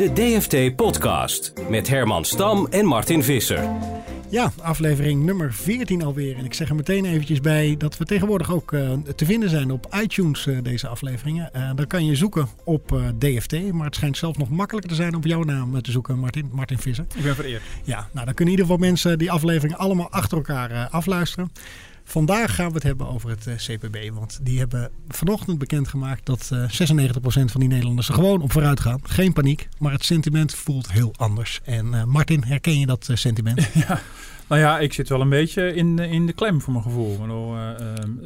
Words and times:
De 0.00 0.12
DFT 0.12 0.76
Podcast 0.76 1.52
met 1.68 1.88
Herman 1.88 2.24
Stam 2.24 2.66
en 2.70 2.84
Martin 2.84 3.22
Visser. 3.22 3.68
Ja, 4.28 4.52
aflevering 4.62 5.24
nummer 5.24 5.52
14 5.52 6.02
alweer. 6.02 6.36
En 6.36 6.44
ik 6.44 6.54
zeg 6.54 6.68
er 6.68 6.74
meteen 6.74 7.04
eventjes 7.04 7.40
bij 7.40 7.74
dat 7.78 7.96
we 7.96 8.04
tegenwoordig 8.04 8.52
ook 8.52 8.72
uh, 8.72 8.92
te 9.16 9.24
vinden 9.24 9.48
zijn 9.48 9.70
op 9.70 9.94
iTunes, 10.02 10.46
uh, 10.46 10.58
deze 10.62 10.88
afleveringen. 10.88 11.50
Uh, 11.56 11.70
dan 11.74 11.86
kan 11.86 12.06
je 12.06 12.16
zoeken 12.16 12.48
op 12.64 13.00
DFT, 13.18 13.72
maar 13.72 13.86
het 13.86 13.94
schijnt 13.94 14.16
zelfs 14.16 14.38
nog 14.38 14.50
makkelijker 14.50 14.90
te 14.90 14.96
zijn 14.96 15.14
om 15.14 15.22
jouw 15.22 15.42
naam 15.42 15.82
te 15.82 15.90
zoeken, 15.90 16.18
Martin, 16.18 16.50
Martin 16.52 16.78
Visser. 16.78 17.06
Ik 17.16 17.22
ben 17.22 17.34
vereerd. 17.34 17.62
Ja, 17.84 18.08
nou 18.12 18.26
dan 18.26 18.34
kunnen 18.34 18.54
in 18.54 18.60
ieder 18.60 18.64
geval 18.64 18.88
mensen 18.88 19.18
die 19.18 19.30
afleveringen 19.30 19.78
allemaal 19.78 20.10
achter 20.10 20.36
elkaar 20.36 20.88
afluisteren. 20.88 21.50
Vandaag 22.10 22.54
gaan 22.54 22.68
we 22.68 22.74
het 22.74 22.82
hebben 22.82 23.08
over 23.08 23.30
het 23.30 23.48
CPB. 23.56 24.10
Want 24.12 24.38
die 24.42 24.58
hebben 24.58 24.90
vanochtend 25.08 25.58
bekendgemaakt 25.58 26.26
dat 26.26 26.50
uh, 26.52 26.62
96% 26.62 26.64
van 27.22 27.60
die 27.60 27.68
Nederlanders 27.68 28.08
er 28.08 28.14
gewoon 28.14 28.42
op 28.42 28.52
vooruit 28.52 28.80
gaan. 28.80 29.00
Geen 29.02 29.32
paniek, 29.32 29.68
maar 29.78 29.92
het 29.92 30.04
sentiment 30.04 30.54
voelt 30.54 30.92
heel 30.92 31.12
anders. 31.16 31.60
En 31.64 31.86
uh, 31.86 32.04
Martin, 32.04 32.44
herken 32.44 32.78
je 32.78 32.86
dat 32.86 33.08
sentiment? 33.12 33.68
Ja, 33.88 34.00
nou 34.46 34.60
ja, 34.60 34.78
ik 34.78 34.92
zit 34.92 35.08
wel 35.08 35.20
een 35.20 35.28
beetje 35.28 35.74
in, 35.74 35.98
in 35.98 36.26
de 36.26 36.32
klem 36.32 36.60
voor 36.60 36.72
mijn 36.72 36.84
gevoel. 36.84 37.18
Bedoel, 37.18 37.56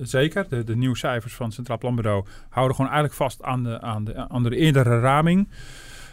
zeker, 0.02 0.46
de, 0.48 0.64
de 0.64 0.76
nieuwe 0.76 0.96
cijfers 0.96 1.34
van 1.34 1.46
het 1.46 1.54
Centraal 1.54 1.78
Planbureau 1.78 2.24
houden 2.48 2.76
gewoon 2.76 2.90
eigenlijk 2.90 3.20
vast 3.20 3.42
aan 3.42 3.62
de, 3.62 3.80
aan 3.80 4.04
de, 4.04 4.28
aan 4.28 4.42
de 4.42 4.56
eerdere 4.56 5.00
raming. 5.00 5.48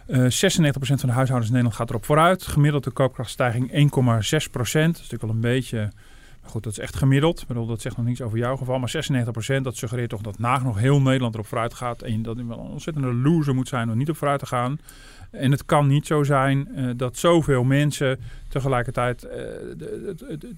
Uh, 0.08 0.18
96% 0.18 0.30
van 0.30 1.10
de 1.10 1.12
huishoudens 1.12 1.48
in 1.48 1.54
Nederland 1.54 1.76
gaat 1.76 1.90
erop 1.90 2.06
vooruit. 2.06 2.48
Gemiddelde 2.48 2.92
koopkrachtstijging 2.92 3.72
1,6%. 3.72 3.74
Dat 3.74 4.62
is 4.62 4.72
natuurlijk 4.72 5.22
wel 5.22 5.30
een 5.30 5.42
beetje 5.42 5.92
Goed, 6.44 6.64
dat 6.64 6.72
is 6.72 6.80
echt 6.80 6.96
gemiddeld. 6.96 7.42
Ik 7.42 7.48
bedoel, 7.48 7.66
dat 7.66 7.82
zegt 7.82 7.98
nog 7.98 8.06
niets 8.06 8.22
over 8.22 8.38
jouw 8.38 8.58
geval. 8.58 8.80
Maar 8.80 8.94
96% 9.60 9.62
dat 9.62 9.78
suggereert 9.78 10.10
toch 10.10 10.22
dat 10.22 10.40
nagenoeg 10.40 10.80
heel 10.80 11.02
Nederland 11.02 11.34
erop 11.34 11.48
vooruit 11.48 11.74
gaat. 11.74 12.02
En 12.02 12.22
dat 12.22 12.38
een 12.38 12.54
ontzettende 12.54 13.14
loser 13.14 13.56
moet 13.56 13.68
zijn 13.68 13.90
om 13.90 13.98
niet 13.98 14.10
op 14.10 14.18
vooruit 14.18 14.40
te 14.40 14.46
gaan. 14.46 14.80
En 15.32 15.52
het 15.52 15.66
kan 15.66 15.88
niet 15.88 16.08
zo 16.08 16.24
zijn 16.24 16.68
uh, 16.76 16.90
dat 16.96 17.18
zoveel 17.18 17.64
mensen 17.64 18.20
tegelijkertijd 18.48 19.28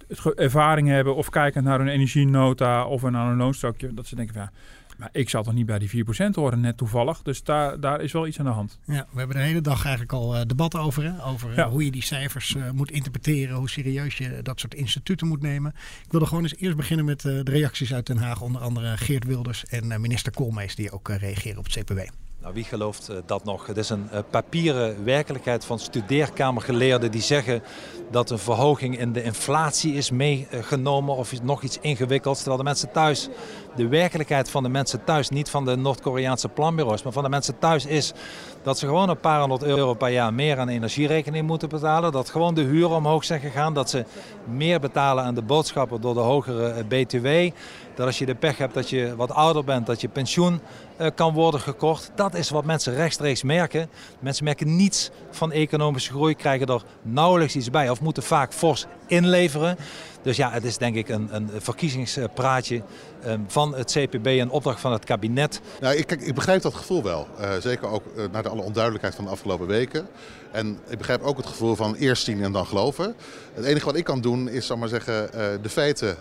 het, 0.07 0.35
ervaring 0.35 0.87
hebben 0.87 1.15
of 1.15 1.29
kijken 1.29 1.63
naar 1.63 1.79
hun 1.79 1.87
energienota 1.87 2.85
of 2.85 3.01
naar 3.01 3.31
een 3.31 3.37
loonstokje. 3.37 3.93
Dat 3.93 4.07
ze 4.07 4.15
denken, 4.15 4.35
ja, 4.35 4.51
maar 4.97 5.09
ik 5.11 5.29
zal 5.29 5.43
toch 5.43 5.53
niet 5.53 5.65
bij 5.65 5.79
die 5.79 6.05
4% 6.05 6.07
horen, 6.33 6.59
net 6.59 6.77
toevallig. 6.77 7.21
Dus 7.21 7.43
daar, 7.43 7.79
daar 7.79 8.01
is 8.01 8.11
wel 8.11 8.27
iets 8.27 8.39
aan 8.39 8.45
de 8.45 8.51
hand. 8.51 8.79
Ja, 8.85 9.07
we 9.11 9.17
hebben 9.17 9.37
de 9.37 9.43
hele 9.43 9.61
dag 9.61 9.81
eigenlijk 9.83 10.13
al 10.13 10.35
uh, 10.35 10.41
debat 10.47 10.75
over. 10.75 11.03
Hè? 11.03 11.25
Over 11.25 11.55
ja. 11.55 11.69
hoe 11.69 11.85
je 11.85 11.91
die 11.91 12.03
cijfers 12.03 12.53
uh, 12.53 12.69
moet 12.69 12.91
interpreteren. 12.91 13.55
Hoe 13.55 13.69
serieus 13.69 14.17
je 14.17 14.41
dat 14.41 14.59
soort 14.59 14.73
instituten 14.73 15.27
moet 15.27 15.41
nemen. 15.41 15.73
Ik 16.05 16.11
wilde 16.11 16.25
gewoon 16.25 16.43
eens 16.43 16.55
eerst 16.55 16.77
beginnen 16.77 17.05
met 17.05 17.21
de 17.21 17.41
reacties 17.43 17.93
uit 17.93 18.07
Den 18.07 18.17
Haag. 18.17 18.41
Onder 18.41 18.61
andere 18.61 18.97
Geert 18.97 19.23
Wilders 19.23 19.65
en 19.65 20.01
minister 20.01 20.31
Koolmees 20.31 20.75
die 20.75 20.91
ook 20.91 21.07
reageren 21.07 21.57
op 21.57 21.65
het 21.65 21.73
CPW. 21.73 21.99
Nou, 22.43 22.55
wie 22.55 22.63
gelooft 22.63 23.09
uh, 23.09 23.17
dat 23.25 23.43
nog? 23.43 23.65
Het 23.67 23.77
is 23.77 23.89
een 23.89 24.09
uh, 24.13 24.19
papieren 24.29 25.03
werkelijkheid 25.03 25.65
van 25.65 25.79
studeerkamergeleerden 25.79 27.11
die 27.11 27.21
zeggen 27.21 27.63
dat 28.11 28.29
een 28.29 28.39
verhoging 28.39 28.99
in 28.99 29.13
de 29.13 29.23
inflatie 29.23 29.93
is 29.93 30.11
meegenomen 30.11 31.15
of 31.15 31.41
nog 31.41 31.61
iets 31.61 31.77
ingewikkelds. 31.81 32.39
Terwijl 32.39 32.57
de 32.57 32.63
mensen 32.63 32.91
thuis, 32.91 33.29
de 33.75 33.87
werkelijkheid 33.87 34.49
van 34.49 34.63
de 34.63 34.69
mensen 34.69 35.03
thuis, 35.03 35.29
niet 35.29 35.49
van 35.49 35.65
de 35.65 35.75
Noord-Koreaanse 35.75 36.49
planbureaus, 36.49 37.03
maar 37.03 37.13
van 37.13 37.23
de 37.23 37.29
mensen 37.29 37.59
thuis 37.59 37.85
is 37.85 38.13
dat 38.63 38.79
ze 38.79 38.85
gewoon 38.85 39.09
een 39.09 39.19
paar 39.19 39.39
honderd 39.39 39.63
euro 39.63 39.93
per 39.93 40.09
jaar 40.09 40.33
meer 40.33 40.59
aan 40.59 40.69
energierekening 40.69 41.47
moeten 41.47 41.69
betalen. 41.69 42.11
Dat 42.11 42.29
gewoon 42.29 42.53
de 42.53 42.61
huren 42.61 42.95
omhoog 42.95 43.23
zijn 43.23 43.39
gegaan. 43.39 43.73
Dat 43.73 43.89
ze 43.89 44.05
meer 44.45 44.79
betalen 44.79 45.23
aan 45.23 45.35
de 45.35 45.41
boodschappen 45.41 46.01
door 46.01 46.13
de 46.13 46.19
hogere 46.19 46.83
BTW. 46.83 47.27
Dat 47.95 48.05
als 48.05 48.17
je 48.17 48.25
de 48.25 48.35
pech 48.35 48.57
hebt 48.57 48.73
dat 48.73 48.89
je 48.89 49.15
wat 49.15 49.31
ouder 49.31 49.63
bent, 49.63 49.85
dat 49.85 50.01
je 50.01 50.07
pensioen 50.07 50.59
uh, 51.01 51.07
kan 51.15 51.33
worden 51.33 51.59
gekort. 51.59 52.11
Dat 52.15 52.33
is 52.33 52.49
wat 52.49 52.65
mensen 52.65 52.95
rechtstreeks 52.95 53.43
merken. 53.43 53.89
Mensen 54.19 54.43
merken 54.43 54.75
niets 54.75 55.11
van 55.31 55.51
economische 55.51 56.11
groei, 56.11 56.35
krijgen 56.35 56.67
er 56.67 56.83
nauwelijks 57.01 57.55
iets 57.55 57.69
bij 57.69 57.89
of 57.89 58.01
moeten 58.01 58.23
vaak 58.23 58.53
fors 58.53 58.85
inleveren. 59.07 59.77
Dus 60.23 60.37
ja, 60.37 60.51
het 60.51 60.63
is 60.63 60.77
denk 60.77 60.95
ik 60.95 61.09
een, 61.09 61.27
een 61.31 61.49
verkiezingspraatje 61.57 62.81
um, 63.27 63.45
van 63.47 63.75
het 63.75 63.91
CPB 63.91 64.25
en 64.25 64.49
opdracht 64.49 64.79
van 64.79 64.91
het 64.91 65.05
kabinet. 65.05 65.61
Nou, 65.79 65.95
ik, 65.95 66.11
ik 66.11 66.35
begrijp 66.35 66.61
dat 66.61 66.73
gevoel 66.73 67.03
wel. 67.03 67.27
Uh, 67.39 67.49
zeker 67.59 67.87
ook 67.87 68.03
uh, 68.15 68.23
naar 68.31 68.43
de 68.43 68.49
alle 68.49 68.61
onduidelijkheid 68.61 69.15
van 69.15 69.23
de 69.23 69.29
afgelopen 69.29 69.67
weken. 69.67 70.07
En 70.51 70.79
ik 70.89 70.97
begrijp 70.97 71.21
ook 71.21 71.37
het 71.37 71.45
gevoel 71.45 71.75
van 71.75 71.95
eerst 71.95 72.23
zien 72.23 72.43
en 72.43 72.51
dan 72.51 72.65
geloven. 72.65 73.15
Het 73.53 73.65
enige 73.65 73.85
wat 73.85 73.95
ik 73.95 74.03
kan 74.03 74.21
doen 74.21 74.49
is 74.49 74.65
zal 74.65 74.77
maar 74.77 74.87
zeggen, 74.87 75.23
uh, 75.23 75.45
de 75.61 75.69
feiten 75.69 76.17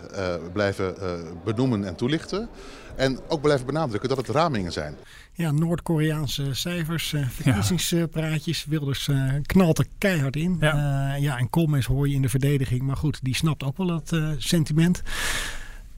blijven 0.53 0.95
benoemen 1.43 1.85
en 1.85 1.95
toelichten. 1.95 2.49
En 2.95 3.19
ook 3.27 3.41
blijven 3.41 3.65
benadrukken 3.65 4.09
dat 4.09 4.17
het 4.17 4.29
ramingen 4.29 4.71
zijn. 4.71 4.95
Ja, 5.33 5.51
Noord-Koreaanse 5.51 6.53
cijfers, 6.53 7.13
uh, 7.13 7.27
verkiezingspraatjes. 7.29 8.65
Wilders 8.65 9.07
uh, 9.07 9.33
knalt 9.45 9.79
er 9.79 9.85
keihard 9.97 10.35
in. 10.35 10.57
Ja. 10.59 11.15
Uh, 11.15 11.21
ja, 11.21 11.37
en 11.37 11.49
Koolmees 11.49 11.85
hoor 11.85 12.09
je 12.09 12.15
in 12.15 12.21
de 12.21 12.29
verdediging. 12.29 12.81
Maar 12.81 12.97
goed, 12.97 13.19
die 13.21 13.35
snapt 13.35 13.63
ook 13.63 13.77
wel 13.77 13.87
dat 13.87 14.17
sentiment. 14.37 15.01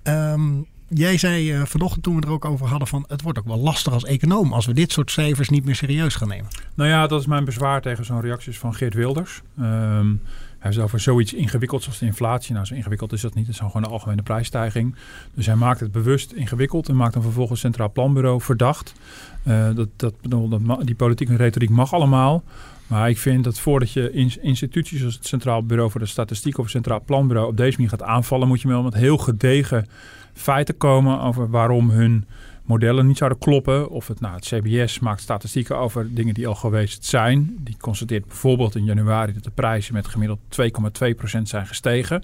Um, 0.04 0.66
jij 0.88 1.18
zei 1.18 1.66
vanochtend 1.66 2.04
toen 2.04 2.16
we 2.16 2.22
er 2.22 2.32
ook 2.32 2.46
over 2.46 2.68
hadden 2.68 2.88
van... 2.88 3.06
het 3.08 3.22
wordt 3.22 3.40
ook 3.40 3.46
wel 3.46 3.60
lastig 3.60 3.94
als 3.94 4.04
econoom 4.04 4.54
als 4.54 4.66
we 4.66 4.74
dit 4.74 4.92
soort 4.92 5.12
cijfers 5.12 5.50
niet 5.50 5.66
meer 5.66 5.76
serieus 5.76 6.16
gaan 6.16 6.28
nemen. 6.28 6.48
Nou 6.74 6.90
ja, 6.90 7.08
dat 7.08 7.20
is 7.20 7.26
mijn 7.26 7.46
bezwaar 7.46 7.82
tegen 7.82 8.06
zo'n 8.06 8.22
reacties 8.22 8.58
van 8.58 8.74
Geert 8.74 8.94
Wilders. 8.94 9.42
Um, 9.60 10.22
hij 10.66 10.74
heeft 10.74 10.86
over 10.86 11.00
zoiets 11.00 11.34
ingewikkelds 11.34 11.88
als 11.88 12.00
de 12.00 12.06
inflatie. 12.06 12.54
Nou, 12.54 12.66
zo 12.66 12.74
ingewikkeld 12.74 13.14
is 13.14 13.22
dat 13.22 13.34
niet. 13.34 13.46
Het 13.46 13.56
is 13.56 13.62
gewoon 13.62 13.84
een 13.84 13.90
algemene 13.90 14.22
prijsstijging. 14.22 14.96
Dus 15.34 15.46
hij 15.46 15.56
maakt 15.56 15.80
het 15.80 15.92
bewust 15.92 16.32
ingewikkeld 16.32 16.90
en 16.90 16.96
maakt 16.96 17.14
dan 17.14 17.22
vervolgens 17.22 17.60
Centraal 17.60 17.92
Planbureau 17.92 18.42
verdacht. 18.42 18.94
Uh, 19.48 19.76
dat, 19.76 19.90
dat, 19.96 20.14
die 20.86 20.96
politieke 20.96 21.36
retoriek 21.36 21.70
mag 21.70 21.94
allemaal. 21.94 22.44
Maar 22.88 23.10
ik 23.10 23.18
vind 23.18 23.44
dat 23.44 23.60
voordat 23.60 23.92
je 23.92 24.12
instituties 24.42 25.00
zoals 25.00 25.16
het 25.16 25.28
Centraal 25.28 25.66
Bureau 25.66 25.92
voor 25.92 26.00
de 26.00 26.06
Statistiek 26.06 26.58
of 26.58 26.64
het 26.64 26.74
Centraal 26.74 27.04
Planbureau 27.06 27.48
op 27.48 27.58
deze 27.58 27.76
manier 27.76 27.90
gaat 27.90 28.04
aanvallen, 28.04 28.48
moet 28.48 28.62
je 28.62 28.68
wel 28.68 28.84
met 28.84 28.94
heel 28.94 29.18
gedegen 29.18 29.88
feiten 30.34 30.78
komen 30.78 31.20
over 31.20 31.50
waarom 31.50 31.90
hun 31.90 32.26
modellen 32.66 33.08
niet 33.08 33.18
zouden 33.18 33.40
kloppen. 33.40 33.90
Of 33.90 34.08
het, 34.08 34.20
nou, 34.20 34.36
het 34.36 34.46
CBS 34.46 35.00
maakt 35.00 35.22
statistieken 35.22 35.78
over 35.78 36.14
dingen 36.14 36.34
die 36.34 36.48
al 36.48 36.56
geweest 36.56 37.06
zijn. 37.06 37.58
Die 37.60 37.78
constateert 37.80 38.26
bijvoorbeeld 38.26 38.76
in 38.76 38.84
januari 38.84 39.34
dat 39.34 39.44
de 39.44 39.52
prijzen 39.52 39.94
met 39.94 40.08
gemiddeld 40.08 40.40
2,2% 41.36 41.42
zijn 41.42 41.68
gestegen. 41.68 42.24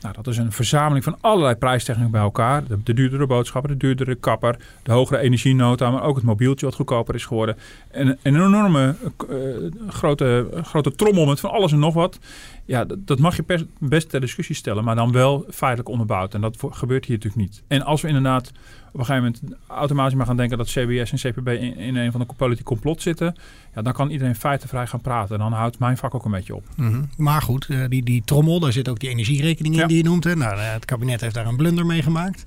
Nou, 0.00 0.14
dat 0.14 0.26
is 0.26 0.36
een 0.36 0.52
verzameling 0.52 1.04
van 1.04 1.16
allerlei 1.20 1.54
prijsstijgingen 1.54 2.10
bij 2.10 2.20
elkaar. 2.20 2.66
De, 2.66 2.82
de, 2.82 2.94
duurdere 2.94 3.26
boodschappen, 3.26 3.70
de 3.70 3.76
duurdere 3.76 4.14
kapper, 4.14 4.58
de 4.82 4.92
hogere 4.92 5.20
energienota, 5.20 5.90
maar 5.90 6.02
ook 6.02 6.16
het 6.16 6.24
mobieltje 6.24 6.66
wat 6.66 6.74
goedkoper 6.74 7.14
is 7.14 7.24
geworden. 7.24 7.56
En 7.90 8.08
een 8.08 8.18
enorme 8.22 8.94
uh, 9.30 9.70
grote, 9.88 10.48
grote 10.62 10.94
trommel 10.94 11.26
met 11.26 11.40
van 11.40 11.50
alles 11.50 11.72
en 11.72 11.78
nog 11.78 11.94
wat. 11.94 12.18
Ja, 12.64 12.84
dat, 12.84 13.06
dat 13.06 13.18
mag 13.18 13.36
je 13.36 13.66
best 13.78 14.10
ter 14.10 14.20
discussie 14.20 14.54
stellen, 14.54 14.84
maar 14.84 14.94
dan 14.94 15.12
wel 15.12 15.44
feitelijk 15.50 15.88
onderbouwd. 15.88 16.34
En 16.34 16.40
dat 16.40 16.56
gebeurt 16.70 17.04
hier 17.04 17.16
natuurlijk 17.16 17.42
niet. 17.42 17.62
En 17.66 17.82
als 17.82 18.02
we 18.02 18.08
inderdaad 18.08 18.52
op 18.96 19.08
een 19.08 19.14
gegeven 19.14 19.38
moment 19.42 19.60
automatisch 19.66 20.14
maar 20.14 20.26
gaan 20.26 20.36
denken 20.36 20.58
dat 20.58 20.66
CBS 20.66 21.12
en 21.12 21.32
CPB 21.32 21.48
in, 21.48 21.76
in 21.76 21.96
een 21.96 22.10
van 22.10 22.20
de 22.20 22.26
politieke 22.36 22.68
complot 22.68 23.02
zitten, 23.02 23.34
ja, 23.74 23.82
dan 23.82 23.92
kan 23.92 24.10
iedereen 24.10 24.36
feitenvrij 24.36 24.86
gaan 24.86 25.00
praten. 25.00 25.34
En 25.34 25.40
dan 25.40 25.52
houdt 25.52 25.78
mijn 25.78 25.96
vak 25.96 26.14
ook 26.14 26.24
een 26.24 26.30
beetje 26.30 26.54
op. 26.54 26.64
Mm 26.76 26.92
-hmm. 26.92 27.08
Maar 27.16 27.42
goed, 27.42 27.68
uh, 27.68 27.84
die, 27.88 28.02
die 28.02 28.22
trommel, 28.24 28.60
daar 28.60 28.72
zit 28.72 28.88
ook 28.88 28.98
die 28.98 29.08
energierekening 29.08 29.74
in 29.74 29.80
ja. 29.80 29.86
die 29.86 29.96
je 29.96 30.02
noemt. 30.02 30.24
Hè? 30.24 30.36
Nou, 30.36 30.58
het 30.58 30.84
kabinet 30.84 31.20
heeft 31.20 31.34
daar 31.34 31.46
een 31.46 31.56
blunder 31.56 31.86
mee 31.86 32.02
gemaakt 32.02 32.44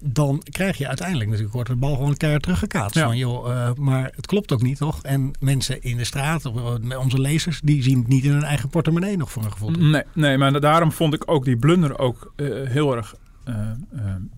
dan 0.00 0.42
krijg 0.50 0.78
je 0.78 0.86
uiteindelijk 0.86 1.26
natuurlijk 1.26 1.54
wordt 1.54 1.70
de 1.70 1.76
bal 1.76 1.94
gewoon 1.94 2.16
keihard 2.16 2.42
teruggekaatst. 2.42 2.94
Ja. 2.94 3.04
Van, 3.04 3.16
joh, 3.16 3.48
uh, 3.48 3.70
maar 3.74 4.10
het 4.16 4.26
klopt 4.26 4.52
ook 4.52 4.62
niet, 4.62 4.78
toch? 4.78 5.02
En 5.02 5.30
mensen 5.40 5.82
in 5.82 5.96
de 5.96 6.04
straat, 6.04 6.52
onze 6.98 7.20
lezers, 7.20 7.60
die 7.60 7.82
zien 7.82 7.98
het 7.98 8.08
niet 8.08 8.24
in 8.24 8.30
hun 8.30 8.42
eigen 8.42 8.68
portemonnee 8.68 9.16
nog 9.16 9.30
voor 9.30 9.44
een 9.44 9.52
gevoel. 9.52 9.70
Nee, 9.70 10.02
nee, 10.12 10.38
maar 10.38 10.60
daarom 10.60 10.92
vond 10.92 11.14
ik 11.14 11.22
ook 11.26 11.44
die 11.44 11.56
blunder 11.56 11.98
ook 11.98 12.32
uh, 12.36 12.68
heel 12.68 12.96
erg, 12.96 13.14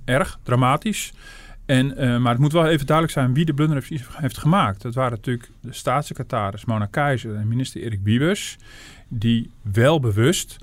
erg 0.04 0.38
dramatisch. 0.42 1.12
En, 1.66 2.22
maar 2.22 2.32
het 2.32 2.40
moet 2.40 2.52
wel 2.52 2.66
even 2.66 2.86
duidelijk 2.86 3.16
zijn 3.18 3.34
wie 3.34 3.44
de 3.44 3.54
blunder 3.54 3.84
heeft, 3.88 4.06
heeft 4.12 4.38
gemaakt. 4.38 4.82
Dat 4.82 4.94
waren 4.94 5.12
natuurlijk 5.12 5.50
de 5.60 5.72
staatssecretaris 5.72 6.64
Mona 6.64 6.86
Keizer 6.86 7.34
en 7.34 7.48
minister 7.48 7.80
Erik 7.80 8.00
Wiebes. 8.02 8.58
Die 9.08 9.50
wel 9.62 10.00
bewust 10.00 10.56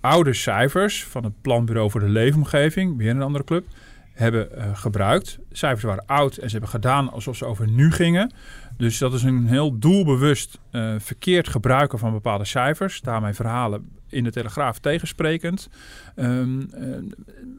oude 0.00 0.32
cijfers 0.32 1.04
van 1.04 1.24
het 1.24 1.40
Planbureau 1.40 1.90
voor 1.90 2.00
de 2.00 2.08
Leefomgeving, 2.08 2.96
weer 2.96 3.10
een 3.10 3.22
andere 3.22 3.44
club 3.44 3.66
hebben 4.12 4.76
gebruikt. 4.76 5.38
De 5.48 5.56
cijfers 5.56 5.82
waren 5.84 6.06
oud 6.06 6.36
en 6.36 6.46
ze 6.46 6.52
hebben 6.52 6.70
gedaan 6.70 7.12
alsof 7.12 7.36
ze 7.36 7.44
over 7.44 7.68
nu 7.68 7.92
gingen. 7.92 8.32
Dus 8.76 8.98
dat 8.98 9.14
is 9.14 9.22
een 9.22 9.46
heel 9.46 9.78
doelbewust 9.78 10.60
verkeerd 10.98 11.48
gebruiken 11.48 11.98
van 11.98 12.12
bepaalde 12.12 12.44
cijfers. 12.44 13.00
Daarmee 13.00 13.32
verhalen 13.32 13.88
in 14.14 14.24
de 14.24 14.30
Telegraaf 14.30 14.78
tegensprekend. 14.78 15.68
Ehm, 16.14 16.62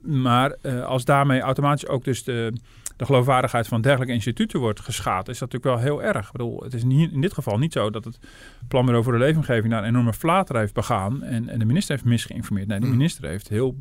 maar 0.02 0.58
als 0.86 1.06
daarmee 1.06 1.42
automatisch 1.42 1.88
ook 1.88 2.04
dus 2.04 2.24
de 2.24 2.54
de 2.96 3.06
geloofwaardigheid 3.06 3.68
van 3.68 3.82
dergelijke 3.82 4.14
instituten 4.14 4.60
wordt 4.60 4.80
geschaad, 4.80 5.30
is 5.30 5.38
dat 5.38 5.52
natuurlijk 5.52 5.82
wel 5.82 5.92
heel 5.92 6.04
erg. 6.04 6.26
Ik 6.26 6.32
bedoel, 6.32 6.64
het 6.64 6.74
is 6.74 6.84
niet, 6.84 7.12
in 7.12 7.22
dit 7.22 7.34
geval 7.34 7.58
niet 7.58 7.74
zo 7.74 7.90
dat 7.90 8.06
het 8.06 8.20
Planbureau 8.68 9.04
voor 9.04 9.14
de 9.14 9.20
Leefomgeving 9.20 9.72
daar 9.72 9.82
een 9.82 9.90
enorme 9.90 10.14
flater 10.14 10.58
heeft 10.58 10.74
begaan 10.74 11.24
en, 11.24 11.50
en 11.50 11.60
de 11.60 11.66
minister 11.66 11.96
heeft 11.96 12.08
misgeïnformeerd. 12.08 12.68
Nee, 12.68 12.80
de 12.80 12.86
hmm. 12.86 12.96
minister 12.96 13.30
heeft 13.30 13.48
heel 13.48 13.78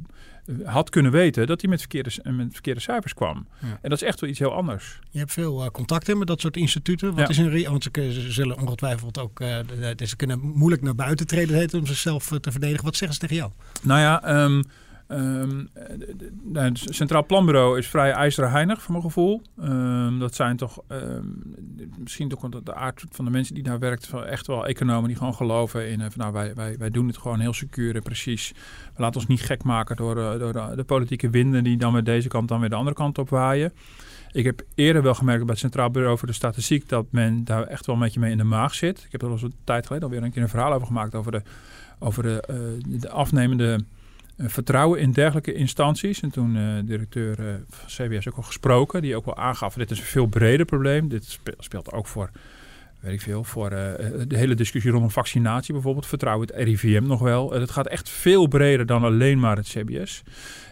had 0.64 0.90
kunnen 0.90 1.12
weten 1.12 1.46
dat 1.46 1.60
hij 1.60 1.70
met 1.70 1.80
verkeerde, 1.80 2.10
met 2.22 2.52
verkeerde 2.52 2.80
cijfers 2.80 3.14
kwam. 3.14 3.46
En 3.60 3.90
dat 3.90 4.02
is 4.02 4.02
echt 4.02 4.20
wel 4.20 4.30
iets 4.30 4.38
heel 4.38 4.54
anders. 4.54 4.98
Je 5.10 5.18
hebt 5.18 5.32
veel 5.32 5.64
uh, 5.64 5.70
contacten 5.70 6.18
met 6.18 6.26
dat 6.26 6.40
soort 6.40 6.56
instituten. 6.56 7.14
Wat 7.14 7.28
is 7.28 7.38
een 7.38 7.68
want 7.68 7.82
ze, 7.92 8.32
zullen 8.32 8.58
ongetwijfeld 8.58 9.18
ook, 9.18 9.40
uh, 9.40 9.58
ze 10.04 10.16
kunnen 10.16 10.40
moeilijk 10.40 10.82
naar 10.82 10.94
buiten 10.94 11.26
treden 11.26 11.56
heet, 11.56 11.74
om 11.74 11.86
zichzelf 11.86 12.28
te 12.40 12.50
verdedigen. 12.50 12.84
Wat 12.84 12.96
zeggen 12.96 13.14
ze 13.14 13.20
tegen 13.20 13.36
jou? 13.36 13.50
Nou 13.82 14.00
ja, 14.00 14.42
um, 14.44 14.64
Um, 15.14 15.68
het 16.52 16.78
Centraal 16.84 17.26
Planbureau 17.26 17.78
is 17.78 17.88
vrij 17.88 18.12
ijzerheinig 18.12 18.82
voor 18.82 18.92
mijn 18.92 19.04
gevoel. 19.04 19.42
Um, 19.62 20.18
dat 20.18 20.34
zijn 20.34 20.56
toch 20.56 20.82
um, 20.88 21.54
misschien 21.98 22.28
toch 22.28 22.48
de 22.48 22.74
aard 22.74 23.04
van 23.10 23.24
de 23.24 23.30
mensen 23.30 23.54
die 23.54 23.62
daar 23.62 23.78
werkt, 23.78 24.10
echt 24.26 24.46
wel 24.46 24.66
economen 24.66 25.08
die 25.08 25.16
gewoon 25.16 25.34
geloven 25.34 25.90
in. 25.90 26.00
Uh, 26.00 26.06
van, 26.10 26.20
nou, 26.20 26.32
wij, 26.32 26.54
wij, 26.54 26.76
wij 26.78 26.90
doen 26.90 27.06
het 27.06 27.18
gewoon 27.18 27.40
heel 27.40 27.52
secuur 27.52 27.96
en 27.96 28.02
precies. 28.02 28.52
We 28.94 29.02
laten 29.02 29.20
ons 29.20 29.28
niet 29.28 29.42
gek 29.42 29.62
maken 29.62 29.96
door, 29.96 30.16
uh, 30.16 30.38
door 30.38 30.76
de, 30.76 30.84
politieke 30.84 31.30
winden 31.30 31.64
die 31.64 31.76
dan 31.76 31.92
met 31.92 32.04
deze 32.04 32.28
kant 32.28 32.48
dan 32.48 32.60
weer 32.60 32.68
de 32.68 32.74
andere 32.74 32.96
kant 32.96 33.18
op 33.18 33.28
waaien. 33.28 33.72
Ik 34.32 34.44
heb 34.44 34.62
eerder 34.74 35.02
wel 35.02 35.14
gemerkt 35.14 35.40
bij 35.40 35.50
het 35.50 35.58
Centraal 35.58 35.90
Bureau 35.90 36.18
voor 36.18 36.28
de 36.28 36.34
Statistiek 36.34 36.88
dat 36.88 37.06
men 37.10 37.44
daar 37.44 37.62
echt 37.62 37.86
wel 37.86 37.94
een 37.94 38.02
beetje 38.02 38.20
mee 38.20 38.30
in 38.30 38.38
de 38.38 38.44
maag 38.44 38.74
zit. 38.74 38.98
Ik 39.04 39.12
heb 39.12 39.22
er 39.22 39.28
al 39.28 39.38
een 39.42 39.54
tijd 39.64 39.86
geleden 39.86 40.08
alweer 40.08 40.22
een 40.22 40.32
keer 40.32 40.42
een 40.42 40.48
verhaal 40.48 40.72
over 40.72 40.86
gemaakt 40.86 41.14
over 41.14 41.32
de, 41.32 41.42
over 41.98 42.22
de, 42.22 42.78
de 42.86 43.10
afnemende 43.10 43.72
eh, 43.72 43.93
vertrouwen 44.36 45.00
in 45.00 45.12
dergelijke 45.12 45.54
instanties. 45.54 46.20
En 46.20 46.30
toen 46.30 46.56
uh, 46.56 46.78
directeur 46.84 47.40
uh, 47.40 47.54
van 47.68 47.86
CBS 47.86 48.28
ook 48.28 48.36
al 48.36 48.42
gesproken, 48.42 49.02
die 49.02 49.16
ook 49.16 49.24
wel 49.24 49.36
aangaf: 49.36 49.74
dit 49.74 49.90
is 49.90 49.98
een 49.98 50.04
veel 50.04 50.26
breder 50.26 50.66
probleem. 50.66 51.08
Dit 51.08 51.38
speelt 51.58 51.92
ook 51.92 52.06
voor, 52.06 52.30
weet 53.00 53.12
ik 53.12 53.20
veel, 53.20 53.44
voor 53.44 53.70
de 53.70 54.36
hele 54.36 54.54
discussie 54.54 54.90
rondom 54.90 55.10
vaccinatie 55.10 55.72
bijvoorbeeld. 55.72 56.06
Vertrouwen 56.06 56.46
het 56.46 56.56
RIVM 56.56 57.02
nog 57.06 57.20
wel. 57.20 57.52
het 57.52 57.70
gaat 57.70 57.86
echt 57.86 58.08
veel 58.08 58.46
breder 58.46 58.86
dan 58.86 59.04
alleen 59.04 59.38
maar 59.38 59.56
het 59.56 59.68
CBS. 59.68 60.22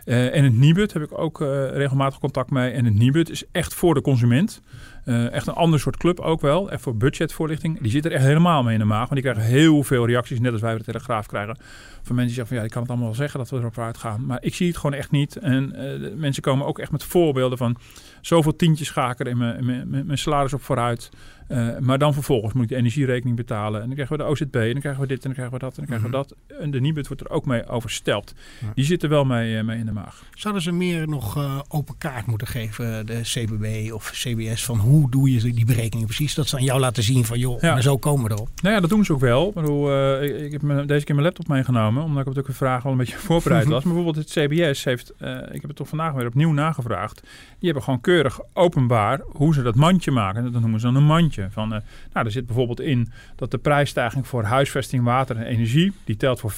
en 0.05 0.44
het 0.44 0.58
NIBUD 0.58 0.93
heb 0.93 1.03
ik 1.03 1.19
ook 1.19 1.41
regelmatig 1.73 2.19
contact 2.19 2.50
mee. 2.50 2.70
En 2.70 2.85
het 2.85 2.94
NIBUD 2.94 3.31
is 3.31 3.44
echt 3.53 3.75
voor 3.75 3.94
de 3.94 4.00
consument. 4.00 4.62
Echt 5.04 5.46
een 5.46 5.54
ander 5.54 5.81
soort 5.81 5.96
club 5.96 6.20
ook 6.20 6.40
wel. 6.40 6.70
Echt 6.70 6.82
voor 6.82 6.96
budgetvoorlichting. 6.96 7.81
Die 7.81 7.90
zit 7.90 8.04
er 8.04 8.12
echt 8.12 8.25
helemaal 8.25 8.62
mee 8.62 8.72
in 8.72 8.81
de 8.81 8.84
maag. 8.84 9.08
Want 9.08 9.22
die 9.22 9.32
krijgen 9.32 9.52
heel 9.52 9.82
veel 9.82 10.06
reacties, 10.06 10.40
net 10.40 10.52
als 10.52 10.60
wij 10.60 10.70
bij 10.70 10.78
de 10.78 10.84
Telegraaf 10.84 11.26
krijgen 11.26 11.56
van 12.02 12.14
mensen 12.14 12.34
die 12.34 12.44
zeggen 12.44 12.46
van 12.46 12.56
ja, 12.56 12.62
ik 12.62 12.70
kan 12.70 12.82
het 12.82 12.90
allemaal 12.90 13.08
wel 13.08 13.16
zeggen 13.16 13.38
dat 13.38 13.50
we 13.50 13.56
erop 13.56 13.78
uitgaan. 13.78 14.26
Maar 14.26 14.38
ik 14.43 14.54
zie 14.54 14.66
het 14.66 14.76
gewoon 14.76 14.96
echt 14.96 15.10
niet. 15.10 15.37
En 15.37 15.75
uh, 15.76 16.14
mensen 16.14 16.43
komen 16.43 16.66
ook 16.66 16.78
echt 16.78 16.90
met 16.90 17.04
voorbeelden 17.04 17.58
van 17.58 17.76
zoveel 18.20 18.56
tientjes 18.56 18.90
ga 18.90 19.10
ik 19.10 19.20
er 19.20 19.26
in 19.26 19.38
mijn, 19.38 19.88
mijn 19.88 20.19
salaris 20.19 20.52
op 20.52 20.62
vooruit. 20.62 21.10
Uh, 21.48 21.78
maar 21.78 21.98
dan 21.98 22.14
vervolgens 22.14 22.52
moet 22.52 22.62
ik 22.62 22.69
de 22.69 22.76
energierekening 22.76 23.37
betalen. 23.37 23.81
En 23.81 23.87
dan 23.87 23.94
krijgen 23.94 24.16
we 24.16 24.22
de 24.22 24.28
OZB. 24.28 24.55
En 24.55 24.72
dan 24.72 24.81
krijgen 24.81 25.00
we 25.00 25.06
dit 25.06 25.16
en 25.16 25.22
dan 25.25 25.32
krijgen 25.32 25.55
we 25.55 25.64
dat. 25.64 25.78
En 25.78 25.87
dan 25.87 25.87
krijgen 25.87 26.10
we 26.10 26.16
mhm. 26.16 26.26
dat. 26.28 26.58
En 26.60 26.70
de 26.70 26.81
Nibud 26.81 27.06
wordt 27.06 27.22
er 27.22 27.31
ook 27.31 27.46
mee 27.46 27.66
oversteld. 27.66 28.34
Die 28.75 28.84
zitten 28.84 29.08
wel 29.08 29.25
mee, 29.25 29.56
uh, 29.56 29.62
mee 29.62 29.78
in 29.78 29.87
de 29.87 29.93
maag. 29.93 30.22
Zouden 30.34 30.62
ze 30.62 30.72
meer 30.72 31.08
nog 31.08 31.37
uh, 31.37 31.60
open 31.69 31.98
kaart 31.98 32.26
moeten 32.26 32.46
geven, 32.46 33.06
de 33.06 33.20
CBB 33.22 33.93
of 33.93 34.10
CBS, 34.10 34.64
van 34.64 34.78
hoe 34.78 34.92
doe 35.11 35.33
je 35.33 35.53
die 35.53 35.65
berekeningen 35.65 36.06
precies? 36.06 36.35
Dat 36.35 36.49
ze 36.49 36.56
aan 36.56 36.65
jou 36.65 36.81
laten 36.81 37.03
zien 37.03 37.25
van 37.25 37.39
joh, 37.39 37.61
ja. 37.61 37.73
maar 37.73 37.83
zo 37.83 37.99
komen 37.99 38.25
we 38.25 38.31
erop. 38.31 38.49
Nou 38.62 38.75
ja, 38.75 38.81
dat 38.81 38.91
doen 38.91 39.05
ze 39.05 39.12
ook 39.12 39.21
wel. 39.21 39.49
Ik, 39.49 39.55
bedoel, 39.55 40.23
ik, 40.23 40.41
ik, 40.41 40.53
heb 40.53 40.62
me, 40.62 40.85
deze 40.85 41.05
keer 41.05 41.15
mijn 41.15 41.27
laptop 41.27 41.49
meegenomen, 41.49 42.03
omdat 42.03 42.23
ik 42.23 42.39
op 42.39 42.47
de 42.47 42.53
vraag 42.53 42.85
al 42.85 42.93
een 42.93 42.97
beetje 42.97 43.17
voorbereid 43.29 43.67
was. 43.67 43.85
maar 43.85 43.94
bijvoorbeeld 43.94 44.17
het 44.17 44.31
CBS 44.31 44.85
heeft, 44.85 45.12
ik 45.53 45.61
heb 45.61 45.62
het 45.62 45.77
toch 45.77 45.89
vandaag 45.89 46.12
weer 46.12 46.27
opnieuw 46.27 46.53
nagevraagd. 46.53 47.21
Die 47.21 47.71
hebben 47.71 47.83
gewoon 47.83 48.00
keurig 48.00 48.41
openbaar 48.53 49.21
hoe 49.27 49.55
ze 49.55 49.62
dat 49.62 49.75
mandje 49.75 50.11
maken. 50.11 50.53
Dat 50.53 50.61
noemen 50.61 50.81
ze 50.81 50.87
dan 50.87 50.97
een 50.97 51.05
mandje. 51.05 51.49
Van, 51.50 51.73
uh, 51.73 51.79
nou, 52.12 52.27
er 52.27 52.33
zit 52.33 52.47
bijvoorbeeld 52.47 52.81
in 52.81 53.12
dat 53.37 53.50
de 53.50 53.59
prijsstijging 53.59 54.27
voor 54.27 54.43
huisvesting, 54.43 55.05
water 55.05 55.37
en 55.37 55.47
energie... 55.47 55.93
die 56.05 56.17
telt 56.17 56.41
voor 56.41 56.53
25,7% 56.53 56.56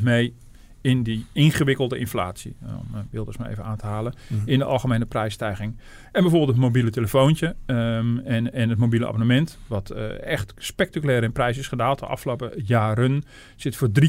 mee 0.00 0.34
in 0.80 1.02
die 1.02 1.26
ingewikkelde 1.32 1.98
inflatie. 1.98 2.56
Om 2.62 3.08
Wilders 3.10 3.36
maar 3.36 3.50
even 3.50 3.64
aan 3.64 3.76
te 3.76 3.86
halen. 3.86 4.14
Mhm. 4.26 4.48
In 4.48 4.58
de 4.58 4.64
algemene 4.64 5.04
prijsstijging. 5.04 5.76
En 6.12 6.22
bijvoorbeeld 6.22 6.50
het 6.50 6.60
mobiele 6.60 6.90
telefoontje 6.90 7.56
um, 7.66 8.18
en, 8.18 8.52
en 8.52 8.68
het 8.68 8.78
mobiele 8.78 9.06
abonnement. 9.06 9.58
Wat 9.66 9.92
uh, 9.92 10.26
echt 10.26 10.54
spectaculair 10.56 11.22
in 11.22 11.32
prijs 11.32 11.58
is 11.58 11.68
gedaald 11.68 11.98
de 11.98 12.06
afgelopen 12.06 12.52
jaren. 12.64 13.24
Zit 13.56 13.76
voor 13.76 13.88
3,1% 13.88 14.06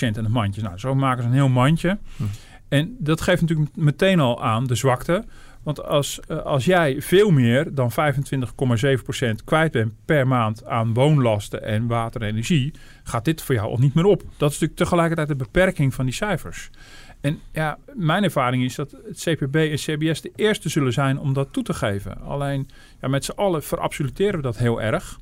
in 0.00 0.14
het 0.14 0.28
mandje. 0.28 0.62
Nou, 0.62 0.78
zo 0.78 0.94
maken 0.94 1.22
ze 1.22 1.28
een 1.28 1.34
heel 1.34 1.48
mandje. 1.48 1.98
Mhm. 2.16 2.28
En 2.68 2.96
dat 2.98 3.20
geeft 3.20 3.40
natuurlijk 3.40 3.76
meteen 3.76 4.20
al 4.20 4.42
aan 4.42 4.66
de 4.66 4.74
zwakte. 4.74 5.24
Want 5.62 5.84
als, 5.84 6.20
uh, 6.28 6.42
als 6.42 6.64
jij 6.64 7.02
veel 7.02 7.30
meer 7.30 7.74
dan 7.74 7.90
25,7% 7.90 9.44
kwijt 9.44 9.72
bent 9.72 9.92
per 10.04 10.26
maand 10.26 10.64
aan 10.64 10.94
woonlasten 10.94 11.62
en 11.62 11.86
water 11.86 12.22
en 12.22 12.28
energie, 12.28 12.72
gaat 13.04 13.24
dit 13.24 13.42
voor 13.42 13.54
jou 13.54 13.70
al 13.70 13.78
niet 13.78 13.94
meer 13.94 14.04
op. 14.04 14.20
Dat 14.20 14.50
is 14.50 14.58
natuurlijk 14.58 14.76
tegelijkertijd 14.76 15.28
de 15.28 15.36
beperking 15.36 15.94
van 15.94 16.04
die 16.04 16.14
cijfers. 16.14 16.70
En 17.20 17.38
ja, 17.52 17.78
mijn 17.94 18.24
ervaring 18.24 18.64
is 18.64 18.74
dat 18.74 18.90
het 19.06 19.20
CPB 19.20 19.54
en 19.54 19.76
CBS 19.76 20.20
de 20.20 20.32
eerste 20.36 20.68
zullen 20.68 20.92
zijn 20.92 21.18
om 21.18 21.32
dat 21.32 21.52
toe 21.52 21.62
te 21.62 21.74
geven. 21.74 22.20
Alleen 22.20 22.68
ja, 23.00 23.08
met 23.08 23.24
z'n 23.24 23.30
allen 23.30 23.62
verabsoluteren 23.62 24.36
we 24.36 24.42
dat 24.42 24.58
heel 24.58 24.82
erg. 24.82 25.18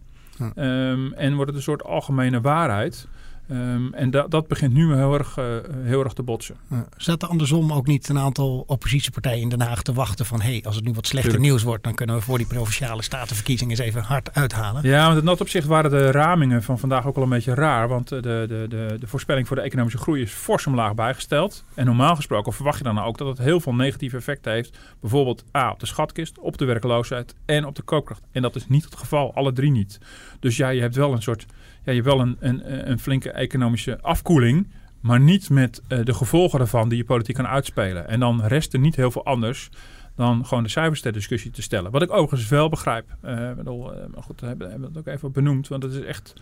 Um, 0.56 1.12
en 1.12 1.35
wordt 1.35 1.46
het 1.46 1.56
een 1.56 1.62
soort 1.62 1.85
algemene 1.85 2.40
waarheid. 2.40 3.08
Um, 3.50 3.95
en 3.95 4.11
da 4.11 4.27
dat 4.29 4.49
begint 4.49 4.73
nu 4.73 4.95
heel 4.95 5.15
erg, 5.15 5.39
uh, 5.39 5.45
heel 5.83 6.05
erg 6.05 6.12
te 6.12 6.23
botsen. 6.23 6.56
Ja. 6.71 6.87
Zat 6.97 7.29
andersom 7.29 7.73
ook 7.73 7.87
niet 7.87 8.09
een 8.09 8.19
aantal 8.19 8.65
oppositiepartijen 8.67 9.41
in 9.41 9.49
Den 9.49 9.61
Haag 9.61 9.83
te 9.83 9.93
wachten 9.93 10.27
van... 10.27 10.41
hé, 10.41 10.50
hey, 10.50 10.62
als 10.67 10.77
het 10.77 10.85
nu 10.85 10.93
wat 10.93 11.06
slechter 11.06 11.41
nieuws 11.41 11.62
wordt... 11.62 11.85
dan 11.85 11.95
kunnen 11.95 12.17
we 12.17 12.23
voor 12.23 12.39
die 12.39 12.47
provinciale 12.47 13.03
statenverkiezingen 13.03 13.77
eens 13.77 13.87
even 13.87 14.03
hard 14.03 14.35
uithalen? 14.35 14.83
Ja, 14.83 15.06
want 15.06 15.19
in 15.19 15.25
dat 15.25 15.41
opzicht 15.41 15.67
waren 15.67 15.91
de 15.91 16.11
ramingen 16.11 16.62
van 16.62 16.79
vandaag 16.79 17.06
ook 17.06 17.17
al 17.17 17.23
een 17.23 17.29
beetje 17.29 17.55
raar. 17.55 17.89
Want 17.89 18.09
de, 18.09 18.21
de, 18.21 18.67
de, 18.69 18.97
de 19.00 19.06
voorspelling 19.06 19.47
voor 19.47 19.56
de 19.56 19.62
economische 19.62 19.99
groei 19.99 20.23
is 20.23 20.33
fors 20.33 20.67
omlaag 20.67 20.95
bijgesteld. 20.95 21.65
En 21.75 21.87
normaal 21.87 22.17
gesproken 22.17 22.53
verwacht 22.53 22.79
je 22.79 22.85
dan 22.85 22.99
ook 22.99 23.19
dat 23.19 23.29
het 23.29 23.39
heel 23.39 23.61
veel 23.61 23.75
negatieve 23.75 24.17
effecten 24.17 24.53
heeft. 24.53 24.79
Bijvoorbeeld 25.00 25.45
A, 25.56 25.71
op 25.71 25.81
de 25.81 25.87
schatkist, 25.87 26.39
op 26.39 26.59
de 26.59 26.65
werkloosheid 26.65 27.35
en 27.45 27.65
op 27.65 27.75
de 27.75 27.83
koopkracht. 27.83 28.23
En 28.33 28.43
dat 28.43 28.56
is 28.56 28.69
niet 28.69 28.85
het 28.85 28.97
geval, 28.97 29.35
alle 29.35 29.52
drie 29.52 29.71
niet. 29.71 29.99
Dus 30.40 30.57
ja, 30.57 30.69
je 30.69 30.81
hebt 30.81 30.97
wel 30.97 31.12
een 31.12 31.23
soort 31.23 31.47
ja, 31.88 31.95
je 31.95 32.02
wel 32.02 32.21
een, 32.21 32.37
een, 32.40 32.90
een 32.90 32.99
flinke 32.99 33.30
economische 33.30 33.99
afkoeling. 34.00 34.68
Maar 35.00 35.21
niet 35.21 35.50
met 35.50 35.83
uh, 35.88 36.04
de 36.04 36.14
gevolgen 36.14 36.61
ervan 36.61 36.88
die 36.88 36.99
je 36.99 37.04
politiek 37.04 37.35
kan 37.35 37.47
uitspelen. 37.47 38.09
En 38.09 38.21
dan 38.21 38.45
rest 38.45 38.73
er 38.73 38.78
niet 38.78 38.97
heel 38.97 39.11
veel 39.11 39.25
anders 39.25 39.71
dan 40.16 40.47
gewoon 40.47 40.62
de 40.62 40.68
cijfers 40.68 41.00
ter 41.00 41.12
discussie 41.12 41.50
te 41.50 41.62
stellen. 41.62 41.90
Wat 41.90 42.02
ik 42.02 42.12
overigens 42.12 42.49
wel 42.49 42.68
begrijp. 42.68 43.16
Uh, 43.25 43.52
bedoel, 43.52 43.95
uh, 43.95 43.99
maar 44.14 44.23
goed, 44.23 44.40
we 44.40 44.47
hebben, 44.47 44.71
hebben 44.71 44.88
het 44.88 44.99
ook 44.99 45.07
even 45.07 45.33
benoemd. 45.33 45.68
Want 45.68 45.83
het 45.83 45.92
is, 45.92 46.00
echt, 46.00 46.35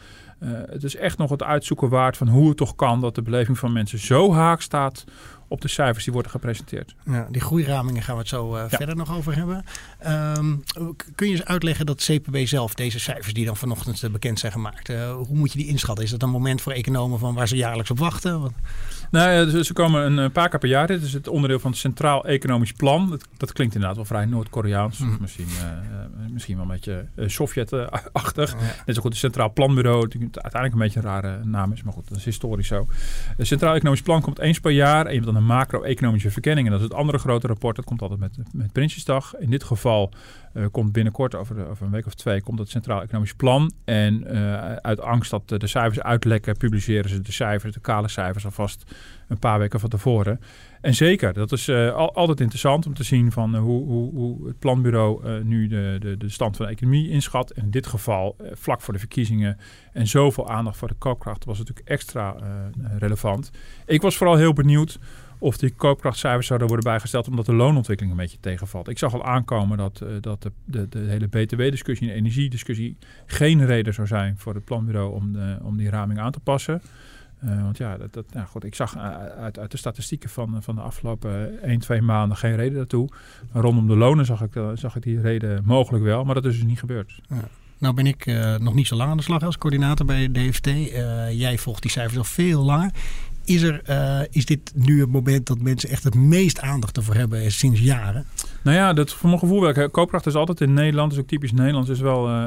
het 0.44 0.84
is 0.84 0.96
echt 0.96 1.18
nog 1.18 1.30
het 1.30 1.42
uitzoeken 1.42 1.88
waard 1.88 2.16
van 2.16 2.28
hoe 2.28 2.48
het 2.48 2.56
toch 2.56 2.74
kan 2.74 3.00
dat 3.00 3.14
de 3.14 3.22
beleving 3.22 3.58
van 3.58 3.72
mensen 3.72 3.98
zo 3.98 4.32
haak 4.32 4.60
staat 4.60 5.04
op 5.48 5.60
de 5.60 5.68
cijfers 5.68 6.04
die 6.04 6.12
worden 6.12 6.30
gepresenteerd. 6.30 6.94
Ja, 7.04 7.26
die 7.30 7.40
groeiramingen 7.40 8.02
gaan 8.02 8.14
we 8.14 8.20
het 8.20 8.28
zo 8.28 8.54
uh, 8.54 8.64
ja. 8.70 8.76
verder 8.76 8.96
nog 8.96 9.16
over 9.16 9.36
hebben. 9.36 9.64
Um, 10.36 10.64
kun 11.14 11.26
je 11.26 11.32
eens 11.32 11.44
uitleggen 11.44 11.86
dat 11.86 12.04
CPB 12.04 12.46
zelf 12.46 12.74
deze 12.74 13.00
cijfers 13.00 13.34
die 13.34 13.44
dan 13.44 13.56
vanochtend 13.56 14.02
uh, 14.02 14.10
bekend 14.10 14.38
zijn 14.38 14.52
gemaakt, 14.52 14.88
uh, 14.88 15.12
hoe 15.14 15.36
moet 15.36 15.52
je 15.52 15.58
die 15.58 15.68
inschatten? 15.68 16.04
Is 16.04 16.10
dat 16.10 16.22
een 16.22 16.30
moment 16.30 16.60
voor 16.60 16.72
economen 16.72 17.18
van 17.18 17.34
waar 17.34 17.48
ze 17.48 17.56
jaarlijks 17.56 17.90
op 17.90 17.98
wachten? 17.98 18.54
Nou, 19.10 19.30
ja, 19.30 19.62
ze 19.62 19.72
komen 19.72 20.18
een 20.18 20.32
paar 20.32 20.48
keer 20.48 20.58
per 20.58 20.68
jaar. 20.68 20.86
Dit 20.86 21.02
is 21.02 21.12
het 21.12 21.28
onderdeel 21.28 21.58
van 21.58 21.70
het 21.70 21.80
Centraal 21.80 22.24
Economisch 22.24 22.72
Plan. 22.72 23.10
Dat, 23.10 23.28
dat 23.36 23.52
klinkt 23.52 23.74
inderdaad 23.74 23.96
wel 23.96 24.06
vrij 24.06 24.24
Noord-Koreaans. 24.24 24.98
Mm. 24.98 25.16
Misschien, 25.20 25.46
misschien 26.32 26.56
wel 26.56 26.64
een 26.64 26.70
beetje 26.70 27.06
Sovjet-achtig. 27.16 28.54
Oh, 28.54 28.60
ja. 28.60 28.66
Net 28.86 28.94
zo 28.94 29.00
goed 29.00 29.10
het 29.10 29.20
Centraal 29.20 29.52
Planbureau. 29.52 30.08
Die 30.08 30.20
uiteindelijk 30.20 30.72
een 30.72 30.78
beetje 30.78 30.98
een 30.98 31.04
rare 31.04 31.44
naam 31.44 31.72
is, 31.72 31.82
maar 31.82 31.92
goed, 31.92 32.08
dat 32.08 32.18
is 32.18 32.24
historisch 32.24 32.66
zo. 32.66 32.86
Het 33.36 33.46
Centraal 33.46 33.74
Economisch 33.74 34.02
Plan 34.02 34.20
komt 34.20 34.38
eens 34.38 34.60
per 34.60 34.70
jaar. 34.70 35.04
En 35.04 35.08
je 35.08 35.20
hebt 35.20 35.26
dan 35.26 35.36
een 35.36 35.46
macro-economische 35.46 36.30
verkenning. 36.30 36.66
En 36.66 36.72
dat 36.72 36.82
is 36.82 36.88
het 36.88 36.96
andere 36.96 37.18
grote 37.18 37.46
rapport. 37.46 37.76
Dat 37.76 37.84
komt 37.84 38.02
altijd 38.02 38.20
met, 38.20 38.38
met 38.52 38.72
Prinsjesdag. 38.72 39.36
In 39.36 39.50
dit 39.50 39.64
geval 39.64 40.12
uh, 40.56 40.66
komt 40.70 40.92
binnenkort, 40.92 41.34
over, 41.34 41.56
een 41.80 41.90
week 41.90 42.06
of 42.06 42.14
twee, 42.14 42.42
komt 42.42 42.58
het 42.58 42.68
Centraal 42.68 43.02
Economisch 43.02 43.34
Plan. 43.34 43.72
En 43.84 44.24
uh, 44.26 44.72
uit 44.72 45.00
angst 45.00 45.30
dat 45.30 45.48
de 45.48 45.66
cijfers 45.66 46.00
uitlekken, 46.00 46.56
publiceren 46.56 47.10
ze 47.10 47.20
de 47.20 47.32
cijfers, 47.32 47.74
de 47.74 47.80
kale 47.80 48.08
cijfers 48.08 48.44
alvast 48.44 48.94
een 49.28 49.38
paar 49.38 49.58
weken 49.58 49.80
van 49.80 49.88
tevoren. 49.88 50.40
En 50.80 50.94
zeker, 50.94 51.32
dat 51.32 51.52
is 51.52 51.68
al, 51.70 52.14
altijd 52.14 52.40
interessant 52.40 52.86
om 52.86 52.94
te 52.94 53.02
zien 53.02 53.32
van 53.32 53.56
hoe, 53.56 53.84
hoe, 53.84 54.12
hoe, 54.14 54.46
het 54.46 54.58
planbureau 54.58 55.42
nu 55.44 55.66
de, 55.66 55.96
de, 56.00 56.16
de 56.16 56.28
stand 56.28 56.56
van 56.56 56.66
de 56.66 56.72
economie 56.72 57.10
inschat. 57.10 57.50
En 57.50 57.64
in 57.64 57.70
dit 57.70 57.86
geval 57.86 58.36
vlak 58.52 58.80
voor 58.80 58.94
de 58.94 59.00
verkiezingen 59.00 59.58
en 59.92 60.06
zoveel 60.06 60.48
aandacht 60.48 60.76
voor 60.76 60.88
de 60.88 60.94
koopkracht 60.94 61.44
was 61.44 61.58
natuurlijk 61.58 61.88
extra 61.88 62.36
relevant. 62.98 63.50
Ik 63.86 64.02
was 64.02 64.16
vooral 64.16 64.36
heel 64.36 64.52
benieuwd 64.52 64.98
of 65.38 65.56
die 65.56 65.70
koopkrachtcijfers 65.70 66.46
zouden 66.46 66.68
worden 66.68 66.90
bijgesteld 66.90 67.28
omdat 67.28 67.46
de 67.46 67.54
loonontwikkeling 67.54 68.16
een 68.16 68.22
beetje 68.22 68.40
tegenvalt. 68.40 68.88
Ik 68.88 68.98
zag 68.98 69.14
al 69.14 69.24
aankomen 69.24 69.78
dat, 69.78 70.00
uh, 70.02 70.08
dat 70.20 70.42
de, 70.42 70.52
de, 70.64 70.88
de, 70.88 70.98
hele 70.98 71.26
BTW-discussie 71.26 72.10
en 72.10 72.16
energiediscussie 72.16 72.96
geen 73.26 73.66
reden 73.66 73.94
zou 73.94 74.06
zijn 74.06 74.34
voor 74.38 74.54
het 74.54 74.64
planbureau 74.64 75.14
om, 75.14 75.32
de, 75.32 75.58
om 75.62 75.76
die 75.76 75.90
raming 75.90 76.18
aan 76.18 76.32
te 76.32 76.40
passen. 76.40 76.82
Uh, 77.44 77.62
want 77.62 77.76
ja, 77.76 77.96
dat, 77.96 78.12
dat, 78.12 78.24
nou 78.32 78.46
goed, 78.46 78.64
ik 78.64 78.74
zag 78.74 78.98
uit, 79.38 79.58
uit 79.58 79.70
de 79.70 79.76
statistieken 79.76 80.28
van, 80.28 80.62
van 80.62 80.74
de 80.74 80.80
afgelopen 80.80 81.62
1, 81.62 81.78
2 81.78 82.02
maanden 82.02 82.36
geen 82.36 82.56
reden 82.56 82.74
daartoe. 82.74 83.08
Maar 83.52 83.62
rondom 83.62 83.86
de 83.86 83.96
lonen 83.96 84.24
zag 84.24 84.42
ik, 84.42 84.60
zag 84.74 84.96
ik 84.96 85.02
die 85.02 85.20
reden 85.20 85.62
mogelijk 85.64 86.04
wel, 86.04 86.24
maar 86.24 86.34
dat 86.34 86.44
is 86.44 86.54
dus 86.54 86.64
niet 86.64 86.78
gebeurd. 86.78 87.20
Nou 87.78 87.94
ben 87.94 88.06
ik 88.06 88.26
nog 88.58 88.74
niet 88.74 88.86
zo 88.86 88.96
lang 88.96 89.10
aan 89.10 89.16
de 89.16 89.22
slag 89.22 89.42
als 89.42 89.58
coördinator 89.58 90.06
bij 90.06 90.32
DFT. 90.32 90.70
Jij 91.30 91.58
volgt 91.58 91.82
die 91.82 91.90
cijfers 91.90 92.18
al 92.18 92.24
veel 92.24 92.64
langer. 92.64 92.90
Is, 93.46 93.62
er, 93.62 93.80
uh, 93.88 94.20
is 94.30 94.46
dit 94.46 94.72
nu 94.74 95.00
het 95.00 95.10
moment 95.10 95.46
dat 95.46 95.58
mensen 95.58 95.88
echt 95.88 96.04
het 96.04 96.14
meest 96.14 96.60
aandacht 96.60 96.96
ervoor 96.96 97.14
hebben 97.14 97.52
sinds 97.52 97.80
jaren? 97.80 98.24
Nou 98.62 98.76
ja, 98.76 98.92
dat 98.92 99.12
voor 99.12 99.28
mijn 99.28 99.40
gevoel 99.40 99.60
wel. 99.60 99.90
Koopkracht 99.90 100.26
is 100.26 100.34
altijd 100.34 100.60
in 100.60 100.74
Nederland, 100.74 101.12
is 101.12 101.18
ook 101.18 101.26
typisch 101.26 101.52
Nederlands. 101.52 101.88
is 101.88 102.00
wel, 102.00 102.28
uh, 102.28 102.44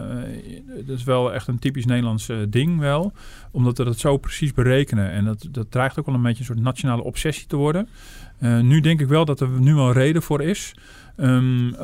dat 0.85 0.97
is 0.97 1.03
wel 1.03 1.33
echt 1.33 1.47
een 1.47 1.59
typisch 1.59 1.85
Nederlands 1.85 2.29
ding 2.49 2.79
wel. 2.79 3.13
Omdat 3.51 3.77
we 3.77 3.83
dat 3.83 3.99
zo 3.99 4.17
precies 4.17 4.53
berekenen. 4.53 5.11
En 5.11 5.25
dat, 5.25 5.47
dat 5.51 5.71
dreigt 5.71 5.99
ook 5.99 6.05
wel 6.05 6.15
een 6.15 6.21
beetje 6.21 6.39
een 6.39 6.45
soort 6.45 6.59
nationale 6.59 7.03
obsessie 7.03 7.47
te 7.47 7.55
worden. 7.55 7.87
nu 8.61 8.79
denk 8.79 9.01
ik 9.01 9.07
wel 9.07 9.25
dat 9.25 9.39
er 9.39 9.49
nu 9.49 9.75
wel 9.75 9.91
reden 9.91 10.21
voor 10.21 10.41
is. 10.41 10.73
Um, 11.17 11.75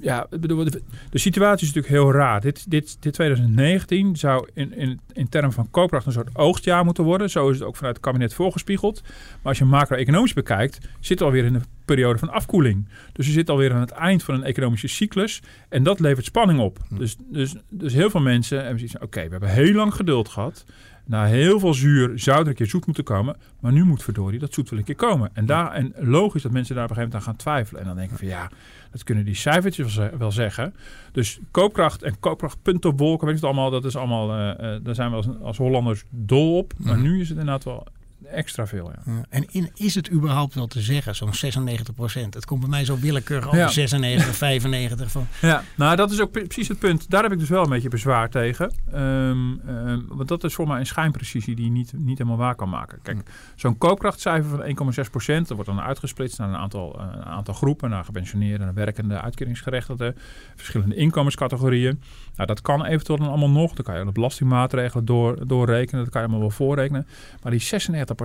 ja, 0.00 0.26
de, 0.30 0.82
de 1.10 1.18
situatie 1.18 1.66
is 1.66 1.74
natuurlijk 1.74 2.02
heel 2.02 2.12
raar. 2.12 2.40
Dit, 2.40 2.70
dit, 2.70 2.96
dit 3.00 3.12
2019 3.12 4.16
zou 4.16 4.48
in, 4.54 4.74
in, 4.74 5.00
in 5.12 5.28
termen 5.28 5.52
van 5.52 5.70
koopkracht 5.70 6.06
een 6.06 6.12
soort 6.12 6.36
oogstjaar 6.36 6.84
moeten 6.84 7.04
worden. 7.04 7.30
Zo 7.30 7.48
is 7.50 7.58
het 7.58 7.68
ook 7.68 7.76
vanuit 7.76 7.96
het 7.96 8.04
kabinet 8.04 8.34
voorgespiegeld. 8.34 9.02
Maar 9.02 9.38
als 9.42 9.58
je 9.58 9.64
macro-economisch 9.64 10.32
bekijkt, 10.32 10.88
zit 11.00 11.22
alweer 11.22 11.44
in 11.44 11.54
een 11.54 11.64
periode 11.84 12.18
van 12.18 12.30
afkoeling. 12.30 12.88
Dus 13.12 13.26
je 13.26 13.32
zit 13.32 13.50
alweer 13.50 13.72
aan 13.72 13.80
het 13.80 13.90
eind 13.90 14.22
van 14.22 14.34
een 14.34 14.44
economische 14.44 14.88
cyclus. 14.88 15.42
En 15.68 15.82
dat 15.82 16.00
levert 16.00 16.26
spanning 16.26 16.60
op. 16.60 16.78
Hm. 16.88 16.98
Dus, 16.98 17.16
dus, 17.18 17.54
dus 17.68 17.92
heel 17.92 18.10
veel 18.10 18.20
mensen 18.20 18.58
hebben 18.58 18.78
zoiets 18.78 18.98
oké, 18.98 19.24
we 19.24 19.30
hebben 19.30 19.50
heel 19.50 19.74
lang 19.74 19.94
geduld 19.94 20.28
gehad. 20.28 20.64
Na 21.08 21.24
heel 21.24 21.60
veel 21.60 21.74
zuur 21.74 22.18
zou 22.18 22.40
er 22.40 22.46
een 22.46 22.54
keer 22.54 22.66
zoet 22.66 22.86
moeten 22.86 23.04
komen. 23.04 23.36
Maar 23.60 23.72
nu 23.72 23.84
moet 23.84 24.02
verdorie 24.02 24.38
dat 24.38 24.54
zoet 24.54 24.70
wel 24.70 24.78
een 24.78 24.84
keer 24.84 24.94
komen. 24.94 25.30
En, 25.32 25.46
daar, 25.46 25.72
en 25.72 25.94
logisch 25.96 26.42
dat 26.42 26.52
mensen 26.52 26.74
daar 26.74 26.84
op 26.84 26.90
een 26.90 26.96
gegeven 26.96 27.18
moment 27.18 27.28
aan 27.28 27.34
gaan 27.34 27.36
twijfelen. 27.54 27.80
En 27.80 27.86
dan 27.86 27.96
denken 27.96 28.16
van 28.18 28.26
ja, 28.26 28.50
dat 28.90 29.02
kunnen 29.02 29.24
die 29.24 29.34
cijfertjes 29.34 29.98
wel 30.18 30.32
zeggen. 30.32 30.74
Dus 31.12 31.38
koopkracht 31.50 32.02
en 32.02 32.18
koopkrachtpuntenwolken, 32.20 33.26
weet 33.26 33.40
je 33.40 33.46
het 33.46 33.54
allemaal, 33.54 33.70
dat 33.70 33.84
is 33.84 33.96
allemaal, 33.96 34.38
uh, 34.38 34.46
uh, 34.46 34.76
daar 34.82 34.94
zijn 34.94 35.10
we 35.10 35.16
als, 35.16 35.26
als 35.42 35.56
Hollanders 35.56 36.04
dol 36.10 36.56
op. 36.56 36.72
Maar 36.76 36.98
mhm. 36.98 37.02
nu 37.02 37.20
is 37.20 37.28
het 37.28 37.38
inderdaad 37.38 37.64
wel 37.64 37.86
extra 38.32 38.66
veel. 38.66 38.92
Ja. 39.04 39.24
En 39.28 39.44
in, 39.50 39.70
is 39.74 39.94
het 39.94 40.10
überhaupt 40.10 40.54
wel 40.54 40.66
te 40.66 40.80
zeggen, 40.80 41.14
zo'n 41.14 41.34
96 41.34 41.94
procent? 41.94 42.34
Het 42.34 42.44
komt 42.44 42.60
bij 42.60 42.68
mij 42.68 42.84
zo 42.84 42.98
willekeurig 42.98 43.46
over 43.46 43.58
ja. 43.58 43.68
96, 43.68 44.36
95. 44.36 45.10
Van. 45.10 45.26
Ja, 45.40 45.62
nou 45.74 45.96
dat 45.96 46.10
is 46.10 46.20
ook 46.20 46.30
precies 46.30 46.68
het 46.68 46.78
punt. 46.78 47.10
Daar 47.10 47.22
heb 47.22 47.32
ik 47.32 47.38
dus 47.38 47.48
wel 47.48 47.62
een 47.62 47.70
beetje 47.70 47.88
bezwaar 47.88 48.30
tegen. 48.30 48.72
Um, 48.94 49.60
um, 49.68 50.06
want 50.08 50.28
dat 50.28 50.44
is 50.44 50.54
voor 50.54 50.66
mij 50.66 50.78
een 50.78 50.86
schijnprecisie 50.86 51.54
die 51.56 51.64
je 51.64 51.70
niet, 51.70 51.92
niet 51.96 52.18
helemaal 52.18 52.38
waar 52.38 52.54
kan 52.54 52.68
maken. 52.68 52.98
Kijk, 53.02 53.30
zo'n 53.54 53.78
koopkrachtcijfer 53.78 54.50
van 54.76 54.94
1,6 55.04 55.10
procent, 55.10 55.48
dat 55.48 55.56
wordt 55.56 55.70
dan 55.70 55.80
uitgesplitst 55.80 56.38
naar 56.38 56.48
een 56.48 56.56
aantal, 56.56 57.00
uh, 57.00 57.06
een 57.12 57.24
aantal 57.24 57.54
groepen, 57.54 57.90
naar 57.90 58.04
gepensioneerden, 58.04 58.66
naar 58.66 58.74
werkende, 58.74 59.20
uitkeringsgerechtigden, 59.20 60.16
verschillende 60.56 60.94
inkomenscategorieën. 60.94 62.00
Nou, 62.34 62.48
dat 62.48 62.60
kan 62.60 62.84
eventueel 62.84 63.18
dan 63.18 63.28
allemaal 63.28 63.50
nog. 63.50 63.72
Dan 63.72 63.84
kan 63.84 63.98
je 63.98 64.04
de 64.04 64.12
belastingmaatregelen 64.12 65.04
door, 65.04 65.46
doorrekenen. 65.46 66.04
Dat 66.04 66.12
kan 66.12 66.22
je 66.22 66.28
allemaal 66.28 66.46
wel 66.48 66.56
voorrekenen. 66.56 67.06
Maar 67.42 67.52
die 67.52 67.60
96 67.60 68.16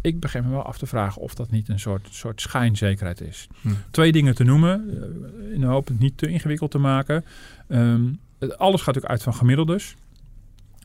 ik 0.00 0.20
begin 0.20 0.44
me 0.44 0.50
wel 0.50 0.62
af 0.62 0.78
te 0.78 0.86
vragen 0.86 1.22
of 1.22 1.34
dat 1.34 1.50
niet 1.50 1.68
een 1.68 1.80
soort, 1.80 2.08
soort 2.10 2.40
schijnzekerheid 2.40 3.20
is. 3.20 3.48
Hm. 3.60 3.68
Twee 3.90 4.12
dingen 4.12 4.34
te 4.34 4.44
noemen, 4.44 4.90
eh, 4.90 5.52
in 5.54 5.60
de 5.60 5.66
hoop 5.66 5.88
het 5.88 5.98
niet 5.98 6.18
te 6.18 6.28
ingewikkeld 6.28 6.70
te 6.70 6.78
maken. 6.78 7.24
Um, 7.68 8.18
alles 8.56 8.82
gaat 8.82 8.96
ook 8.96 9.04
uit 9.04 9.22
van 9.22 9.34
gemiddeldes. 9.34 9.96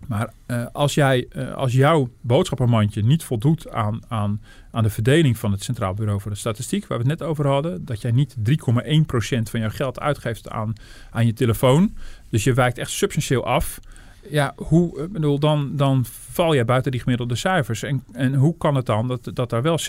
Maar 0.08 0.34
uh, 0.48 0.65
als, 0.72 0.94
jij, 0.94 1.27
uh, 1.36 1.53
als 1.53 1.74
jouw 1.74 2.10
boodschappenmandje 2.22 3.03
niet 3.03 3.24
voldoet 3.24 3.70
aan, 3.70 4.01
aan, 4.08 4.41
aan 4.72 4.84
de 4.84 4.89
verdeling 4.89 5.38
van 5.38 5.51
het 5.51 5.63
Centraal 5.63 5.94
Bureau 5.94 6.22
voor 6.22 6.32
de 6.32 6.38
Statistiek, 6.38 6.88
waar 6.88 6.98
we 6.98 7.10
het 7.10 7.20
net 7.20 7.27
over 7.27 7.48
hadden, 7.48 7.86
dat 7.86 8.01
jij 8.01 8.12
niet 8.12 8.36
3,1% 8.36 8.44
van 9.50 9.60
jouw 9.60 9.70
geld 9.70 10.00
uitgeeft 10.00 10.50
aan, 10.50 10.74
aan 11.12 11.25
je 11.25 11.34
telefoon, 11.34 11.96
dus 12.30 12.44
je 12.44 12.53
wijkt 12.53 12.77
echt 12.77 12.91
substantieel 12.91 13.46
af. 13.46 13.80
Ja, 14.29 14.53
hoe, 14.55 15.07
bedoel, 15.07 15.39
dan, 15.39 15.71
dan 15.75 16.05
val 16.05 16.53
je 16.53 16.65
buiten 16.65 16.91
die 16.91 17.01
gemiddelde 17.01 17.35
cijfers. 17.35 17.83
En, 17.83 18.03
en 18.11 18.33
hoe 18.33 18.57
kan 18.57 18.75
het 18.75 18.85
dan 18.85 19.07
dat, 19.07 19.29
dat 19.33 19.49
daar 19.49 19.61
wel 19.61 19.79
96% 19.79 19.83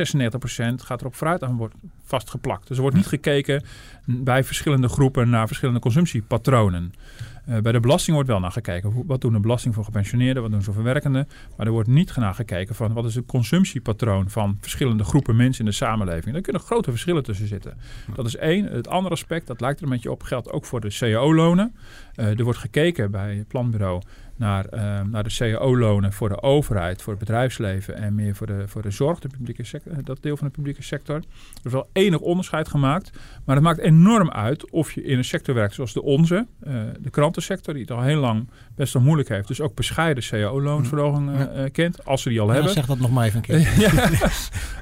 gaat 0.77 1.01
erop 1.01 1.15
vooruit 1.15 1.43
aan 1.43 1.57
wordt 1.57 1.75
vastgeplakt? 2.05 2.69
Dus 2.69 2.77
er 2.77 2.83
wordt 2.83 2.97
niet 2.97 3.07
gekeken 3.07 3.65
bij 4.05 4.45
verschillende 4.45 4.89
groepen 4.89 5.31
naar 5.31 5.47
verschillende 5.47 5.81
consumptiepatronen. 5.81 6.93
Uh, 7.49 7.59
bij 7.59 7.73
de 7.73 7.81
belasting 7.81 8.15
wordt 8.15 8.31
wel 8.31 8.41
naar 8.41 8.53
gekeken. 8.53 9.07
Wat 9.07 9.21
doen 9.21 9.33
de 9.33 9.41
belasting 9.41 9.75
voor 9.75 9.85
gepensioneerden, 9.85 10.43
wat 10.43 10.51
doen 10.51 10.63
ze 10.63 10.73
voor 10.73 10.83
werkenden? 10.83 11.29
Maar 11.57 11.67
er 11.67 11.73
wordt 11.73 11.89
niet 11.89 12.17
naar 12.17 12.35
gekeken 12.35 12.75
van 12.75 12.93
wat 12.93 13.05
is 13.05 13.15
het 13.15 13.27
consumptiepatroon 13.27 14.31
van 14.31 14.59
verschillende 14.61 15.05
groepen 15.05 15.37
mensen 15.37 15.65
in 15.65 15.71
de 15.71 15.77
samenleving. 15.77 16.33
Daar 16.33 16.43
kunnen 16.43 16.63
grote 16.63 16.91
verschillen 16.91 17.23
tussen 17.23 17.49
zitten. 17.49 17.79
Dat 18.15 18.27
is 18.27 18.37
één. 18.37 18.65
Het 18.65 18.89
andere 18.89 19.15
aspect, 19.15 19.47
dat 19.47 19.61
lijkt 19.61 19.79
er 19.79 19.85
een 19.85 19.93
beetje 19.93 20.11
op, 20.11 20.23
geldt 20.23 20.51
ook 20.51 20.65
voor 20.65 20.81
de 20.81 20.89
cao-lonen. 20.99 21.75
Uh, 22.17 22.39
er 22.39 22.45
wordt 22.45 22.59
gekeken 22.59 23.11
bij 23.11 23.37
het 23.37 23.49
planbureau 23.49 24.03
naar, 24.37 24.67
uh, 24.75 25.01
naar 25.01 25.23
de 25.23 25.35
cao-lonen 25.35 26.13
voor 26.13 26.29
de 26.29 26.43
overheid, 26.43 27.03
voor 27.03 27.13
het 27.13 27.25
bedrijfsleven 27.25 27.97
en 27.97 28.15
meer 28.15 28.35
voor 28.35 28.47
de, 28.47 28.63
voor 28.67 28.83
de 28.83 28.91
zorg, 28.91 29.19
de 29.19 29.29
publieke 29.29 29.65
sector, 29.65 30.05
dat 30.05 30.23
deel 30.23 30.37
van 30.37 30.47
de 30.47 30.53
publieke 30.53 30.83
sector. 30.83 31.17
Er 31.17 31.23
is 31.63 31.73
wel 31.73 31.89
enig 31.93 32.19
onderscheid 32.19 32.69
gemaakt, 32.69 33.11
maar 33.45 33.55
het 33.55 33.65
maakt 33.65 33.79
enorm 33.79 34.31
uit 34.31 34.71
of 34.71 34.93
je 34.93 35.05
in 35.05 35.19
een 35.19 35.25
sector 35.25 35.55
werkt 35.55 35.75
zoals 35.75 35.93
de 35.93 36.03
onze, 36.03 36.47
uh, 36.67 36.75
de 37.01 37.11
krantensector, 37.11 37.75
die 37.75 37.83
het 37.83 37.93
al 37.93 38.03
heel 38.03 38.21
lang 38.21 38.49
best 38.77 38.93
wel 38.93 39.03
moeilijk 39.03 39.29
heeft. 39.29 39.49
Dus 39.49 39.61
ook 39.61 39.75
bescheiden 39.75 40.23
cao-loonsverhoging 40.23 41.31
uh, 41.31 41.65
kent, 41.73 42.05
als 42.05 42.23
ze 42.23 42.29
die 42.29 42.41
al 42.41 42.47
ja, 42.47 42.53
hebben. 42.53 42.73
Zeg 42.73 42.87
dat 42.87 42.99
nog 42.99 43.11
maar 43.11 43.25
even 43.27 43.37
een 43.37 43.43
keer. 43.43 43.59
ja, 43.85 44.11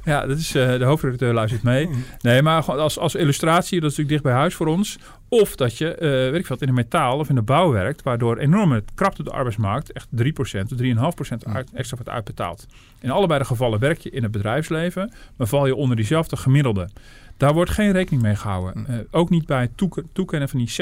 ja, 0.03 0.25
dat 0.25 0.37
is, 0.37 0.51
de 0.51 0.83
hoofdredacteur 0.83 1.33
luistert 1.33 1.63
mee. 1.63 1.89
Nee, 2.21 2.41
maar 2.41 2.63
als, 2.63 2.99
als 2.99 3.15
illustratie, 3.15 3.79
dat 3.79 3.91
is 3.91 3.97
natuurlijk 3.97 4.09
dicht 4.09 4.23
bij 4.23 4.41
huis 4.41 4.55
voor 4.55 4.67
ons. 4.67 4.97
Of 5.33 5.55
dat 5.55 5.77
je, 5.77 5.95
weet 6.31 6.39
ik 6.39 6.45
veel, 6.45 6.55
in 6.59 6.67
de 6.67 6.73
metaal 6.73 7.17
of 7.17 7.29
in 7.29 7.35
de 7.35 7.41
bouw 7.41 7.71
werkt, 7.71 8.03
waardoor 8.03 8.37
enorme 8.37 8.83
krapte 8.95 9.23
de 9.23 9.31
arbeidsmarkt 9.31 9.91
echt 9.91 10.07
3% 10.23 10.25
of 10.33 11.21
3,5% 11.43 11.53
uit, 11.53 11.71
extra 11.73 11.95
wordt 11.95 12.09
uitbetaald. 12.09 12.67
In 12.99 13.11
allebei 13.11 13.39
de 13.39 13.45
gevallen 13.45 13.79
werk 13.79 13.99
je 13.99 14.09
in 14.09 14.23
het 14.23 14.31
bedrijfsleven, 14.31 15.13
maar 15.37 15.47
val 15.47 15.65
je 15.65 15.75
onder 15.75 15.95
diezelfde 15.95 16.37
gemiddelde. 16.37 16.89
Daar 17.37 17.53
wordt 17.53 17.71
geen 17.71 17.91
rekening 17.91 18.21
mee 18.21 18.35
gehouden. 18.35 18.85
Uh, 18.89 18.95
ook 19.11 19.29
niet 19.29 19.45
bij 19.45 19.61
het 19.61 19.77
toek 19.77 20.03
toekennen 20.13 20.49
van 20.49 20.59
die 20.59 20.69
96% 20.69 20.73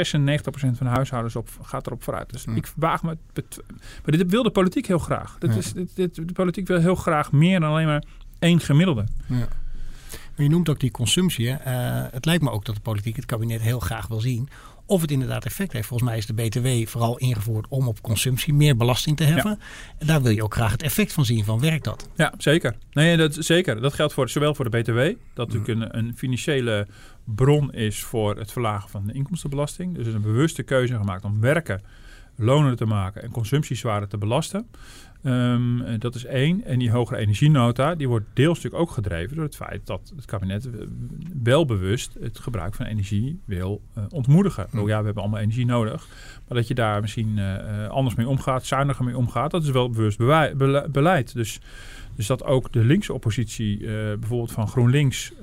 van 0.51 0.74
de 0.79 0.86
huishoudens 0.86 1.36
op, 1.36 1.50
gaat 1.62 1.88
erop 1.88 2.03
vooruit. 2.03 2.29
Dus 2.29 2.46
ik 2.56 2.72
waag 2.75 3.03
me... 3.03 3.18
Maar 4.06 4.18
dit 4.18 4.29
wil 4.29 4.44
de 4.44 4.50
politiek 4.50 4.86
heel 4.86 5.00
graag. 5.00 5.38
Dit 5.38 5.56
is, 5.56 5.74
dit, 5.74 5.96
dit, 5.96 6.15
de 6.15 6.34
politiek 6.34 6.68
wil 6.68 6.79
heel 6.79 6.96
graag 6.96 7.32
meer 7.32 7.60
dan 7.60 7.70
alleen 7.70 7.86
maar 7.86 8.03
één 8.39 8.60
gemiddelde. 8.60 9.03
Ja. 9.27 9.48
Maar 10.39 10.48
je 10.48 10.53
noemt 10.53 10.69
ook 10.69 10.79
die 10.79 10.91
consumptie. 10.91 11.48
Uh, 11.48 11.58
het 12.12 12.25
lijkt 12.25 12.43
me 12.43 12.51
ook 12.51 12.65
dat 12.65 12.75
de 12.75 12.81
politiek 12.81 13.15
het 13.15 13.25
kabinet 13.25 13.62
heel 13.62 13.79
graag 13.79 14.08
wil 14.08 14.19
zien 14.19 14.50
of 14.86 15.01
het 15.01 15.12
inderdaad 15.12 15.46
effect 15.46 15.74
heeft. 15.74 15.88
Volgens 15.88 16.10
mij 16.10 16.17
is 16.17 16.25
de 16.25 16.34
BTW 16.34 16.89
vooral 16.91 17.17
ingevoerd 17.17 17.65
om 17.69 17.88
op 17.88 18.01
consumptie 18.01 18.53
meer 18.53 18.77
belasting 18.77 19.17
te 19.17 19.24
heffen. 19.24 19.60
En 19.98 20.08
daar 20.08 20.22
wil 20.22 20.31
je 20.31 20.43
ook 20.43 20.53
graag 20.53 20.72
het 20.72 20.84
effect 20.84 21.13
van 21.13 21.25
zien. 21.25 21.43
Van 21.46 21.60
werkt 21.60 21.84
dat? 21.84 22.10
Ja, 22.15 22.34
zeker. 22.38 22.75
Nee, 22.91 23.17
dat, 23.17 23.36
zeker. 23.39 23.81
Dat 23.81 23.93
geldt 23.93 24.13
voor, 24.13 24.29
zowel 24.29 24.55
voor 24.55 24.69
de 24.69 24.77
BTW, 24.77 24.98
dat 25.34 25.48
mm. 25.48 25.53
natuurlijk 25.55 25.93
een, 25.93 25.98
een 25.98 26.17
financiële 26.17 26.88
bron 27.24 27.74
is 27.74 28.03
voor 28.03 28.38
het 28.38 28.51
verlagen 28.51 28.89
van 28.89 29.08
de 29.08 29.13
inkomstenbelasting. 29.13 29.93
Dus 29.93 30.01
er 30.01 30.10
is 30.10 30.15
een 30.15 30.22
bewuste 30.22 30.63
keuze 30.63 30.96
gemaakt 30.96 31.24
om 31.24 31.39
werken 31.39 31.81
lonen 32.36 32.75
te 32.75 32.86
maken 32.86 33.24
en 33.24 33.31
consumptiezwaarder 33.31 34.10
te 34.10 34.17
belasten. 34.17 34.67
Um, 35.23 35.99
dat 35.99 36.15
is 36.15 36.25
één. 36.25 36.63
En 36.63 36.79
die 36.79 36.91
hogere 36.91 37.19
energienota, 37.19 37.95
die 37.95 38.07
wordt 38.07 38.25
deels 38.33 38.55
natuurlijk 38.55 38.81
ook 38.81 38.91
gedreven 38.91 39.35
door 39.35 39.45
het 39.45 39.55
feit 39.55 39.85
dat 39.85 40.13
het 40.15 40.25
kabinet 40.25 40.69
wel 41.43 41.65
bewust 41.65 42.17
het 42.19 42.39
gebruik 42.39 42.75
van 42.75 42.85
energie 42.85 43.39
wil 43.45 43.81
uh, 43.97 44.03
ontmoedigen. 44.09 44.67
Oh 44.75 44.88
ja, 44.88 44.99
we 44.99 45.05
hebben 45.05 45.23
allemaal 45.23 45.39
energie 45.39 45.65
nodig. 45.65 46.07
Maar 46.47 46.57
dat 46.57 46.67
je 46.67 46.73
daar 46.73 47.01
misschien 47.01 47.38
uh, 47.38 47.88
anders 47.88 48.15
mee 48.15 48.27
omgaat, 48.27 48.65
zuiniger 48.65 49.05
mee 49.05 49.17
omgaat, 49.17 49.51
dat 49.51 49.63
is 49.63 49.69
wel 49.69 49.89
bewust 49.89 50.17
beleid. 50.91 51.33
Dus, 51.33 51.59
dus 52.15 52.27
dat 52.27 52.43
ook 52.43 52.71
de 52.71 52.85
linkse 52.85 53.13
oppositie, 53.13 53.79
uh, 53.79 53.89
bijvoorbeeld 53.89 54.51
van 54.51 54.67
GroenLinks, 54.67 55.33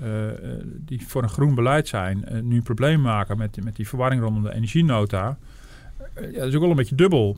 die 0.78 1.06
voor 1.06 1.23
een 1.23 1.28
groen 1.28 1.54
beleid 1.54 1.88
zijn, 1.88 2.25
nu 2.42 2.56
een 2.56 2.62
probleem 2.62 3.00
maken 3.00 3.38
met, 3.38 3.64
met 3.64 3.76
die 3.76 3.88
verwarring 3.88 4.23
rondom 4.23 4.42
de 4.42 4.54
energienota 4.54 5.38
ja, 6.21 6.39
dat 6.39 6.49
is 6.49 6.55
ook 6.55 6.61
wel 6.61 6.71
een 6.71 6.77
beetje 6.77 6.95
dubbel. 6.95 7.37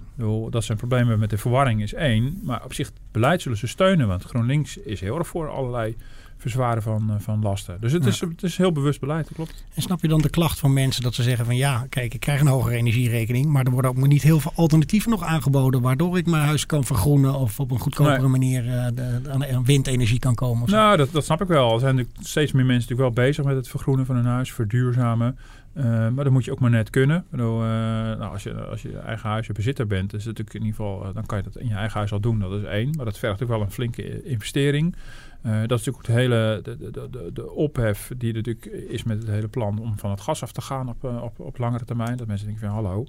Dat 0.50 0.64
zijn 0.64 0.78
problemen 0.78 1.18
met 1.18 1.30
de 1.30 1.38
verwarring 1.38 1.82
is 1.82 1.94
één. 1.94 2.40
Maar 2.42 2.64
op 2.64 2.74
zich, 2.74 2.90
beleid 3.12 3.42
zullen 3.42 3.58
ze 3.58 3.66
steunen. 3.66 4.08
Want 4.08 4.24
GroenLinks 4.24 4.76
is 4.76 5.00
heel 5.00 5.18
erg 5.18 5.26
voor 5.26 5.48
allerlei 5.50 5.96
verzwaren 6.38 6.82
van, 6.82 7.16
van 7.18 7.42
lasten. 7.42 7.76
Dus 7.80 7.92
het, 7.92 8.06
is, 8.06 8.20
het 8.20 8.42
is 8.42 8.56
heel 8.56 8.72
bewust 8.72 9.00
beleid, 9.00 9.24
dat 9.24 9.34
klopt. 9.34 9.64
En 9.74 9.82
snap 9.82 10.02
je 10.02 10.08
dan 10.08 10.20
de 10.20 10.30
klacht 10.30 10.58
van 10.58 10.72
mensen 10.72 11.02
dat 11.02 11.14
ze 11.14 11.22
zeggen 11.22 11.44
van 11.44 11.56
ja, 11.56 11.86
kijk, 11.88 12.14
ik 12.14 12.20
krijg 12.20 12.40
een 12.40 12.46
hogere 12.46 12.76
energierekening, 12.76 13.46
maar 13.46 13.64
er 13.64 13.70
worden 13.70 13.90
ook 13.90 14.06
niet 14.06 14.22
heel 14.22 14.40
veel 14.40 14.52
alternatieven 14.54 15.10
nog 15.10 15.22
aangeboden 15.22 15.80
waardoor 15.80 16.18
ik 16.18 16.26
mijn 16.26 16.44
huis 16.44 16.66
kan 16.66 16.84
vergroenen 16.84 17.34
of 17.34 17.60
op 17.60 17.70
een 17.70 17.78
goedkopere 17.78 18.28
manier 18.28 18.64
uh, 18.64 18.86
de, 18.94 19.20
aan 19.28 19.64
windenergie 19.64 20.18
kan 20.18 20.34
komen. 20.34 20.70
nou, 20.70 20.96
dat, 20.96 21.12
dat 21.12 21.24
snap 21.24 21.40
ik 21.40 21.48
wel. 21.48 21.74
Er 21.74 21.80
zijn 21.80 21.96
natuurlijk 21.96 22.26
steeds 22.26 22.52
meer 22.52 22.66
mensen 22.66 22.88
natuurlijk 22.88 23.16
wel 23.16 23.26
bezig 23.26 23.44
met 23.44 23.56
het 23.56 23.68
vergroenen 23.68 24.06
van 24.06 24.16
hun 24.16 24.26
huis, 24.26 24.52
verduurzamen. 24.52 25.38
Uh, 25.78 25.84
maar 25.84 26.24
dat 26.24 26.32
moet 26.32 26.44
je 26.44 26.52
ook 26.52 26.60
maar 26.60 26.70
net 26.70 26.90
kunnen. 26.90 27.24
Uh, 27.32 27.38
nou, 27.40 28.22
als, 28.22 28.42
je, 28.42 28.54
als 28.54 28.82
je 28.82 28.98
eigen 28.98 29.28
huis 29.28 29.46
bezitter 29.46 29.86
bent, 29.86 30.14
is 30.14 30.24
natuurlijk 30.24 30.54
in 30.54 30.64
ieder 30.64 30.76
geval, 30.76 31.12
dan 31.12 31.26
kan 31.26 31.38
je 31.38 31.44
dat 31.44 31.56
in 31.56 31.68
je 31.68 31.74
eigen 31.74 31.98
huis 31.98 32.12
al 32.12 32.20
doen. 32.20 32.38
Dat 32.38 32.52
is 32.52 32.62
één. 32.62 32.90
Maar 32.96 33.04
dat 33.04 33.18
vergt 33.18 33.42
ook 33.42 33.48
wel 33.48 33.60
een 33.60 33.70
flinke 33.70 34.22
investering. 34.22 34.96
Dat 35.42 35.78
is 35.80 35.86
natuurlijk 35.86 36.06
het 36.06 36.16
hele, 36.16 36.60
de, 36.62 36.76
de, 36.90 37.08
de, 37.10 37.30
de, 37.32 37.50
ophef 37.50 38.10
die 38.16 38.30
er 38.30 38.36
natuurlijk 38.36 38.66
is 38.66 39.04
met 39.04 39.18
het 39.18 39.30
hele 39.30 39.48
plan 39.48 39.78
om 39.78 39.98
van 39.98 40.10
het 40.10 40.20
gas 40.20 40.42
af 40.42 40.52
te 40.52 40.60
gaan 40.60 40.88
op, 40.88 41.04
op, 41.04 41.40
op 41.40 41.58
langere 41.58 41.84
termijn. 41.84 42.16
Dat 42.16 42.26
mensen 42.26 42.46
denken 42.46 42.66
van 42.66 42.74
hallo, 42.74 43.06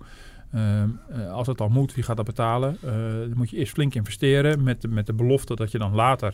uh, 0.56 1.32
als 1.32 1.48
het 1.48 1.62
al 1.62 1.70
moet, 1.70 1.94
wie 1.94 2.04
gaat 2.04 2.18
dat 2.18 2.26
betalen? 2.26 2.78
dan 2.82 3.34
moet 3.36 3.50
je 3.50 3.58
eerst 3.58 3.74
flink 3.74 3.96
investeren 3.96 4.64
met 4.64 4.90
met 4.90 5.06
de 5.06 5.14
belofte 5.14 5.56
dat 5.56 5.72
je 5.72 5.78
dan 5.78 5.96
later 5.96 6.34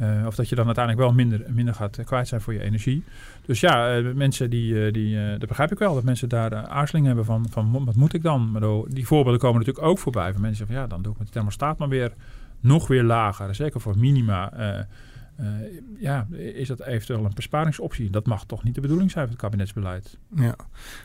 uh, 0.00 0.26
of 0.26 0.34
dat 0.34 0.48
je 0.48 0.54
dan 0.54 0.66
uiteindelijk 0.66 1.04
wel 1.06 1.14
minder, 1.14 1.42
minder 1.48 1.74
gaat 1.74 2.04
kwijt 2.04 2.28
zijn 2.28 2.40
voor 2.40 2.52
je 2.52 2.62
energie. 2.62 3.04
Dus 3.46 3.60
ja, 3.60 3.98
uh, 3.98 4.14
mensen 4.14 4.50
die, 4.50 4.90
die 4.90 5.38
dat 5.38 5.48
begrijp 5.48 5.72
ik 5.72 5.78
wel, 5.78 5.94
dat 5.94 6.04
mensen 6.04 6.28
daar 6.28 6.66
aarzeling 6.66 7.06
hebben 7.06 7.24
van, 7.24 7.46
van 7.50 7.84
wat 7.84 7.96
moet 7.96 8.14
ik 8.14 8.22
dan? 8.22 8.50
Maar 8.50 8.60
die 8.88 9.06
voorbeelden 9.06 9.40
komen 9.40 9.58
natuurlijk 9.58 9.86
ook 9.86 9.98
voorbij 9.98 10.32
van 10.32 10.40
mensen 10.40 10.66
van 10.66 10.74
ja, 10.74 10.86
dan 10.86 11.02
doe 11.02 11.12
ik 11.12 11.18
met 11.18 11.26
de 11.26 11.32
thermostaat 11.32 11.78
maar 11.78 11.88
weer 11.88 12.12
nog 12.60 12.86
weer 12.86 13.02
lager. 13.02 13.54
Zeker 13.54 13.80
voor 13.80 13.98
minima. 13.98 14.52
Ja, 15.98 16.26
is 16.30 16.68
dat 16.68 16.80
eventueel 16.82 17.24
een 17.24 17.32
besparingsoptie? 17.34 18.10
Dat 18.10 18.26
mag 18.26 18.44
toch 18.44 18.64
niet 18.64 18.74
de 18.74 18.80
bedoeling 18.80 19.10
zijn 19.10 19.24
van 19.24 19.32
het 19.32 19.42
kabinetsbeleid. 19.42 20.18
Ja. 20.34 20.54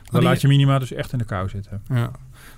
Dan 0.04 0.22
laat 0.22 0.40
je 0.40 0.48
minima 0.48 0.78
dus 0.78 0.92
echt 0.92 1.12
in 1.12 1.18
de 1.18 1.24
kou 1.24 1.48
zitten. 1.48 1.82
Ja. 1.88 2.10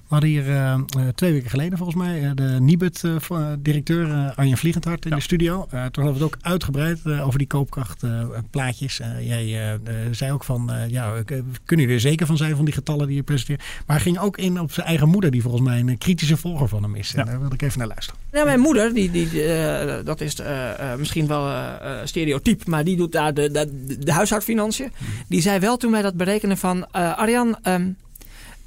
We 0.09 0.21
hadden 0.21 0.31
hier 0.31 0.49
uh, 0.49 0.79
twee 1.15 1.33
weken 1.33 1.51
geleden 1.51 1.79
volgens 1.79 1.99
mij 1.99 2.35
de 2.35 2.57
Nibud-directeur 2.61 4.33
Arjen 4.35 4.57
Vliegendhart 4.57 5.05
in 5.05 5.11
de 5.11 5.21
studio. 5.21 5.67
toen 5.71 6.05
hadden 6.05 6.05
we 6.05 6.13
het 6.13 6.23
ook 6.23 6.37
uitgebreid 6.41 7.07
over 7.07 7.39
die 7.39 7.47
koopkrachtplaatjes. 7.47 9.01
jij 9.21 9.79
zei 10.11 10.33
ook 10.33 10.45
van, 10.45 10.71
ja, 10.89 11.23
kunnen 11.25 11.55
jullie 11.65 11.95
er 11.95 12.01
zeker 12.01 12.27
van 12.27 12.37
zijn 12.37 12.57
van 12.57 12.65
die 12.65 12.75
getallen 12.75 13.07
die 13.07 13.17
je 13.17 13.23
presenteert? 13.23 13.63
Maar 13.87 13.97
hij 13.97 14.05
ging 14.05 14.19
ook 14.19 14.37
in 14.37 14.61
op 14.61 14.73
zijn 14.73 14.87
eigen 14.87 15.09
moeder, 15.09 15.31
die 15.31 15.43
volgens 15.43 15.63
mij 15.63 15.81
een 15.81 15.99
kritische 15.99 16.37
volger 16.37 16.69
van 16.69 16.83
hem 16.83 16.95
is. 16.95 17.11
Ja. 17.11 17.19
En 17.19 17.27
daar 17.27 17.41
wil 17.41 17.53
ik 17.53 17.63
even 17.63 17.79
naar 17.79 17.89
luisteren. 17.89 18.21
Ja, 18.33 18.45
mijn 18.45 18.61
moeder, 18.61 18.95
die, 18.95 19.11
die, 19.11 19.29
dat 20.05 20.21
is 20.21 20.37
misschien 20.99 21.27
wel 21.27 21.53
stereotyp, 22.05 22.67
maar 22.67 22.85
die 22.85 22.97
doet 22.97 23.13
daar 23.13 23.35
de, 23.35 23.51
de, 23.51 23.99
de 23.99 24.13
huishoudfinanciën. 24.13 24.93
Mhm. 24.99 25.11
Die 25.29 25.41
zei 25.41 25.59
wel 25.59 25.77
toen 25.77 25.91
wij 25.91 26.03
dat 26.03 26.15
berekenen 26.15 26.59
van, 26.59 26.91
Arjan... 26.91 27.57
Um, 27.63 27.97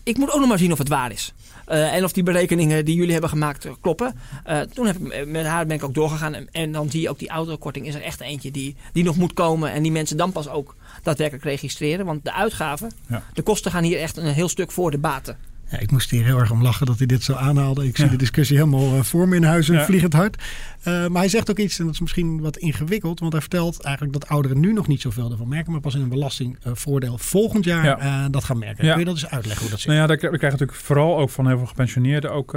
ik 0.08 0.18
moet 0.18 0.32
ook 0.32 0.40
nog 0.40 0.50
maar 0.50 0.58
zien 0.58 0.72
of 0.72 0.78
het 0.78 0.88
waar 0.88 1.12
is. 1.12 1.34
Uh, 1.70 1.94
en 1.94 2.04
of 2.04 2.12
die 2.12 2.24
berekeningen 2.24 2.86
die 2.86 2.96
jullie 2.96 3.12
hebben 3.12 3.30
gemaakt 3.30 3.66
uh, 3.66 3.72
kloppen. 3.82 4.16
Uh, 4.48 4.60
toen 4.60 4.86
heb 4.86 4.96
ik, 4.98 5.28
met 5.28 5.46
haar 5.46 5.66
ben 5.66 5.76
ik 5.76 5.84
ook 5.84 5.94
doorgegaan. 5.94 6.34
En, 6.34 6.48
en, 6.52 6.72
dan 6.72 6.90
zie 6.90 7.02
je 7.02 7.10
ook 7.10 7.20
die 7.20 7.30
autokorting 7.30 7.88
is 7.88 7.96
er 7.96 8.02
echt 8.02 8.22
eentje 8.22 8.52
die, 8.52 8.76
die 8.94 9.04
nog 9.04 9.18
moet 9.18 9.34
komen. 9.34 9.72
En 9.72 9.84
die 9.84 9.92
mensen 9.92 10.18
dan 10.18 10.32
pas 10.32 10.50
ook 10.50 10.76
daadwerkelijk 11.04 11.46
registreren. 11.46 12.06
Want 12.06 12.24
de 12.24 12.34
uitgaven, 12.34 12.92
ja. 13.08 13.24
de 13.34 13.42
kosten 13.42 13.72
gaan 13.72 13.84
hier 13.84 14.00
echt 14.00 14.18
een 14.18 14.26
heel 14.26 14.50
stuk 14.50 14.72
voor 14.72 14.92
de 14.92 14.98
baten. 14.98 15.38
Ja, 15.70 15.80
ik 15.80 15.92
moest 15.92 16.10
hier 16.10 16.24
heel 16.24 16.40
erg 16.40 16.52
om 16.52 16.62
lachen 16.62 16.86
dat 16.86 16.98
hij 16.98 17.08
dit 17.08 17.24
zo 17.24 17.34
aanhaalde. 17.34 17.88
Ik 17.88 17.98
zie 17.98 18.10
de 18.10 18.16
discussie 18.16 18.58
helemaal 18.58 18.96
uh, 18.96 19.02
voor 19.02 19.28
me 19.28 19.36
in 19.36 19.44
huis 19.44 19.70
en 19.70 19.86
vliegend 19.86 20.14
hard. 20.14 20.44
Uh, 20.80 21.08
maar 21.08 21.22
hij 21.22 21.30
zegt 21.30 21.50
ook 21.50 21.58
iets, 21.58 21.80
en 21.80 21.86
dat 21.86 21.94
is 21.94 22.00
misschien 22.00 22.42
wat 22.42 22.58
ingewikkeld. 22.58 23.20
Want 23.20 23.32
hij 23.32 23.42
vertelt 23.42 23.82
eigenlijk 23.82 24.20
dat 24.20 24.30
ouderen 24.30 24.60
nu 24.60 24.74
nog 24.74 24.88
niet 24.88 25.02
zoveel 25.02 25.32
ervan 25.32 25.48
merken. 25.48 25.72
Maar 25.72 25.82
pas 25.82 25.96
in 25.96 26.02
een 26.02 26.10
belastingvoordeel 26.10 27.18
volgend 27.18 27.66
jaar 27.66 28.00
uh, 28.00 28.26
dat 28.32 28.44
gaan 28.44 28.60
merken. 28.60 28.90
Kun 28.90 29.00
je 29.00 29.06
dat 29.06 29.14
eens 29.14 29.30
uitleggen 29.30 29.62
hoe 29.62 29.72
dat 29.72 29.80
zit? 29.80 29.88
Nou 29.88 30.00
ja, 30.00 30.08
daar, 30.08 30.18
we 30.18 30.38
krijgen 30.38 30.60
natuurlijk 30.60 30.86
vooral 30.86 31.18
ook 31.18 31.30
van 31.30 31.48
heel 31.48 31.58
veel 31.58 31.68
gepensioneerden 31.68 32.32
ook 32.32 32.54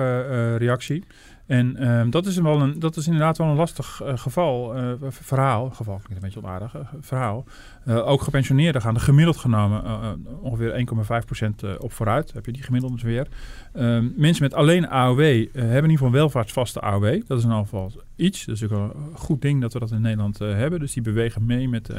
reactie. 0.58 1.04
En 1.50 1.88
um, 1.90 2.10
dat, 2.10 2.26
is 2.26 2.36
wel 2.36 2.60
een, 2.60 2.78
dat 2.78 2.96
is 2.96 3.06
inderdaad 3.06 3.38
wel 3.38 3.46
een 3.46 3.56
lastig 3.56 4.00
uh, 4.02 4.12
geval, 4.16 4.76
uh, 4.76 4.92
verhaal. 5.08 5.70
Geval 5.70 5.94
klinkt 5.94 6.14
een 6.14 6.20
beetje 6.20 6.38
onaardig. 6.38 6.74
Uh, 6.74 6.80
verhaal. 7.00 7.44
ook 7.86 8.22
gepensioneerden 8.22 8.82
gaan 8.82 8.94
er 8.94 9.00
gemiddeld 9.00 9.36
genomen 9.36 9.82
ongeveer 10.40 10.86
1,5% 11.74 11.78
op 11.78 11.92
vooruit. 11.92 12.32
Heb 12.32 12.46
je 12.46 12.52
die 12.52 12.62
gemiddeld 12.62 12.92
dus 12.92 13.02
weer. 13.02 13.26
Um, 13.74 14.12
mensen 14.16 14.42
met 14.42 14.54
alleen 14.54 14.88
AOW 14.88 15.20
hebben 15.52 15.66
in 15.68 15.74
ieder 15.74 15.90
geval 15.90 16.10
welvaartsvaste 16.10 16.80
AOW. 16.80 17.20
Dat 17.26 17.38
is 17.38 17.44
in 17.44 17.50
ieder 17.50 17.64
geval 17.64 17.92
iets. 18.16 18.44
Dat 18.44 18.54
is 18.54 18.64
ook 18.64 18.70
een 18.70 18.92
goed 19.14 19.42
ding 19.42 19.60
dat 19.60 19.72
we 19.72 19.78
dat 19.78 19.90
in 19.90 20.00
Nederland 20.00 20.38
hebben. 20.38 20.80
Dus 20.80 20.92
die 20.92 21.02
bewegen 21.02 21.46
mee 21.46 21.68
met, 21.68 21.92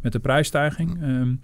met 0.00 0.12
de 0.12 0.18
prijsstijging. 0.18 1.02
Um, 1.02 1.40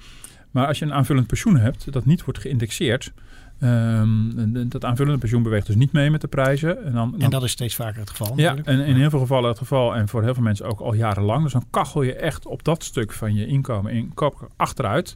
maar 0.51 0.67
als 0.67 0.79
je 0.79 0.85
een 0.85 0.95
aanvullend 0.95 1.27
pensioen 1.27 1.57
hebt 1.57 1.93
dat 1.93 2.05
niet 2.05 2.25
wordt 2.25 2.38
geïndexeerd... 2.38 3.12
Um, 3.61 4.69
dat 4.69 4.85
aanvullende 4.85 5.19
pensioen 5.19 5.43
beweegt 5.43 5.67
dus 5.67 5.77
niet 5.77 5.93
mee 5.93 6.11
met 6.11 6.21
de 6.21 6.27
prijzen. 6.27 6.85
En, 6.85 6.93
dan, 6.93 7.14
en 7.21 7.31
dat 7.31 7.43
is 7.43 7.51
steeds 7.51 7.75
vaker 7.75 8.01
het 8.01 8.11
geval. 8.11 8.33
Ja, 8.37 8.57
en 8.64 8.81
in 8.81 8.97
heel 8.97 9.11
veel 9.11 9.19
gevallen 9.19 9.49
het 9.49 9.59
geval. 9.59 9.95
En 9.95 10.09
voor 10.09 10.23
heel 10.23 10.35
veel 10.35 10.43
mensen 10.43 10.67
ook 10.67 10.81
al 10.81 10.95
jarenlang. 10.95 11.43
Dus 11.43 11.53
dan 11.53 11.64
kachel 11.71 12.03
je 12.03 12.14
echt 12.14 12.47
op 12.47 12.64
dat 12.64 12.85
stuk 12.85 13.12
van 13.12 13.35
je 13.35 13.47
inkomen 13.47 13.93
in 13.93 14.14
koop 14.14 14.49
achteruit. 14.57 15.14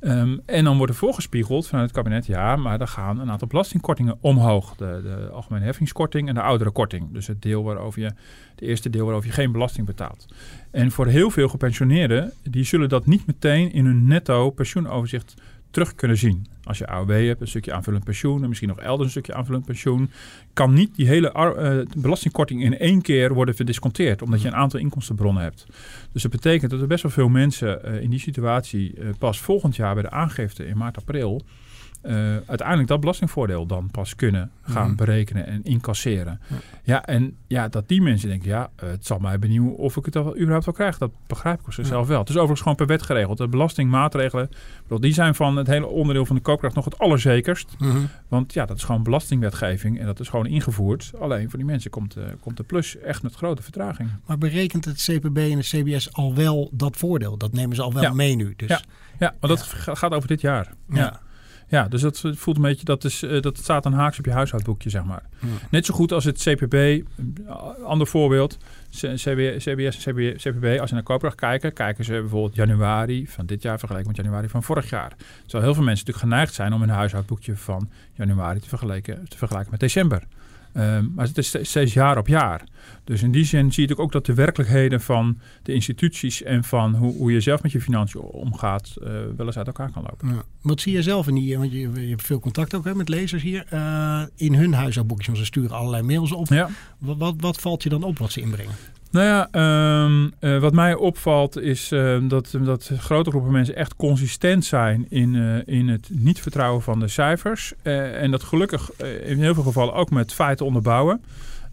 Uh-huh. 0.00 0.20
Um, 0.20 0.40
en 0.46 0.64
dan 0.64 0.76
wordt 0.76 0.92
er 0.92 0.98
voorgespiegeld 0.98 1.66
vanuit 1.66 1.86
het 1.86 1.96
kabinet. 1.96 2.26
Ja, 2.26 2.56
maar 2.56 2.80
er 2.80 2.88
gaan 2.88 3.20
een 3.20 3.30
aantal 3.30 3.48
belastingkortingen 3.48 4.16
omhoog. 4.20 4.76
De, 4.76 5.00
de 5.02 5.28
algemene 5.32 5.64
heffingskorting 5.64 6.28
en 6.28 6.34
de 6.34 6.42
oudere 6.42 6.70
korting. 6.70 7.12
Dus 7.12 7.26
het 7.26 7.42
deel 7.42 7.62
waarover 7.62 8.02
je, 8.02 8.12
de 8.54 8.66
eerste 8.66 8.90
deel 8.90 9.04
waarover 9.04 9.28
je 9.28 9.34
geen 9.34 9.52
belasting 9.52 9.86
betaalt. 9.86 10.26
En 10.70 10.90
voor 10.90 11.06
heel 11.06 11.30
veel 11.30 11.48
gepensioneerden, 11.48 12.32
die 12.42 12.64
zullen 12.64 12.88
dat 12.88 13.06
niet 13.06 13.26
meteen 13.26 13.72
in 13.72 13.84
hun 13.84 14.06
netto 14.06 14.50
pensioenoverzicht 14.50 15.34
terug 15.74 15.94
kunnen 15.94 16.16
zien. 16.16 16.46
Als 16.64 16.78
je 16.78 16.86
AOW 16.86 17.26
hebt, 17.26 17.40
een 17.40 17.48
stukje 17.48 17.72
aanvullend 17.72 18.04
pensioen 18.04 18.42
en 18.42 18.48
misschien 18.48 18.68
nog 18.68 18.78
elders 18.78 19.04
een 19.04 19.10
stukje 19.10 19.34
aanvullend 19.34 19.64
pensioen, 19.64 20.10
kan 20.52 20.72
niet 20.72 20.94
die 20.94 21.06
hele 21.06 21.32
uh, 21.36 22.00
belastingkorting 22.02 22.62
in 22.62 22.78
één 22.78 23.02
keer 23.02 23.34
worden 23.34 23.54
verdisconteerd, 23.54 24.22
omdat 24.22 24.42
je 24.42 24.48
een 24.48 24.54
aantal 24.54 24.80
inkomstenbronnen 24.80 25.42
hebt. 25.42 25.66
Dus 26.12 26.22
dat 26.22 26.30
betekent 26.30 26.70
dat 26.70 26.80
er 26.80 26.86
best 26.86 27.02
wel 27.02 27.12
veel 27.12 27.28
mensen 27.28 27.80
uh, 27.84 28.02
in 28.02 28.10
die 28.10 28.18
situatie 28.18 28.94
uh, 28.98 29.08
pas 29.18 29.40
volgend 29.40 29.76
jaar 29.76 29.94
bij 29.94 30.02
de 30.02 30.10
aangifte 30.10 30.66
in 30.66 30.76
maart, 30.76 30.96
april 30.96 31.44
uh, 32.06 32.36
uiteindelijk 32.46 32.88
dat 32.88 33.00
belastingvoordeel 33.00 33.66
dan 33.66 33.88
pas 33.90 34.16
kunnen 34.16 34.50
gaan 34.62 34.86
mhm. 34.86 34.96
berekenen 34.96 35.46
en 35.46 35.62
incasseren. 35.62 36.40
Ja. 36.82 37.04
en 37.04 37.36
ja, 37.46 37.68
dat 37.68 37.88
die 37.88 38.02
mensen 38.02 38.28
denken, 38.28 38.48
ja, 38.48 38.70
het 38.76 39.06
zal 39.06 39.18
mij 39.18 39.38
benieuwen 39.38 39.76
of 39.76 39.96
ik 39.96 40.04
het 40.04 40.14
wel, 40.14 40.36
überhaupt 40.36 40.64
wel 40.64 40.74
krijg. 40.74 40.98
Dat 40.98 41.10
begrijp 41.26 41.60
ik 41.66 41.84
zelf 41.84 42.06
wel. 42.06 42.18
Het 42.18 42.28
is 42.28 42.34
overigens 42.34 42.60
gewoon 42.60 42.76
per 42.76 42.86
wet 42.86 43.02
geregeld. 43.02 43.38
De 43.38 43.48
belastingmaatregelen, 43.48 44.50
die 45.00 45.12
zijn 45.12 45.34
van 45.34 45.56
het 45.56 45.66
hele 45.66 45.86
onderdeel 45.86 46.26
van 46.26 46.36
de 46.36 46.42
koopkracht 46.42 46.74
nog 46.74 46.84
het 46.84 46.98
allerzekerst. 46.98 47.74
Mhm. 47.78 47.98
Want 48.28 48.52
ja, 48.52 48.66
dat 48.66 48.76
is 48.76 48.84
gewoon 48.84 49.02
belastingwetgeving 49.02 49.98
en 49.98 50.06
dat 50.06 50.20
is 50.20 50.28
gewoon 50.28 50.46
ingevoerd. 50.46 51.12
Alleen 51.20 51.50
voor 51.50 51.58
die 51.58 51.68
mensen 51.68 51.90
komt, 51.90 52.16
uh, 52.16 52.24
komt 52.40 52.56
de 52.56 52.62
plus 52.62 52.98
echt 52.98 53.22
met 53.22 53.34
grote 53.34 53.62
vertraging. 53.62 54.10
Maar 54.26 54.38
berekent 54.38 54.84
het 54.84 55.08
CPB 55.10 55.36
en 55.36 55.56
het 55.56 55.66
CBS 55.66 56.12
al 56.12 56.34
wel 56.34 56.70
dat 56.72 56.96
voordeel? 56.96 57.36
Dat 57.36 57.52
nemen 57.52 57.76
ze 57.76 57.82
al 57.82 57.92
wel 57.92 58.14
mee 58.14 58.36
nu. 58.36 58.54
Dus. 58.56 58.68
Ja, 58.68 58.80
ja 59.18 59.34
maar 59.40 59.50
dat 59.50 59.62
gaat 59.62 60.12
over 60.12 60.28
dit 60.28 60.40
jaar. 60.40 60.72
ja. 60.88 61.22
Ja, 61.74 61.88
dus 61.88 62.00
dat 62.00 62.22
voelt 62.34 62.56
een 62.56 62.62
beetje, 62.62 62.84
dat, 62.84 63.04
is, 63.04 63.22
uh, 63.22 63.40
dat 63.40 63.58
staat 63.58 63.84
een 63.84 63.92
haaks 63.92 64.18
op 64.18 64.24
je 64.24 64.30
huishoudboekje, 64.30 64.90
zeg 64.90 65.04
maar. 65.04 65.22
Net 65.70 65.86
zo 65.86 65.94
goed 65.94 66.12
als 66.12 66.24
het 66.24 66.42
CPB, 66.42 67.02
ander 67.84 68.06
voorbeeld, 68.06 68.58
CBS, 68.90 69.64
CBS 69.64 70.06
en 70.06 70.36
CPB, 70.36 70.80
als 70.80 70.88
ze 70.88 70.94
naar 70.94 71.02
koopkracht 71.02 71.36
kijken, 71.36 71.72
kijken 71.72 72.04
ze 72.04 72.12
bijvoorbeeld 72.12 72.54
januari 72.54 73.28
van 73.28 73.46
dit 73.46 73.62
jaar 73.62 73.78
vergeleken 73.78 74.08
met 74.08 74.16
januari 74.16 74.48
van 74.48 74.62
vorig 74.62 74.90
jaar. 74.90 75.12
Terwijl 75.42 75.64
heel 75.64 75.74
veel 75.74 75.84
mensen 75.84 76.06
natuurlijk 76.06 76.32
geneigd 76.32 76.54
zijn 76.54 76.72
om 76.72 76.80
hun 76.80 76.90
huishoudboekje 76.90 77.56
van 77.56 77.90
januari 78.12 78.60
te 78.60 78.68
vergelijken, 78.68 79.28
te 79.28 79.36
vergelijken 79.36 79.70
met 79.70 79.80
december. 79.80 80.22
Um, 80.76 81.12
maar 81.14 81.26
het 81.26 81.38
is 81.38 81.56
steeds 81.62 81.92
jaar 81.92 82.18
op 82.18 82.28
jaar. 82.28 82.64
Dus 83.04 83.22
in 83.22 83.32
die 83.32 83.44
zin 83.44 83.72
zie 83.72 83.88
je 83.88 83.98
ook 83.98 84.12
dat 84.12 84.26
de 84.26 84.34
werkelijkheden 84.34 85.00
van 85.00 85.38
de 85.62 85.72
instituties 85.72 86.42
en 86.42 86.64
van 86.64 86.94
hoe, 86.94 87.16
hoe 87.16 87.32
je 87.32 87.40
zelf 87.40 87.62
met 87.62 87.72
je 87.72 87.80
financiën 87.80 88.20
omgaat, 88.20 88.94
uh, 88.98 89.06
wel 89.36 89.46
eens 89.46 89.56
uit 89.56 89.66
elkaar 89.66 89.90
kan 89.90 90.02
lopen. 90.02 90.28
Ja. 90.28 90.42
Wat 90.62 90.80
zie 90.80 90.92
je 90.92 91.02
zelf 91.02 91.28
in 91.28 91.34
die, 91.34 91.58
want 91.58 91.72
je, 91.72 91.78
je 91.78 92.08
hebt 92.08 92.22
veel 92.22 92.40
contact 92.40 92.74
ook 92.74 92.84
hè, 92.84 92.94
met 92.94 93.08
lezers 93.08 93.42
hier, 93.42 93.66
uh, 93.72 94.22
in 94.36 94.54
hun 94.54 94.72
huishoudboekjes, 94.72 95.26
want 95.26 95.38
ze 95.38 95.44
sturen 95.44 95.76
allerlei 95.76 96.02
mails 96.02 96.32
op. 96.32 96.48
Ja. 96.48 96.68
Wat, 96.98 97.16
wat, 97.16 97.34
wat 97.38 97.60
valt 97.60 97.82
je 97.82 97.88
dan 97.88 98.02
op 98.02 98.18
wat 98.18 98.32
ze 98.32 98.40
inbrengen? 98.40 98.74
Nou 99.14 99.26
ja, 99.26 99.48
um, 100.04 100.32
uh, 100.40 100.60
wat 100.60 100.72
mij 100.72 100.94
opvalt 100.94 101.56
is 101.56 101.92
uh, 101.92 102.16
dat, 102.28 102.54
dat 102.60 102.90
grote 102.98 103.30
groepen 103.30 103.52
mensen 103.52 103.76
echt 103.76 103.96
consistent 103.96 104.64
zijn 104.64 105.06
in, 105.08 105.34
uh, 105.34 105.56
in 105.64 105.88
het 105.88 106.08
niet 106.12 106.40
vertrouwen 106.40 106.82
van 106.82 107.00
de 107.00 107.08
cijfers. 107.08 107.72
en 107.82 108.30
dat 108.30 108.42
gelukkig 108.42 108.90
in 109.24 109.38
heel 109.38 109.54
veel 109.54 109.62
gevallen 109.62 109.94
ook 109.94 110.10
met 110.10 110.32
feiten 110.32 110.66
onderbouwen. 110.66 111.22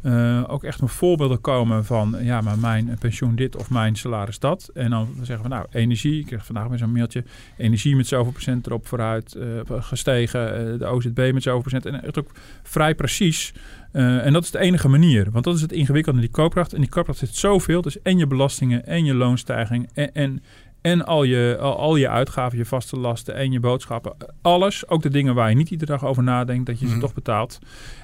Uh, 0.03 0.43
ook 0.47 0.63
echt 0.63 0.81
een 0.81 0.87
voorbeelden 0.87 1.41
komen 1.41 1.85
van, 1.85 2.15
ja, 2.21 2.41
maar 2.41 2.57
mijn 2.57 2.97
pensioen 2.99 3.35
dit 3.35 3.55
of 3.55 3.69
mijn 3.69 3.95
salaris 3.95 4.39
dat. 4.39 4.69
En 4.73 4.89
dan 4.89 5.07
zeggen 5.21 5.41
we, 5.45 5.53
nou, 5.53 5.65
energie, 5.71 6.19
ik 6.19 6.25
kreeg 6.25 6.45
vandaag 6.45 6.67
weer 6.67 6.77
zo'n 6.77 6.91
mailtje, 6.91 7.23
energie 7.57 7.95
met 7.95 8.07
zoveel 8.07 8.31
procent 8.31 8.65
erop 8.65 8.87
vooruit 8.87 9.35
uh, 9.37 9.59
gestegen, 9.67 10.73
uh, 10.73 10.79
de 10.79 10.85
OZB 10.85 11.31
met 11.33 11.43
zoveel 11.43 11.61
procent. 11.61 11.85
En 11.85 12.03
echt 12.03 12.19
ook 12.19 12.31
vrij 12.63 12.95
precies. 12.95 13.53
en 13.91 14.33
dat 14.33 14.43
is 14.43 14.51
de 14.51 14.59
enige 14.59 14.87
manier, 14.87 15.31
want 15.31 15.43
dat 15.43 15.55
is 15.55 15.61
het 15.61 15.71
ingewikkelde 15.71 16.19
in 16.19 16.25
die 16.25 16.35
koopkracht. 16.35 16.73
En 16.73 16.79
die 16.79 16.89
koopkracht 16.89 17.19
zit 17.19 17.35
zoveel, 17.35 17.81
dus 17.81 18.01
en 18.01 18.17
je 18.17 18.27
belastingen 18.27 18.85
en 18.85 19.05
je 19.05 19.13
loonstijging 19.13 19.89
en 19.93 20.43
en 20.81 21.05
al 21.05 21.23
je, 21.23 21.57
al, 21.59 21.77
al, 21.77 21.95
je 21.95 22.09
uitgaven, 22.09 22.57
je 22.57 22.65
vaste 22.65 22.97
lasten 22.97 23.35
en 23.35 23.51
je 23.51 23.59
boodschappen. 23.59 24.13
Alles, 24.41 24.87
ook 24.87 25.01
de 25.01 25.09
dingen 25.09 25.35
waar 25.35 25.49
je 25.49 25.55
niet 25.55 25.69
iedere 25.69 25.91
dag 25.91 26.05
over 26.05 26.23
nadenkt, 26.23 26.65
dat 26.65 26.79
je 26.79 26.85
ze 26.85 26.91
mhm. 26.91 27.01
toch 27.01 27.13
betaalt. 27.13 27.59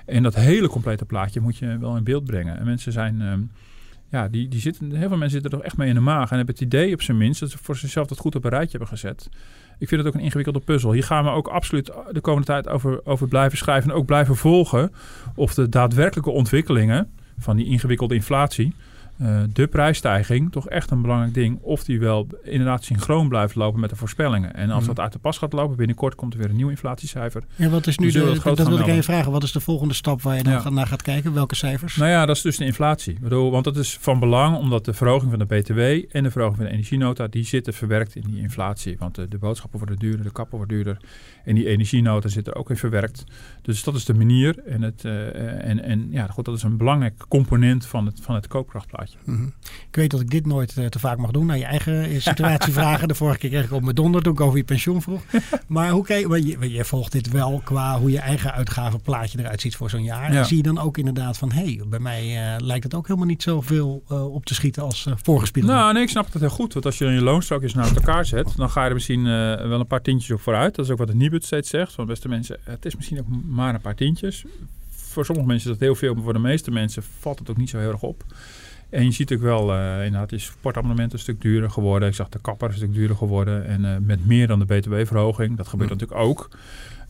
En 0.05 0.23
dat 0.23 0.35
hele 0.35 0.67
complete 0.67 1.05
plaatje 1.05 1.39
moet 1.39 1.57
je 1.57 1.77
wel 1.79 1.95
in 1.95 2.03
beeld 2.03 2.25
brengen. 2.25 2.57
En 2.57 2.65
mensen 2.65 2.91
zijn, 2.91 3.21
ehm, 3.21 3.41
ja, 4.09 4.27
die, 4.27 4.47
die 4.47 4.59
zitten, 4.59 4.91
heel 4.91 5.07
veel 5.07 5.17
mensen 5.17 5.41
zitten 5.41 5.51
er 5.51 5.57
toch 5.57 5.65
echt 5.65 5.77
mee 5.77 5.87
in 5.89 5.95
de 5.95 5.99
maag. 5.99 6.29
En 6.31 6.37
hebben 6.37 6.55
het 6.55 6.63
idee 6.63 6.93
op 6.93 7.01
zijn 7.01 7.17
minst 7.17 7.39
dat 7.39 7.49
ze 7.49 7.57
voor 7.61 7.75
zichzelf 7.75 8.07
dat 8.07 8.17
goed 8.17 8.35
op 8.35 8.43
een 8.43 8.49
rijtje 8.49 8.77
hebben 8.77 8.97
gezet. 8.97 9.29
Ik 9.79 9.87
vind 9.87 10.01
het 10.01 10.09
ook 10.09 10.15
een 10.15 10.25
ingewikkelde 10.25 10.59
puzzel. 10.59 10.91
Hier 10.91 11.03
gaan 11.03 11.23
we 11.23 11.29
ook 11.29 11.47
absoluut 11.47 11.91
de 12.11 12.21
komende 12.21 12.47
tijd 12.47 12.69
over, 12.69 13.05
over 13.05 13.27
blijven 13.27 13.57
schrijven. 13.57 13.89
En 13.89 13.95
ook 13.95 14.05
blijven 14.05 14.35
volgen 14.35 14.91
of 15.35 15.53
de 15.53 15.69
daadwerkelijke 15.69 16.31
ontwikkelingen 16.31 17.11
van 17.37 17.55
die 17.55 17.65
ingewikkelde 17.65 18.15
inflatie 18.15 18.73
uh, 19.21 19.41
de 19.53 19.67
prijsstijging 19.67 20.51
toch 20.51 20.69
echt 20.69 20.91
een 20.91 21.01
belangrijk 21.01 21.33
ding. 21.33 21.59
Of 21.61 21.83
die 21.83 21.99
wel 21.99 22.27
inderdaad 22.43 22.83
synchroon 22.83 23.29
blijft 23.29 23.55
lopen 23.55 23.79
met 23.79 23.89
de 23.89 23.95
voorspellingen. 23.95 24.53
En 24.53 24.69
als 24.69 24.79
mhm. 24.79 24.93
dat 24.93 24.99
uit 24.99 25.13
de 25.13 25.19
pas 25.19 25.37
gaat 25.37 25.53
lopen, 25.53 25.75
binnenkort 25.75 26.15
komt 26.15 26.33
er 26.33 26.39
weer 26.39 26.49
een 26.49 26.55
nieuw 26.55 26.69
inflatiecijfer. 26.69 27.43
Ja, 27.55 27.69
wat 27.69 27.87
is 27.87 27.97
nu 27.97 28.11
de, 28.11 28.39
dat, 28.43 28.57
dat 28.57 28.67
wil 28.67 28.79
ik 28.79 28.85
je 28.85 29.03
vragen. 29.03 29.31
Wat 29.31 29.43
is 29.43 29.51
de 29.51 29.59
volgende 29.59 29.93
stap 29.93 30.21
waar 30.21 30.37
je 30.37 30.43
dan 30.43 30.73
naar 30.73 30.87
gaat 30.87 31.01
kijken? 31.01 31.33
Welke 31.33 31.55
cijfers? 31.55 31.95
Nou 31.95 32.09
ja, 32.09 32.25
dat 32.25 32.35
is 32.35 32.41
dus 32.41 32.57
de 32.57 32.65
inflatie. 32.65 33.17
Bedoel, 33.21 33.51
want 33.51 33.63
dat 33.63 33.77
is 33.77 33.97
van 34.01 34.19
belang 34.19 34.57
omdat 34.57 34.85
de 34.85 34.93
verhoging 34.93 35.29
van 35.29 35.39
de 35.39 35.45
BTW 35.45 35.79
en 36.15 36.23
de 36.23 36.31
verhoging 36.31 36.57
van 36.57 36.65
de 36.65 36.71
energienota, 36.71 37.27
die 37.27 37.43
zitten 37.43 37.73
verwerkt 37.73 38.15
in 38.15 38.23
die 38.27 38.41
inflatie. 38.41 38.95
Want 38.99 39.15
de, 39.15 39.27
de 39.27 39.37
boodschappen 39.37 39.79
worden 39.79 39.97
duurder, 39.97 40.25
de 40.25 40.31
kappen 40.31 40.57
worden 40.57 40.75
duurder. 40.75 40.97
En 41.43 41.55
die 41.55 41.67
energienota 41.67 42.29
zit 42.29 42.47
er 42.47 42.55
ook 42.55 42.69
in 42.69 42.77
verwerkt. 42.77 43.23
Dus 43.61 43.83
dat 43.83 43.95
is 43.95 44.05
de 44.05 44.13
manier. 44.13 44.59
En, 44.65 44.81
het, 44.81 45.03
uh, 45.03 45.69
en, 45.69 45.83
en 45.83 46.07
ja, 46.11 46.27
goed, 46.27 46.45
dat 46.45 46.55
is 46.55 46.63
een 46.63 46.77
belangrijk 46.77 47.25
component 47.27 47.85
van 47.85 48.05
het, 48.05 48.19
van 48.21 48.35
het 48.35 48.47
koopkrachtplaatje. 48.47 49.06
Mhm. 49.23 49.45
Ik 49.89 49.95
weet 49.95 50.11
dat 50.11 50.19
ik 50.19 50.29
dit 50.29 50.45
nooit 50.45 50.75
uh, 50.77 50.85
te 50.85 50.99
vaak 50.99 51.17
mag 51.17 51.31
doen. 51.31 51.45
Naar 51.45 51.57
je 51.57 51.65
eigen 51.65 52.03
eh, 52.03 52.19
situatie 52.31 52.73
vragen. 52.73 53.07
De 53.07 53.15
vorige 53.15 53.37
keer 53.37 53.49
kreeg 53.49 53.63
ik 53.63 53.71
op 53.71 53.83
mijn 53.83 53.95
donder 53.95 54.21
toen 54.21 54.33
ik 54.33 54.41
over 54.41 54.57
je 54.57 54.63
pensioen 54.63 55.01
vroeg. 55.01 55.21
Maar 55.67 55.89
hoe 55.89 56.03
kijk 56.03 56.27
je, 56.27 56.73
je 56.73 56.85
volgt 56.85 57.11
dit 57.11 57.29
wel 57.31 57.61
qua 57.63 57.99
hoe 57.99 58.11
je 58.11 58.19
eigen 58.19 58.53
uitgavenplaatje 58.53 59.39
eruit 59.39 59.61
ziet 59.61 59.75
voor 59.75 59.89
zo'n 59.89 60.03
jaar. 60.03 60.33
Ja. 60.33 60.43
Zie 60.43 60.57
je 60.57 60.63
dan 60.63 60.79
ook 60.79 60.97
inderdaad 60.97 61.37
van, 61.37 61.51
hé, 61.51 61.63
hey, 61.63 61.81
bij 61.87 61.99
mij 61.99 62.55
uh, 62.55 62.65
lijkt 62.65 62.83
het 62.83 62.93
ook 62.93 63.07
helemaal 63.07 63.27
niet 63.27 63.43
zoveel 63.43 64.03
op 64.07 64.45
te 64.45 64.53
schieten 64.53 64.83
als 64.83 65.07
voorgespiegeld. 65.23 65.73
Nou, 65.73 65.93
nee, 65.93 66.03
ik 66.03 66.09
snap 66.09 66.33
het 66.33 66.41
heel 66.41 66.49
goed. 66.49 66.73
Want 66.73 66.85
als 66.85 66.97
je 66.97 67.05
je 67.05 67.21
loonstrook 67.21 67.63
eens 67.63 67.73
naar 67.73 67.95
elkaar 67.95 68.25
zet, 68.25 68.53
dan 68.55 68.69
ga 68.69 68.81
je 68.81 68.87
er 68.87 68.93
misschien 68.93 69.23
wel 69.23 69.79
een 69.79 69.87
paar 69.87 70.01
tientjes 70.01 70.31
op 70.31 70.41
vooruit. 70.41 70.75
Dat 70.75 70.85
is 70.85 70.91
ook 70.91 70.97
wat 70.97 71.07
het 71.07 71.17
Nibud 71.17 71.45
steeds 71.45 71.69
zegt. 71.69 71.93
Van 71.93 72.05
beste 72.05 72.27
mensen, 72.27 72.59
het 72.63 72.85
is 72.85 72.95
misschien 72.95 73.19
ook 73.19 73.27
maar 73.45 73.73
een 73.73 73.81
paar 73.81 73.95
tientjes. 73.95 74.45
Voor 74.89 75.25
sommige 75.25 75.47
mensen 75.47 75.71
is 75.71 75.77
dat 75.77 75.87
heel 75.87 75.95
veel, 75.95 76.13
maar 76.13 76.23
voor 76.23 76.33
de 76.33 76.39
meeste 76.39 76.71
mensen 76.71 77.03
valt 77.19 77.39
het 77.39 77.49
ook 77.49 77.57
niet 77.57 77.69
zo 77.69 77.77
heel 77.77 77.91
erg 77.91 78.01
op. 78.01 78.23
En 78.89 79.03
je 79.03 79.11
ziet 79.11 79.33
ook 79.33 79.41
wel, 79.41 79.73
uh, 79.73 80.05
inderdaad, 80.05 80.31
is 80.31 80.45
sportabonnement 80.45 81.13
een 81.13 81.19
stuk 81.19 81.41
duurder 81.41 81.69
geworden. 81.69 82.07
Ik 82.07 82.15
zag 82.15 82.29
de 82.29 82.39
kapper 82.41 82.69
een 82.69 82.75
stuk 82.75 82.93
duurder 82.93 83.17
geworden. 83.17 83.65
En 83.65 83.81
uh, 83.81 83.95
met 84.01 84.25
meer 84.25 84.47
dan 84.47 84.59
de 84.59 84.65
btw-verhoging. 84.65 85.57
Dat 85.57 85.67
gebeurt 85.67 85.89
natuurlijk 85.89 86.19
ook. 86.19 86.49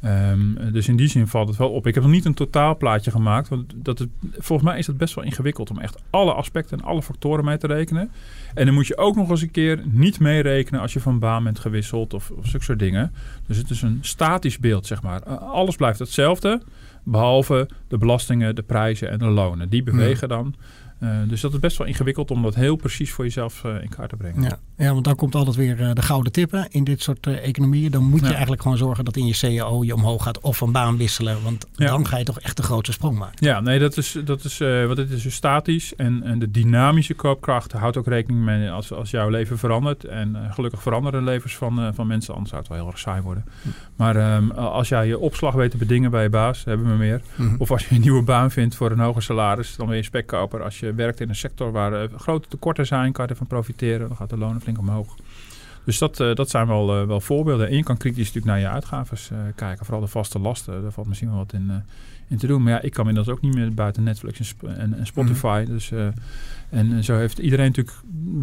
Um, 0.05 0.57
dus 0.71 0.87
in 0.87 0.95
die 0.95 1.07
zin 1.07 1.27
valt 1.27 1.47
het 1.47 1.57
wel 1.57 1.69
op. 1.69 1.87
Ik 1.87 1.93
heb 1.93 2.03
nog 2.03 2.11
niet 2.11 2.25
een 2.25 2.33
totaalplaatje 2.33 3.11
gemaakt. 3.11 3.49
Want 3.49 3.73
dat 3.75 3.99
het, 3.99 4.09
volgens 4.31 4.69
mij 4.69 4.79
is 4.79 4.87
het 4.87 4.97
best 4.97 5.15
wel 5.15 5.23
ingewikkeld 5.23 5.69
om 5.69 5.79
echt 5.79 6.03
alle 6.09 6.33
aspecten 6.33 6.79
en 6.79 6.85
alle 6.85 7.01
factoren 7.01 7.45
mee 7.45 7.57
te 7.57 7.67
rekenen. 7.67 8.11
En 8.53 8.65
dan 8.65 8.73
moet 8.73 8.87
je 8.87 8.97
ook 8.97 9.15
nog 9.15 9.29
eens 9.29 9.41
een 9.41 9.51
keer 9.51 9.81
niet 9.85 10.19
meerekenen 10.19 10.81
als 10.81 10.93
je 10.93 10.99
van 10.99 11.19
baan 11.19 11.43
bent 11.43 11.59
gewisseld 11.59 12.13
of, 12.13 12.31
of 12.31 12.47
zulke 12.47 12.65
soort 12.65 12.79
dingen. 12.79 13.13
Dus 13.47 13.57
het 13.57 13.69
is 13.69 13.81
een 13.81 13.97
statisch 14.01 14.59
beeld, 14.59 14.87
zeg 14.87 15.01
maar. 15.01 15.23
Alles 15.39 15.75
blijft 15.75 15.99
hetzelfde. 15.99 16.61
Behalve 17.03 17.69
de 17.87 17.97
belastingen, 17.97 18.55
de 18.55 18.63
prijzen 18.63 19.09
en 19.09 19.17
de 19.17 19.25
lonen. 19.25 19.69
Die 19.69 19.83
bewegen 19.83 20.29
dan. 20.29 20.55
Uh, 20.99 21.09
dus 21.27 21.41
dat 21.41 21.53
is 21.53 21.59
best 21.59 21.77
wel 21.77 21.87
ingewikkeld 21.87 22.31
om 22.31 22.41
dat 22.41 22.55
heel 22.55 22.75
precies 22.75 23.11
voor 23.11 23.23
jezelf 23.23 23.63
uh, 23.65 23.81
in 23.81 23.89
kaart 23.89 24.09
te 24.09 24.15
brengen. 24.15 24.41
Ja. 24.43 24.59
ja, 24.77 24.93
want 24.93 25.05
dan 25.05 25.15
komt 25.15 25.35
altijd 25.35 25.55
weer 25.55 25.79
uh, 25.79 25.93
de 25.93 26.01
gouden 26.01 26.31
tippen 26.31 26.67
in 26.69 26.83
dit 26.83 27.01
soort 27.01 27.27
economieën. 27.27 27.91
Dan 27.91 28.03
moet 28.03 28.19
je 28.19 28.33
eigenlijk 28.33 28.61
gewoon 28.61 28.77
zorgen 28.77 29.05
dat 29.05 29.15
in 29.15 29.25
je 29.25 29.37
CAO 29.37 29.83
je 29.83 29.93
omhoog 29.93 30.23
gaat 30.23 30.39
of 30.39 30.57
van 30.57 30.71
baan 30.71 30.97
wisselen. 30.97 31.43
Want 31.43 31.67
ja. 31.75 31.87
dan 31.87 32.07
ga 32.07 32.17
je 32.17 32.23
toch 32.23 32.39
echt 32.39 32.57
de 32.57 32.63
grootste 32.63 32.91
sprong 32.91 33.17
maken. 33.17 33.45
Ja, 33.45 33.59
nee, 33.59 33.79
dat 33.79 33.97
is, 33.97 34.17
dat 34.25 34.43
is, 34.43 34.57
want 34.57 34.95
dit 34.95 35.11
is 35.11 35.23
dus 35.23 35.35
statisch. 35.35 35.95
En, 35.95 36.23
en 36.23 36.39
de 36.39 36.51
dynamische 36.51 37.13
koopkracht 37.13 37.71
houdt 37.71 37.97
ook 37.97 38.07
rekening 38.07 38.45
mee 38.45 38.71
als, 38.71 38.93
als 38.93 39.11
jouw 39.11 39.29
leven 39.29 39.57
verandert. 39.57 40.03
En 40.03 40.37
gelukkig 40.51 40.81
veranderen 40.81 41.25
de 41.25 41.31
levens 41.31 41.55
van, 41.55 41.93
van 41.93 42.07
mensen, 42.07 42.33
anders 42.33 42.49
zou 42.49 42.61
het 42.61 42.71
wel 42.71 42.79
heel 42.79 42.87
erg 42.87 42.99
saai 42.99 43.21
worden. 43.21 43.45
Hm. 43.61 43.69
Maar 43.95 44.35
um, 44.35 44.51
als 44.51 44.89
jij 44.89 45.07
je 45.07 45.19
opslag 45.19 45.53
weet 45.53 45.71
te 45.71 45.77
bedingen 45.77 46.11
bij 46.11 46.23
je 46.23 46.29
baas, 46.29 46.63
hebben 46.63 46.87
we 46.87 46.97
meer. 46.97 47.21
Hm. 47.35 47.55
Of 47.57 47.71
als 47.71 47.87
je 47.87 47.95
een 47.95 48.01
nieuwe 48.01 48.23
baan 48.23 48.51
vindt 48.51 48.75
voor 48.75 48.91
een 48.91 48.99
hoger 48.99 49.23
salaris, 49.23 49.75
dan 49.75 49.87
ben 49.87 49.95
je 49.95 50.03
spekkoper. 50.03 50.63
Als 50.63 50.79
je 50.79 50.86
werkt 50.95 51.19
in 51.19 51.29
een 51.29 51.35
sector 51.35 51.71
waar 51.71 52.03
uh, 52.03 52.17
grote 52.17 52.47
tekorten 52.47 52.85
zijn, 52.85 53.11
kan 53.11 53.25
je 53.25 53.31
ervan 53.31 53.47
profiteren. 53.47 54.07
Dan 54.07 54.17
gaat 54.17 54.29
de 54.29 54.37
lonen 54.37 54.61
flink 54.61 54.77
omhoog. 54.77 55.15
Dus 55.85 55.97
dat, 55.97 56.19
uh, 56.19 56.35
dat 56.35 56.49
zijn 56.49 56.67
wel, 56.67 57.07
wel 57.07 57.21
voorbeelden. 57.21 57.67
En 57.67 57.75
je 57.75 57.83
kan 57.83 57.97
kritisch 57.97 58.25
natuurlijk 58.25 58.45
naar 58.45 58.59
je 58.59 58.67
uitgaven 58.67 59.17
kijken. 59.55 59.85
Vooral 59.85 60.03
de 60.03 60.09
vaste 60.11 60.39
lasten. 60.39 60.81
Daar 60.81 60.91
valt 60.91 61.07
misschien 61.07 61.29
wel 61.29 61.37
wat 61.37 61.53
in, 61.53 61.83
in 62.27 62.37
te 62.37 62.47
doen. 62.47 62.63
Maar 62.63 62.73
ja, 62.73 62.81
ik 62.81 62.91
kan 62.91 63.07
inmiddels 63.07 63.35
ook 63.35 63.41
niet 63.41 63.53
meer 63.53 63.73
buiten 63.73 64.03
Netflix 64.03 64.55
en, 64.65 64.93
en, 64.97 65.05
Spotify. 65.05 65.61
Mhm. 65.63 65.71
Dus 65.71 65.91
en 66.69 67.03
zo 67.03 67.17
heeft 67.17 67.37
iedereen 67.37 67.65
natuurlijk 67.65 67.97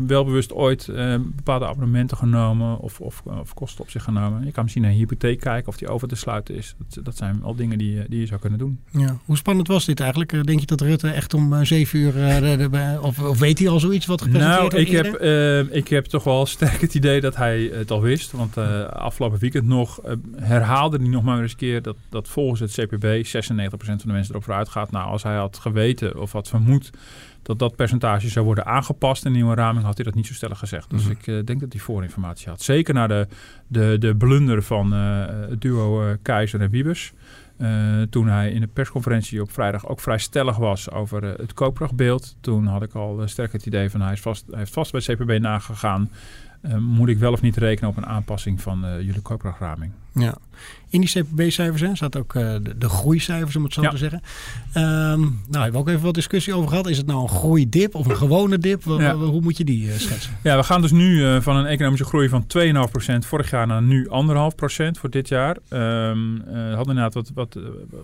wel 0.07 0.25
bewust 0.25 0.53
ooit 0.53 0.87
uh, 0.91 1.15
bepaalde 1.21 1.67
abonnementen 1.67 2.17
genomen 2.17 2.79
of, 2.79 3.01
of, 3.01 3.23
of, 3.25 3.55
kosten 3.55 3.81
op 3.81 3.91
zich 3.91 4.03
genomen. 4.03 4.45
Je 4.45 4.53
kan 4.53 4.63
misschien 4.63 4.83
naar 4.83 4.93
een 4.93 4.99
hypotheek 4.99 5.41
kijken 5.41 5.69
of 5.69 5.77
die 5.77 5.89
over 5.89 6.09
te 6.09 6.17
sluiten 6.17 6.55
is. 6.55 6.75
Dat, 6.79 7.05
dat 7.05 7.17
zijn 7.17 7.43
al 7.43 7.55
dingen 7.55 7.79
die, 7.79 8.05
die 8.09 8.21
je 8.21 8.27
zou 8.27 8.41
kunnen 8.41 8.59
doen. 8.59 8.81
Ja. 8.91 9.19
Hoe 9.25 9.37
spannend 9.37 9.69
was 9.69 9.85
dit 9.85 10.01
eigenlijk? 10.01 10.33
Eh, 10.33 10.43
denk 10.43 10.61
je 10.61 10.67
dat 10.67 10.81
Rutte 10.81 11.11
echt 11.11 11.35
om 11.35 11.65
zeven 11.65 11.99
uur, 11.99 13.01
of, 13.01 13.21
of, 13.21 13.39
weet 13.39 13.59
hij 13.59 13.69
al 13.69 13.81
zoiets 13.81 14.07
wat 14.07 14.23
gepresenteerd 14.23 14.73
nou, 14.73 14.83
ik 14.83 14.91
heb, 14.91 15.71
ik 15.73 15.89
heb 15.89 16.05
toch 16.05 16.25
wel 16.25 16.47
sterk 16.57 16.81
het 16.81 16.95
idee 16.95 17.21
dat 17.21 17.37
hij 17.37 17.71
het 17.73 17.91
al 17.91 18.01
wist. 18.01 18.33
Want 18.33 18.57
afgelopen 18.93 19.39
weekend 19.39 19.67
nog 19.67 20.01
herhaalde 20.37 20.97
hij 20.99 21.09
nog 21.09 21.23
maar 21.23 21.43
eens 21.43 21.51
een 21.51 21.57
keer 21.57 21.83
dat, 21.83 21.97
dat 22.09 22.29
volgens 22.29 22.61
het 22.61 22.73
CPB 22.73 23.27
96% 23.27 23.31
van 23.31 23.97
de 23.97 24.07
mensen 24.07 24.31
erop 24.31 24.45
vooruit 24.45 24.69
gaat. 24.69 24.91
Nou, 24.91 25.11
als 25.11 25.23
hij 25.23 25.37
had 25.37 25.59
geweten 25.59 26.21
of 26.21 26.33
had 26.33 26.49
vermoed 26.49 26.91
dat 27.45 27.59
dat 27.59 27.77
percentage 27.77 28.29
zou 28.29 28.45
worden 28.45 28.67
aangepast 28.67 29.25
in 29.25 29.33
de 29.33 29.37
nieuwe 29.37 29.55
raming, 29.55 29.85
had 29.85 29.97
hij 29.97 30.05
dat 30.05 30.15
niet 30.15 30.27
zo 30.27 30.35
stellig 30.35 30.59
gezegd. 30.59 30.91
Dus 30.91 31.03
mhm. 31.03 31.11
ik 31.11 31.27
uh, 31.27 31.45
denk 31.45 31.61
dat 31.61 31.73
hij 31.73 31.81
voorinformatie 31.81 32.49
had. 32.49 32.63
Zeker 32.63 32.95
na 32.95 33.07
de, 33.07 33.29
de, 33.67 33.97
de 33.99 34.17
blunder 34.17 34.63
van 34.63 34.95
uh, 34.95 35.25
het 35.27 35.61
duo 35.61 36.09
uh, 36.09 36.15
Keizer 36.23 36.61
en 36.61 36.71
Wiebes. 36.71 37.13
toen 38.11 38.29
hij 38.29 38.51
in 38.51 38.61
de 38.61 38.67
persconferentie 38.67 39.43
op 39.43 39.53
vrijdag 39.53 39.87
ook 39.89 40.01
vrij 40.01 40.19
stellig 40.19 40.57
was 40.57 40.91
over 40.91 41.23
het 41.23 41.55
koopkrachtbeeld. 41.55 42.37
Toen 42.41 42.67
had 42.67 42.83
ik 42.83 42.95
al 42.95 43.23
sterk 43.25 43.53
het 43.53 43.67
idee 43.67 43.91
van 43.91 44.01
hij, 44.01 44.13
is 44.13 44.21
vast, 44.21 44.47
hij 44.47 44.59
heeft 44.59 44.73
vast 44.73 44.93
bij 44.93 45.01
CPB 45.01 45.39
nagegaan. 45.41 46.11
moet 46.79 47.09
ik 47.09 47.19
wel 47.19 47.33
of 47.33 47.41
niet 47.41 47.57
rekenen 47.57 47.91
op 47.91 47.97
een 47.97 48.07
aanpassing 48.07 48.61
van 48.61 48.81
jullie 48.81 49.23
koopkrachtraming? 49.23 49.93
Ja. 50.13 50.35
In 50.95 51.01
die 51.01 51.11
CPB-cijfers 51.23 51.97
staat 51.97 52.17
ook 52.17 52.35
uh, 52.35 52.55
de, 52.63 52.79
de, 52.79 52.89
groeicijfers, 52.89 53.57
om 53.57 53.65
het 53.65 53.73
zo 53.73 53.83
te 53.83 53.97
zeggen. 53.97 54.21
Um, 54.77 55.21
nou, 55.49 55.63
hebben 55.63 55.73
we 55.73 55.79
ook 55.79 55.89
even 55.89 56.03
wat 56.03 56.15
discussie 56.15 56.55
over 56.55 56.69
gehad. 56.69 56.89
Is 56.89 56.97
het 56.97 57.07
nou 57.07 57.23
een 57.23 57.29
groeidip 57.29 57.95
of 57.95 58.07
een 58.07 58.17
gewone 58.17 58.59
dip? 58.59 58.83
Ja. 58.85 59.15
Hoe 59.15 59.41
moet 59.41 59.57
je 59.57 59.65
die 59.65 59.87
uh, 59.87 59.93
schetsen? 59.95 60.33
Ja, 60.43 60.57
we 60.57 60.63
gaan 60.63 60.81
dus 60.81 60.93
nu 60.93 61.17
uh, 61.17 61.41
van 61.41 61.57
een 61.57 61.67
economische 61.67 62.05
groei 62.05 62.29
van 62.29 62.47
2,5% 62.59 63.19
vorig 63.19 63.51
jaar 63.51 63.67
naar 63.67 63.83
nu 63.83 64.09
1,5% 64.09 64.11
voor 64.91 65.11
dit 65.11 65.29
jaar. 65.29 65.57
Um, 65.57 66.45
we 66.45 66.73
hadden 66.75 66.97
inderdaad 66.97 67.15
wat, 67.15 67.31
wat, 67.35 67.59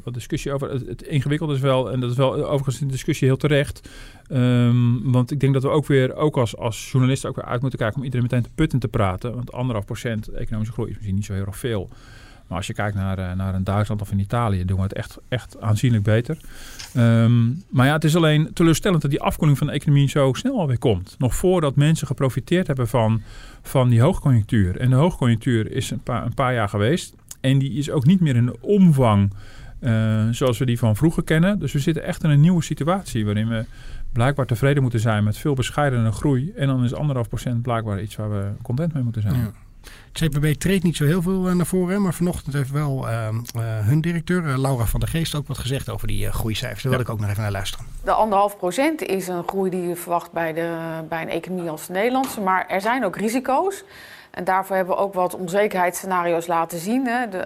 wat 0.05 0.15
discussie 0.15 0.53
over. 0.53 0.71
Het, 0.71 0.87
het, 0.87 1.03
ingewikkeld 1.03 1.51
is 1.51 1.61
wel, 1.61 1.93
en 1.93 2.01
dat 2.01 2.11
is 2.11 2.17
wel 2.17 2.35
overigens 2.45 2.81
een 2.81 2.89
discussie 2.89 3.29
heel 3.29 3.37
terecht. 3.37 3.89
Um, 4.33 5.13
want 5.13 5.31
ik 5.31 5.41
denk 5.41 5.53
dat 5.53 5.63
we 5.63 5.69
ook 5.69 5.87
weer, 5.87 6.15
ook 6.15 6.37
als, 6.37 6.57
als 6.57 6.91
journalisten, 6.91 7.29
ook 7.29 7.37
weer 7.37 7.45
uit 7.45 7.61
moeten 7.61 7.79
kijken 7.79 7.99
om 7.99 8.05
iedereen 8.05 8.27
meteen 8.31 8.43
te 8.43 8.55
putten 8.55 8.79
te 8.79 8.89
praten. 8.89 9.35
Want 9.35 9.53
anderhalf 9.53 9.85
procent 9.85 10.29
economische 10.29 10.73
groei 10.73 10.89
is 10.89 10.95
misschien 10.95 11.15
niet 11.15 11.25
zo 11.25 11.33
heel 11.33 11.47
erg 11.47 11.59
veel. 11.59 11.91
Maar 12.51 12.59
als 12.59 12.69
je 12.69 12.75
kijkt 12.75 12.97
naar, 12.97 13.19
uh, 13.19 13.33
naar 13.33 13.55
een 13.55 13.65
Duitsland 13.65 14.01
of 14.01 14.11
in 14.11 14.19
Italië, 14.19 14.65
doen 14.65 14.77
we 14.77 14.83
het 14.83 14.93
echt, 14.93 15.19
echt 15.29 15.61
aanzienlijk 15.61 16.03
beter. 16.03 16.39
Um, 16.97 17.63
maar 17.69 17.87
ja, 17.87 17.93
het 17.93 18.05
is 18.05 18.17
alleen 18.17 18.51
teleurstellend 18.53 19.03
dat 19.03 19.11
die 19.11 19.21
afkoeling 19.21 19.59
van 19.59 19.67
de 19.67 19.73
economie 19.73 20.09
zo 20.09 20.33
snel 20.33 20.61
alweer 20.61 20.79
komt. 20.79 21.15
Nog 21.19 21.35
voordat 21.35 21.77
mensen 21.77 22.07
geprofiteerd 22.07 22.67
hebben 22.67 22.89
van, 22.89 23.23
van 23.63 23.89
die 23.89 24.01
hoogconjunctuur. 24.01 24.77
En 24.77 24.91
de 24.91 24.97
hoogconjunctuur 24.97 25.73
is 25.73 25.91
een 25.91 26.03
paar, 26.03 26.25
een 26.25 26.35
paar 26.35 26.55
jaar 26.55 26.69
geweest. 26.69 27.15
En 27.41 27.59
die 27.59 27.73
is 27.73 27.91
ook 27.91 28.07
niet 28.07 28.21
meer 28.21 28.37
in 28.37 28.47
de 28.47 28.61
omvang 28.61 29.33
uh, 29.81 30.29
zoals 30.31 30.59
we 30.59 30.67
die 30.67 30.79
van 30.79 30.97
vroeger 30.97 31.23
kennen. 31.23 31.59
Dus 31.59 31.73
we 31.73 31.79
zitten 31.79 32.05
echt 32.05 32.25
in 32.25 32.31
een 32.31 32.41
nieuwe 32.41 32.63
situatie 32.63 33.25
waarin 33.25 33.49
we 33.49 33.65
blijkbaar 34.13 34.47
tevreden 34.47 34.83
moeten 34.83 35.01
zijn 35.01 35.25
met 35.25 35.39
veel 35.39 35.55
bescheidener 35.55 36.13
groei. 36.13 36.53
En 36.57 36.67
dan 36.67 36.85
is 36.85 36.95
anderhalf 36.95 37.29
procent 37.29 37.63
blijkbaar 37.63 38.03
iets 38.03 38.17
waar 38.17 38.31
we 38.31 38.51
content 38.63 38.95
mee 38.95 39.03
moeten 39.03 39.23
zijn. 39.23 39.35
Ja. 39.35 39.53
Het 40.13 40.31
CPB 40.31 40.61
treedt 40.61 40.85
niet 40.85 40.97
zo 40.97 41.05
heel 41.05 41.23
veel 41.23 41.41
naar 41.41 41.67
voren, 41.67 42.03
maar 42.03 42.15
vanochtend 42.15 42.55
heeft 42.55 42.71
wel 42.71 43.07
hun 43.61 44.01
directeur, 44.01 44.59
Laura 44.59 44.85
van 44.85 45.01
der 45.01 45.09
Geest, 45.09 45.35
ook 45.35 45.47
wat 45.47 45.59
gezegd 45.59 45.89
over 45.91 46.07
die 46.07 46.31
groeicijfers. 46.33 46.83
Daar 46.83 46.93
wil 46.93 47.01
ik 47.01 47.09
ook 47.09 47.21
nog 47.21 47.31
even 47.31 47.43
naar 47.43 47.51
luisteren. 47.51 47.87
De 48.05 48.13
anderhalf 48.13 48.57
procent 48.57 49.03
is 49.03 49.29
een 49.29 49.45
groei 49.47 49.71
die 49.71 49.89
je 49.89 49.97
verwacht 49.97 50.33
bij, 50.33 50.53
de, 50.53 50.77
bij 51.09 51.23
een 51.23 51.29
economie 51.29 51.71
als 51.71 51.87
de 51.87 51.93
Nederlandse, 51.93 52.41
maar 52.41 52.67
er 52.69 52.81
zijn 52.81 53.05
ook 53.05 53.17
risico's. 53.17 53.85
En 54.31 54.45
daarvoor 54.45 54.77
hebben 54.77 54.95
we 54.95 55.01
ook 55.01 55.15
wat 55.15 55.35
onzekerheidsscenario's 55.35 56.47
laten 56.47 56.79
zien. 56.79 57.07
Hè. 57.07 57.29
De, 57.29 57.39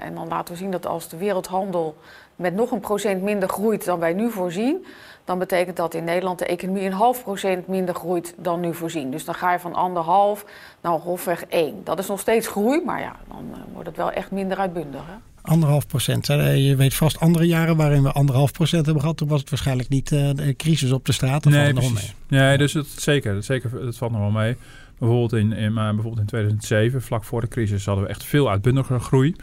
en 0.00 0.14
dan 0.14 0.28
laten 0.28 0.54
we 0.54 0.60
zien 0.60 0.70
dat 0.70 0.86
als 0.86 1.08
de 1.08 1.16
wereldhandel 1.16 1.96
met 2.36 2.54
nog 2.54 2.70
een 2.70 2.80
procent 2.80 3.22
minder 3.22 3.48
groeit 3.48 3.84
dan 3.84 3.98
wij 3.98 4.12
nu 4.12 4.30
voorzien, 4.30 4.86
dan 5.30 5.38
betekent 5.38 5.76
dat 5.76 5.94
in 5.94 6.04
Nederland 6.04 6.38
de 6.38 6.46
economie 6.46 6.82
een 6.82 6.92
half 6.92 7.22
procent 7.22 7.66
minder 7.66 7.94
groeit 7.94 8.34
dan 8.36 8.60
nu 8.60 8.74
voorzien. 8.74 9.10
Dus 9.10 9.24
dan 9.24 9.34
ga 9.34 9.52
je 9.52 9.58
van 9.58 9.74
anderhalf 9.74 10.44
naar 10.80 10.98
grofweg 10.98 11.44
één. 11.44 11.74
Dat 11.84 11.98
is 11.98 12.06
nog 12.06 12.20
steeds 12.20 12.46
groei, 12.46 12.82
maar 12.84 13.00
ja, 13.00 13.16
dan 13.28 13.44
uh, 13.50 13.56
wordt 13.72 13.88
het 13.88 13.96
wel 13.96 14.10
echt 14.10 14.30
minder 14.30 14.58
uitbundig. 14.58 15.00
Hè? 15.06 15.12
Anderhalf 15.42 15.86
procent. 15.86 16.26
Je 16.26 16.74
weet 16.76 16.94
vast 16.94 17.20
andere 17.20 17.46
jaren 17.46 17.76
waarin 17.76 18.02
we 18.02 18.12
anderhalf 18.12 18.52
procent 18.52 18.84
hebben 18.84 19.02
gehad. 19.02 19.16
Toen 19.16 19.28
was 19.28 19.40
het 19.40 19.50
waarschijnlijk 19.50 19.88
niet 19.88 20.10
uh, 20.10 20.30
de 20.34 20.54
crisis 20.56 20.92
op 20.92 21.06
de 21.06 21.12
straat. 21.12 21.42
Dat 21.42 21.52
nee, 21.52 21.72
precies. 21.72 22.14
Mee. 22.28 22.40
Nee, 22.40 22.58
dus 22.58 22.72
het, 22.72 22.86
zeker, 22.86 23.34
het, 23.34 23.44
zeker. 23.44 23.84
Het 23.84 23.96
valt 23.96 24.12
nog 24.12 24.20
wel 24.20 24.30
mee. 24.30 24.56
Bijvoorbeeld 24.98 25.32
in, 25.32 25.52
in, 25.52 25.74
bijvoorbeeld 25.74 26.18
in 26.18 26.26
2007, 26.26 27.02
vlak 27.02 27.24
voor 27.24 27.40
de 27.40 27.48
crisis, 27.48 27.84
hadden 27.84 28.04
we 28.04 28.10
echt 28.10 28.24
veel 28.24 28.50
uitbundiger 28.50 29.00
groei. 29.00 29.36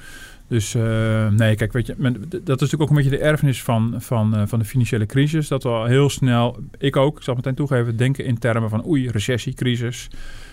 Dus 0.47 0.75
uh, 0.75 1.27
nee, 1.27 1.55
kijk, 1.55 1.73
weet 1.73 1.87
je, 1.87 1.95
dat 1.97 2.31
is 2.31 2.45
natuurlijk 2.45 2.81
ook 2.81 2.89
een 2.89 2.95
beetje 2.95 3.09
de 3.09 3.19
erfenis 3.19 3.63
van, 3.63 3.95
van, 3.97 4.35
uh, 4.35 4.41
van 4.45 4.59
de 4.59 4.65
financiële 4.65 5.05
crisis. 5.05 5.47
Dat 5.47 5.63
we 5.63 5.69
al 5.69 5.85
heel 5.85 6.09
snel, 6.09 6.59
ik 6.77 6.95
ook, 6.95 7.17
ik 7.17 7.23
zal 7.23 7.35
meteen 7.35 7.55
toegeven, 7.55 7.97
denken 7.97 8.25
in 8.25 8.37
termen 8.37 8.69
van 8.69 8.87
oei, 8.87 9.09
recessie, 9.09 9.53
crisis. 9.53 10.07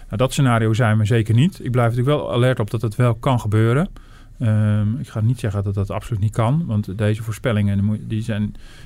Nou, 0.04 0.16
dat 0.16 0.32
scenario 0.32 0.72
zijn 0.72 0.98
we 0.98 1.04
zeker 1.04 1.34
niet. 1.34 1.64
Ik 1.64 1.70
blijf 1.70 1.88
natuurlijk 1.88 2.16
wel 2.16 2.32
alert 2.32 2.60
op 2.60 2.70
dat 2.70 2.82
het 2.82 2.96
wel 2.96 3.14
kan 3.14 3.40
gebeuren. 3.40 3.88
Um, 4.38 4.98
ik 4.98 5.08
ga 5.08 5.20
niet 5.20 5.38
zeggen 5.38 5.64
dat 5.64 5.74
dat 5.74 5.90
absoluut 5.90 6.20
niet 6.20 6.32
kan, 6.32 6.66
want 6.66 6.98
deze 6.98 7.22
voorspellingen 7.22 8.08
die 8.08 8.22
zijn, 8.22 8.42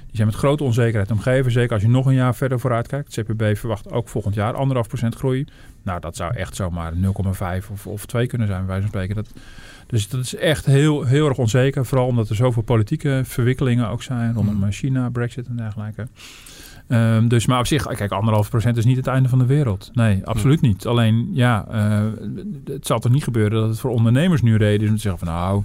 die 0.07 0.17
zijn 0.17 0.27
met 0.27 0.37
grote 0.37 0.65
onzekerheid 0.65 1.11
omgeven. 1.11 1.53
Zeker 1.53 1.73
als 1.73 1.83
je 1.83 1.89
nog 1.89 2.07
een 2.07 2.15
jaar 2.15 2.35
verder 2.35 2.61
vooruit 2.61 2.87
kijkt. 2.87 3.15
Het 3.15 3.27
CPB 3.27 3.57
verwacht 3.57 3.91
ook 3.91 4.09
volgend 4.09 4.35
jaar 4.35 4.55
anderhalf 4.55 4.89
procent 4.89 5.15
groei. 5.15 5.45
Nou, 5.83 6.01
dat 6.01 6.17
zou 6.17 6.35
echt 6.35 6.57
zomaar 6.57 6.93
0,5 6.93 7.71
of, 7.71 7.87
of 7.87 8.07
2 8.07 8.27
kunnen 8.27 8.47
zijn, 8.47 8.59
bij 8.59 8.69
wijze 8.69 8.83
van 8.83 8.91
spreken. 8.91 9.15
Dat, 9.15 9.33
dus 9.87 10.09
dat 10.09 10.21
is 10.21 10.35
echt 10.35 10.67
heel, 10.67 11.05
heel 11.05 11.29
erg 11.29 11.39
onzeker. 11.39 11.87
Vooral 11.87 12.07
omdat 12.07 12.29
er 12.29 12.37
zoveel 12.37 12.63
politieke 12.63 13.23
verwikkelingen 13.25 13.89
ook 13.89 14.03
zijn 14.03 14.35
rondom 14.35 14.55
mm. 14.55 14.73
China, 14.73 15.09
Brexit 15.09 15.47
en 15.47 15.57
dergelijke. 15.57 16.07
Um, 16.89 17.29
dus, 17.29 17.47
maar 17.47 17.59
op 17.59 17.67
zich, 17.67 17.87
kijk, 17.87 18.13
anderhalf 18.13 18.51
procent 18.51 18.77
is 18.77 18.85
niet 18.85 18.97
het 18.97 19.07
einde 19.07 19.29
van 19.29 19.39
de 19.39 19.47
wereld. 19.47 19.91
Nee, 19.93 20.27
absoluut 20.27 20.61
niet. 20.61 20.87
Alleen, 20.87 21.29
ja, 21.33 21.67
uh, 21.73 22.03
het 22.65 22.87
zal 22.87 22.99
toch 22.99 23.13
niet 23.13 23.25
gebeuren 23.25 23.61
dat 23.61 23.69
het 23.69 23.79
voor 23.79 23.91
ondernemers 23.91 24.43
nu 24.43 24.57
reden 24.57 24.83
is 24.83 24.89
om 24.89 24.95
te 24.95 25.01
zeggen 25.01 25.27
van 25.27 25.35
nou, 25.35 25.63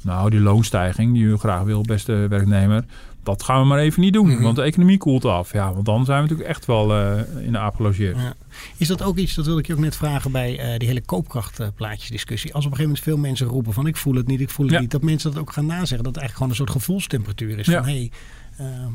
nou, 0.00 0.30
die 0.30 0.40
loonstijging 0.40 1.12
die 1.14 1.24
u 1.24 1.36
graag 1.36 1.62
wil, 1.62 1.82
beste 1.82 2.12
werknemer, 2.28 2.84
dat 3.22 3.42
gaan 3.42 3.60
we 3.60 3.66
maar 3.66 3.78
even 3.78 4.00
niet 4.00 4.12
doen. 4.12 4.28
Mhm. 4.28 4.42
Want 4.42 4.56
de 4.56 4.62
economie 4.62 4.98
koelt 4.98 5.24
af. 5.24 5.52
Ja, 5.52 5.72
want 5.72 5.84
dan 5.84 6.04
zijn 6.04 6.16
we 6.16 6.22
natuurlijk 6.22 6.48
echt 6.48 6.66
wel 6.66 6.90
uh, 6.90 7.20
in 7.40 7.52
de 7.52 7.58
aap 7.58 7.74
gelogeerd. 7.74 8.16
Ja. 8.16 8.34
Is 8.76 8.88
dat 8.88 9.02
ook 9.02 9.16
iets, 9.16 9.34
dat 9.34 9.44
wilde 9.44 9.60
ik 9.60 9.66
je 9.66 9.72
ook 9.72 9.78
net 9.78 9.96
vragen 9.96 10.32
bij 10.32 10.72
uh, 10.72 10.78
die 10.78 10.88
hele 10.88 11.00
koopkrachtplaatjesdiscussie. 11.00 12.54
Als 12.54 12.64
op 12.64 12.70
een 12.70 12.76
gegeven 12.76 12.96
moment 13.04 13.04
veel 13.04 13.28
mensen 13.30 13.46
roepen 13.46 13.72
van 13.72 13.86
ik 13.86 13.96
voel 13.96 14.14
het 14.14 14.26
niet, 14.26 14.40
ik 14.40 14.50
voel 14.50 14.68
het 14.68 14.80
niet. 14.80 14.90
Dat 14.90 15.02
mensen 15.02 15.32
dat 15.32 15.40
ook 15.40 15.52
gaan 15.52 15.66
nazeggen. 15.66 16.04
Dat 16.04 16.14
het 16.14 16.16
eigenlijk 16.16 16.34
gewoon 16.34 16.50
een 16.50 16.56
soort 16.56 16.70
gevoelstemperatuur 16.70 17.58
is. 17.58 17.66
Van, 17.66 17.84
hey, 17.84 18.10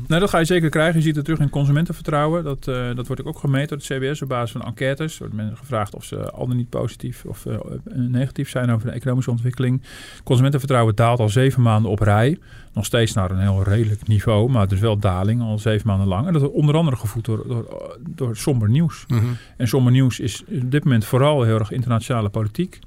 nou, 0.06 0.20
dat 0.20 0.30
ga 0.30 0.38
je 0.38 0.44
zeker 0.44 0.68
krijgen. 0.68 0.96
Je 0.96 1.02
ziet 1.06 1.16
het 1.16 1.24
terug 1.24 1.40
in 1.40 1.50
consumentenvertrouwen. 1.50 2.44
Dat, 2.44 2.66
uh, 2.68 2.94
dat 2.94 3.06
wordt 3.06 3.24
ook 3.24 3.38
gemeten 3.38 3.68
door 3.68 3.78
het 3.78 3.86
CBS 3.86 4.22
op 4.22 4.28
basis 4.28 4.50
van 4.50 4.62
enquêtes. 4.62 5.12
Er 5.12 5.18
worden 5.18 5.36
mensen 5.36 5.56
gevraagd 5.56 5.94
of 5.94 6.04
ze 6.04 6.30
al 6.30 6.46
dan 6.46 6.56
niet 6.56 6.68
positief 6.68 7.24
of 7.24 7.44
uh, 7.44 7.54
negatief 7.94 8.48
zijn 8.48 8.70
over 8.70 8.86
de 8.86 8.92
economische 8.92 9.30
ontwikkeling. 9.30 9.82
Consumentenvertrouwen 10.24 10.94
daalt 10.94 11.18
al 11.18 11.28
zeven 11.28 11.62
maanden 11.62 11.90
op 11.90 11.98
rij. 11.98 12.38
Nog 12.72 12.84
steeds 12.84 13.12
naar 13.12 13.30
een 13.30 13.38
heel 13.38 13.62
redelijk 13.62 14.08
niveau, 14.08 14.50
maar 14.50 14.68
dus 14.68 14.80
wel 14.80 14.98
daling 14.98 15.40
al 15.40 15.58
zeven 15.58 15.86
maanden 15.86 16.08
lang. 16.08 16.26
En 16.26 16.32
dat 16.32 16.42
wordt 16.42 16.56
onder 16.56 16.74
andere 16.74 16.96
gevoed 16.96 17.24
door, 17.24 17.44
door, 17.48 17.96
door 18.08 18.36
somber 18.36 18.68
nieuws. 18.68 19.04
Mm 19.08 19.18
-hmm. 19.18 19.36
En 19.56 19.68
somber 19.68 19.92
nieuws 19.92 20.20
is 20.20 20.42
op 20.62 20.70
dit 20.70 20.84
moment 20.84 21.04
vooral 21.04 21.42
heel 21.42 21.58
erg 21.58 21.70
internationale 21.70 22.28
politiek. 22.28 22.78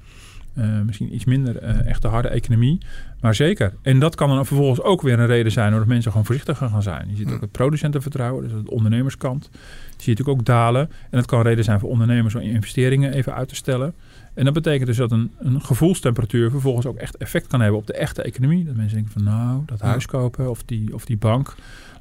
Uh, 0.54 0.80
misschien 0.80 1.14
iets 1.14 1.24
minder 1.24 1.62
uh, 1.62 1.86
echt 1.86 2.02
de 2.02 2.08
harde 2.08 2.28
economie. 2.28 2.78
Maar 3.20 3.34
zeker. 3.34 3.72
En 3.82 3.98
dat 3.98 4.14
kan 4.14 4.28
dan 4.28 4.46
vervolgens 4.46 4.82
ook 4.82 5.02
weer 5.02 5.18
een 5.18 5.26
reden 5.26 5.52
zijn... 5.52 5.72
dat 5.72 5.86
mensen 5.86 6.10
gewoon 6.10 6.26
voorzichtiger 6.26 6.68
gaan 6.68 6.82
zijn. 6.82 7.08
Je 7.08 7.16
ziet 7.16 7.30
ook 7.30 7.40
het 7.40 7.52
producentenvertrouwen, 7.52 8.48
dus 8.48 8.62
de 8.64 8.70
ondernemerskant. 8.70 9.50
Je 9.96 10.02
ziet 10.02 10.22
ook 10.22 10.44
dalen. 10.44 10.86
En 10.86 11.18
dat 11.18 11.26
kan 11.26 11.38
een 11.38 11.44
reden 11.44 11.64
zijn 11.64 11.80
voor 11.80 11.88
ondernemers 11.88 12.34
om 12.34 12.40
investeringen 12.40 13.12
even 13.12 13.34
uit 13.34 13.48
te 13.48 13.54
stellen. 13.54 13.94
En 14.34 14.44
dat 14.44 14.54
betekent 14.54 14.86
dus 14.86 14.96
dat 14.96 15.12
een, 15.12 15.32
een 15.38 15.62
gevoelstemperatuur 15.62 16.50
vervolgens 16.50 16.86
ook 16.86 16.96
echt 16.96 17.16
effect 17.16 17.46
kan 17.46 17.60
hebben 17.60 17.80
op 17.80 17.86
de 17.86 17.92
echte 17.92 18.22
economie. 18.22 18.64
Dat 18.64 18.76
mensen 18.76 18.96
denken 18.96 19.12
van 19.12 19.24
nou, 19.24 19.62
dat 19.66 19.80
huis 19.80 20.06
kopen 20.06 20.50
of 20.50 20.62
die, 20.62 20.94
of 20.94 21.04
die 21.04 21.16
bank. 21.16 21.54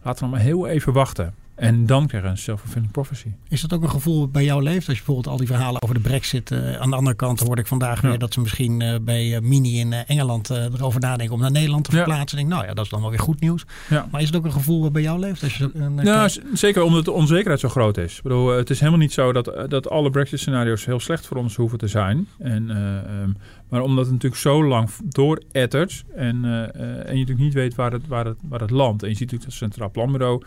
Laten 0.04 0.26
we 0.26 0.32
maar 0.32 0.40
heel 0.40 0.68
even 0.68 0.94
wachten. 0.94 1.34
En 1.60 1.86
dan 1.86 2.08
krijg 2.08 2.24
je 2.24 2.30
een 2.30 2.38
self-fulfilling 2.38 2.92
prophecy. 2.92 3.28
Is 3.48 3.62
dat 3.62 3.74
ook 3.74 3.84
een 3.84 3.90
gevoel 3.90 4.28
bij 4.28 4.44
jou 4.44 4.64
leeft? 4.64 4.88
Als 4.88 4.98
je 4.98 5.04
bijvoorbeeld 5.06 5.28
al 5.28 5.38
die 5.38 5.48
verhalen 5.48 5.82
over 5.82 5.96
de 5.96 6.02
brexit... 6.02 6.52
Uh, 6.52 6.76
aan 6.76 6.90
de 6.90 6.96
andere 6.96 7.16
kant 7.16 7.40
hoorde 7.40 7.62
ik 7.62 7.68
vandaag 7.68 8.02
weer 8.02 8.18
dat 8.18 8.34
ze 8.34 8.40
misschien 8.40 8.80
uh, 8.80 8.96
bij 9.02 9.28
uh, 9.28 9.40
Mini 9.40 9.80
in 9.80 9.94
Engeland 9.94 10.50
erover 10.50 11.00
nadenken 11.00 11.36
om 11.36 11.42
naar 11.42 11.52
Nederland 11.52 11.84
te 11.84 11.92
verplaatsen. 11.92 12.38
Ja. 12.38 12.44
Denk, 12.44 12.56
nou 12.56 12.68
ja, 12.68 12.74
dat 12.74 12.86
is 12.86 12.92
dan 12.92 13.02
wel 13.02 13.10
weer 13.10 13.20
goed 13.20 13.40
nieuws. 13.40 13.66
Ja. 13.90 14.08
Maar 14.12 14.22
is 14.22 14.28
het 14.28 14.36
ook 14.36 14.46
een 14.46 14.52
gevoel 14.52 14.82
wat 14.82 14.92
bij 14.92 15.02
jou 15.02 15.20
leeft? 15.20 15.44
Als 15.44 15.58
je 15.58 15.72
ja, 16.04 16.30
zeker 16.54 16.84
omdat 16.84 17.06
de 17.06 17.12
onzekerheid 17.12 17.60
zo 17.60 17.70
groot 17.70 17.98
is. 17.98 18.18
Ik 18.18 18.24
bedoel, 18.24 18.48
het 18.48 18.70
is 18.70 18.80
helemaal 18.80 19.00
niet 19.00 19.14
zo 19.14 19.34
dat, 19.34 19.70
dat 19.70 19.90
alle 19.90 20.10
brexit 20.10 20.40
scenario's 20.40 20.86
heel 20.86 21.00
slecht 21.00 21.28
voor 21.28 21.38
ons 21.38 21.56
hoeven 21.56 21.78
te 21.78 21.88
zijn. 21.88 22.28
En, 22.38 22.70
um, 22.70 23.38
maar 23.70 23.82
omdat 23.82 24.04
het 24.04 24.14
natuurlijk 24.14 24.42
zo 24.42 24.68
lang 24.68 24.90
doorettert 25.04 26.04
en, 26.16 26.46
en 26.76 27.14
je 27.14 27.20
natuurlijk 27.20 27.40
niet 27.40 27.54
weet 27.54 27.76
waar 27.76 27.92
het, 27.92 28.08
waar 28.08 28.26
het, 28.26 28.38
waar 28.42 28.60
het 28.60 28.72
landt. 28.72 29.04
En 29.04 29.10
je 29.10 29.16
ziet 29.16 29.32
natuurlijk 29.32 29.52
dat 29.52 29.60
het 29.60 29.72
Centraal 29.72 29.92
Planbureau 29.92 30.44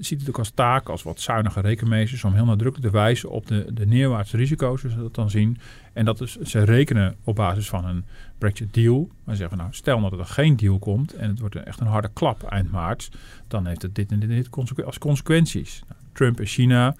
ziet 0.00 0.20
het 0.20 0.28
ook 0.28 0.38
als 0.38 0.50
taak, 0.50 0.88
als 0.88 1.02
wat 1.02 1.20
zuinige 1.20 1.60
rekenmeesters, 1.60 2.24
om 2.24 2.34
heel 2.34 2.44
nadrukkelijk 2.44 2.92
te 2.92 2.98
wijzen 2.98 3.30
op 3.30 3.46
de, 3.46 3.66
de 3.72 3.86
neerwaartse 3.86 4.36
risico's, 4.36 4.80
zoals 4.80 4.96
ze 4.96 5.02
dat 5.02 5.14
dan 5.14 5.30
zien. 5.30 5.58
En 5.92 6.04
dat 6.04 6.20
is, 6.20 6.36
ze 6.36 6.64
rekenen 6.64 7.16
op 7.24 7.34
basis 7.34 7.68
van 7.68 7.84
een 7.84 8.04
Brexit 8.38 8.74
deal. 8.74 9.10
Maar 9.24 9.36
zeggen, 9.36 9.58
nou, 9.58 9.72
stel 9.72 9.98
nou 9.98 10.10
dat 10.10 10.18
er 10.18 10.32
geen 10.32 10.56
deal 10.56 10.78
komt 10.78 11.14
en 11.14 11.28
het 11.28 11.38
wordt 11.38 11.56
echt 11.56 11.80
een 11.80 11.86
harde 11.86 12.10
klap 12.12 12.42
eind 12.42 12.70
maart, 12.70 13.10
dan 13.48 13.66
heeft 13.66 13.82
het 13.82 13.94
dit 13.94 14.12
en 14.12 14.18
dit, 14.18 14.30
en 14.30 14.36
dit 14.36 14.84
als 14.84 14.98
consequenties. 14.98 15.82
Nou, 15.88 16.00
Trump 16.12 16.40
en 16.40 16.46
China 16.46 16.94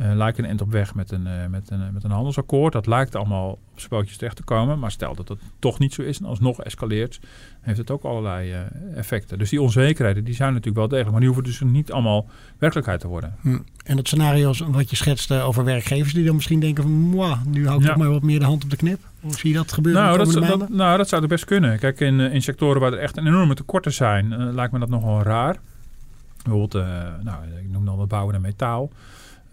uh, 0.00 0.14
lijken 0.14 0.42
een 0.42 0.48
eind 0.48 0.60
op 0.60 0.70
weg 0.70 0.94
met 0.94 1.10
een, 1.10 1.26
uh, 1.26 1.46
met, 1.46 1.70
een, 1.70 1.92
met 1.92 2.04
een 2.04 2.10
handelsakkoord. 2.10 2.72
Dat 2.72 2.86
lijkt 2.86 3.14
allemaal 3.14 3.50
op 3.50 3.58
zijn 3.74 3.88
pootjes 3.88 4.16
terecht 4.16 4.36
te 4.36 4.42
komen. 4.42 4.78
Maar 4.78 4.90
stel 4.90 5.14
dat 5.14 5.28
het 5.28 5.38
toch 5.58 5.78
niet 5.78 5.94
zo 5.94 6.02
is 6.02 6.18
en 6.18 6.24
alsnog 6.24 6.62
escaleert, 6.62 7.20
heeft 7.60 7.78
het 7.78 7.90
ook 7.90 8.02
allerlei 8.02 8.52
uh, 8.52 8.58
effecten. 8.96 9.38
Dus 9.38 9.50
die 9.50 9.62
onzekerheden 9.62 10.24
die 10.24 10.34
zijn 10.34 10.48
natuurlijk 10.48 10.76
wel 10.76 10.88
degelijk. 10.88 11.10
Maar 11.10 11.20
die 11.20 11.28
hoeven 11.28 11.44
dus 11.44 11.60
niet 11.60 11.92
allemaal 11.92 12.26
werkelijkheid 12.58 13.00
te 13.00 13.08
worden. 13.08 13.34
Hm. 13.40 13.58
En 13.84 13.96
dat 13.96 14.06
scenario 14.06 14.52
wat 14.66 14.90
je 14.90 14.96
schetst 14.96 15.32
over 15.32 15.64
werkgevers 15.64 16.14
die 16.14 16.24
dan 16.24 16.34
misschien 16.34 16.60
denken 16.60 16.82
van... 16.82 17.10
nu 17.10 17.18
hou 17.66 17.78
ik 17.78 17.82
ja. 17.82 17.88
toch 17.88 17.96
maar 17.96 18.10
wat 18.10 18.22
meer 18.22 18.38
de 18.38 18.44
hand 18.44 18.64
op 18.64 18.70
de 18.70 18.76
knip. 18.76 19.00
Hoe 19.20 19.36
zie 19.36 19.50
je 19.50 19.56
dat 19.56 19.72
gebeuren 19.72 20.02
nou, 20.02 20.18
dat, 20.18 20.32
dat, 20.32 20.68
nou, 20.68 20.96
dat 20.96 21.08
zou 21.08 21.22
er 21.22 21.28
best 21.28 21.44
kunnen. 21.44 21.78
Kijk, 21.78 22.00
in, 22.00 22.20
in 22.20 22.42
sectoren 22.42 22.80
waar 22.80 22.92
er 22.92 22.98
echt 22.98 23.16
een 23.16 23.26
enorme 23.26 23.54
tekorten 23.54 23.92
zijn, 23.92 24.54
lijkt 24.54 24.72
me 24.72 24.78
dat 24.78 24.88
nogal 24.88 25.22
raar. 25.22 25.56
Bijvoorbeeld, 26.42 26.86
nou, 27.22 27.44
ik 27.62 27.70
noem 27.70 27.84
dan 27.84 27.98
de 27.98 28.06
bouwen 28.06 28.34
en 28.34 28.40
metaal. 28.40 28.90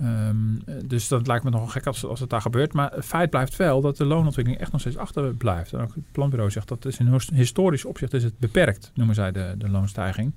Um, 0.04 0.63
dus 0.86 1.08
dat 1.08 1.28
lijkt 1.28 1.44
me 1.44 1.50
nogal 1.50 1.68
gek 1.68 1.86
als, 1.86 2.06
als 2.06 2.20
het 2.20 2.30
daar 2.30 2.42
gebeurt. 2.42 2.74
Maar 2.74 2.92
het 2.92 3.06
feit 3.06 3.30
blijft 3.30 3.56
wel 3.56 3.82
dat 3.82 3.98
de 3.98 4.06
loonontwikkeling 4.06 4.62
echt 4.62 4.72
nog 4.72 4.82
steeds 4.82 4.98
achter 4.98 5.34
blijft. 5.36 5.74
En 5.74 5.80
ook 5.80 5.96
het 5.96 6.12
planbureau 6.12 6.52
zegt 6.52 6.68
dat 6.68 6.86
is 6.86 6.98
in 6.98 7.20
historisch 7.34 7.86
opzicht 7.86 8.13
is 8.13 8.24
het 8.24 8.39
beperkt, 8.39 8.92
noemen 8.94 9.16
zij 9.16 9.32
de, 9.32 9.56
de 9.58 9.70
loonstijging. 9.70 10.34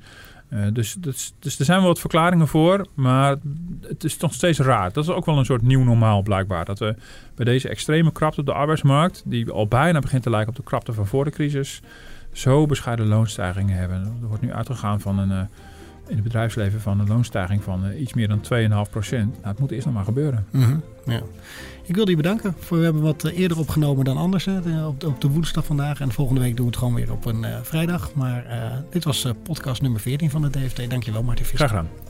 Uh, 0.51 0.67
dus, 0.73 0.97
dus, 0.99 1.35
dus 1.39 1.59
er 1.59 1.65
zijn 1.65 1.79
wel 1.79 1.89
wat 1.89 2.01
verklaringen 2.01 2.49
voor, 2.49 2.87
maar 2.95 3.37
het 3.81 4.05
is 4.05 4.17
nog 4.17 4.35
steeds 4.35 4.59
raar. 4.59 4.93
Dat 4.93 5.05
is 5.05 5.11
ook 5.11 5.25
wel 5.25 5.39
een 5.39 5.45
soort 5.45 5.63
nieuw 5.63 5.85
normaal 5.85 6.23
blijkbaar. 6.23 6.65
Dat 6.65 6.79
we 6.79 6.95
bij 7.35 7.45
deze 7.45 7.69
extreme 7.69 8.13
krapte 8.13 8.41
op 8.41 8.47
de 8.47 8.53
arbeidsmarkt, 8.53 9.23
die 9.25 9.51
al 9.51 9.69
bijna 9.69 9.99
begint 9.99 10.23
te 10.23 10.31
lijken 10.31 10.49
op 10.49 10.57
de 10.57 10.63
krapte 10.63 10.93
van 10.93 11.07
voor 11.07 11.25
de 11.25 11.31
crisis, 11.31 11.83
zo 12.33 12.67
bescheiden 12.67 13.07
loonstijgingen 13.07 13.77
hebben. 13.77 13.99
Er 14.21 14.29
wordt 14.29 14.43
nu 14.43 14.53
uitgegaan 14.53 15.01
van 15.01 15.19
een... 15.19 15.31
Uh, 15.31 15.41
in 16.09 16.15
het 16.15 16.25
bedrijfsleven 16.25 16.81
van 16.81 17.01
een 17.01 17.09
loonstijging 17.09 17.63
van 17.63 17.87
uh, 17.87 18.01
iets 18.01 18.15
meer 18.15 18.29
dan 18.29 18.41
2,5 18.87 18.91
procent. 18.91 19.33
Nou, 19.33 19.49
het 19.49 19.59
moet 19.59 19.71
eerst 19.71 19.87
nog 19.87 19.95
maar 19.95 20.05
gebeuren. 20.05 20.47
-hmm, 20.51 20.83
ja. 21.05 21.21
Ik 21.83 21.95
wil 21.95 22.09
je 22.09 22.17
bedanken. 22.17 22.55
Voor, 22.59 22.79
we 22.79 22.85
hebben 22.85 23.03
wat 23.03 23.25
eh, 23.25 23.39
eerder 23.39 23.59
opgenomen 23.59 24.05
dan 24.05 24.17
anders. 24.17 24.45
Hè, 24.45 24.87
op, 24.87 25.05
op, 25.05 25.21
de 25.21 25.29
woensdag 25.29 25.65
vandaag. 25.65 26.01
En 26.01 26.13
volgende 26.13 26.41
week 26.41 26.57
doen 26.57 26.65
we 26.65 26.71
het 26.71 26.79
gewoon 26.79 26.95
weer 26.95 27.13
op 27.13 27.25
een 27.25 27.43
uh, 27.43 27.57
vrijdag. 27.63 28.15
Maar 28.15 28.45
dit 28.91 29.05
was 29.05 29.27
podcast 29.43 29.83
nummer 29.83 30.01
14 30.01 30.31
van 30.31 30.43
de 30.43 30.51
DFT. 30.51 30.91
Dankjewel 30.91 31.23
Martin 31.23 31.45
Visser. 31.45 31.69
Graag 31.69 31.83
gedaan. 31.85 32.06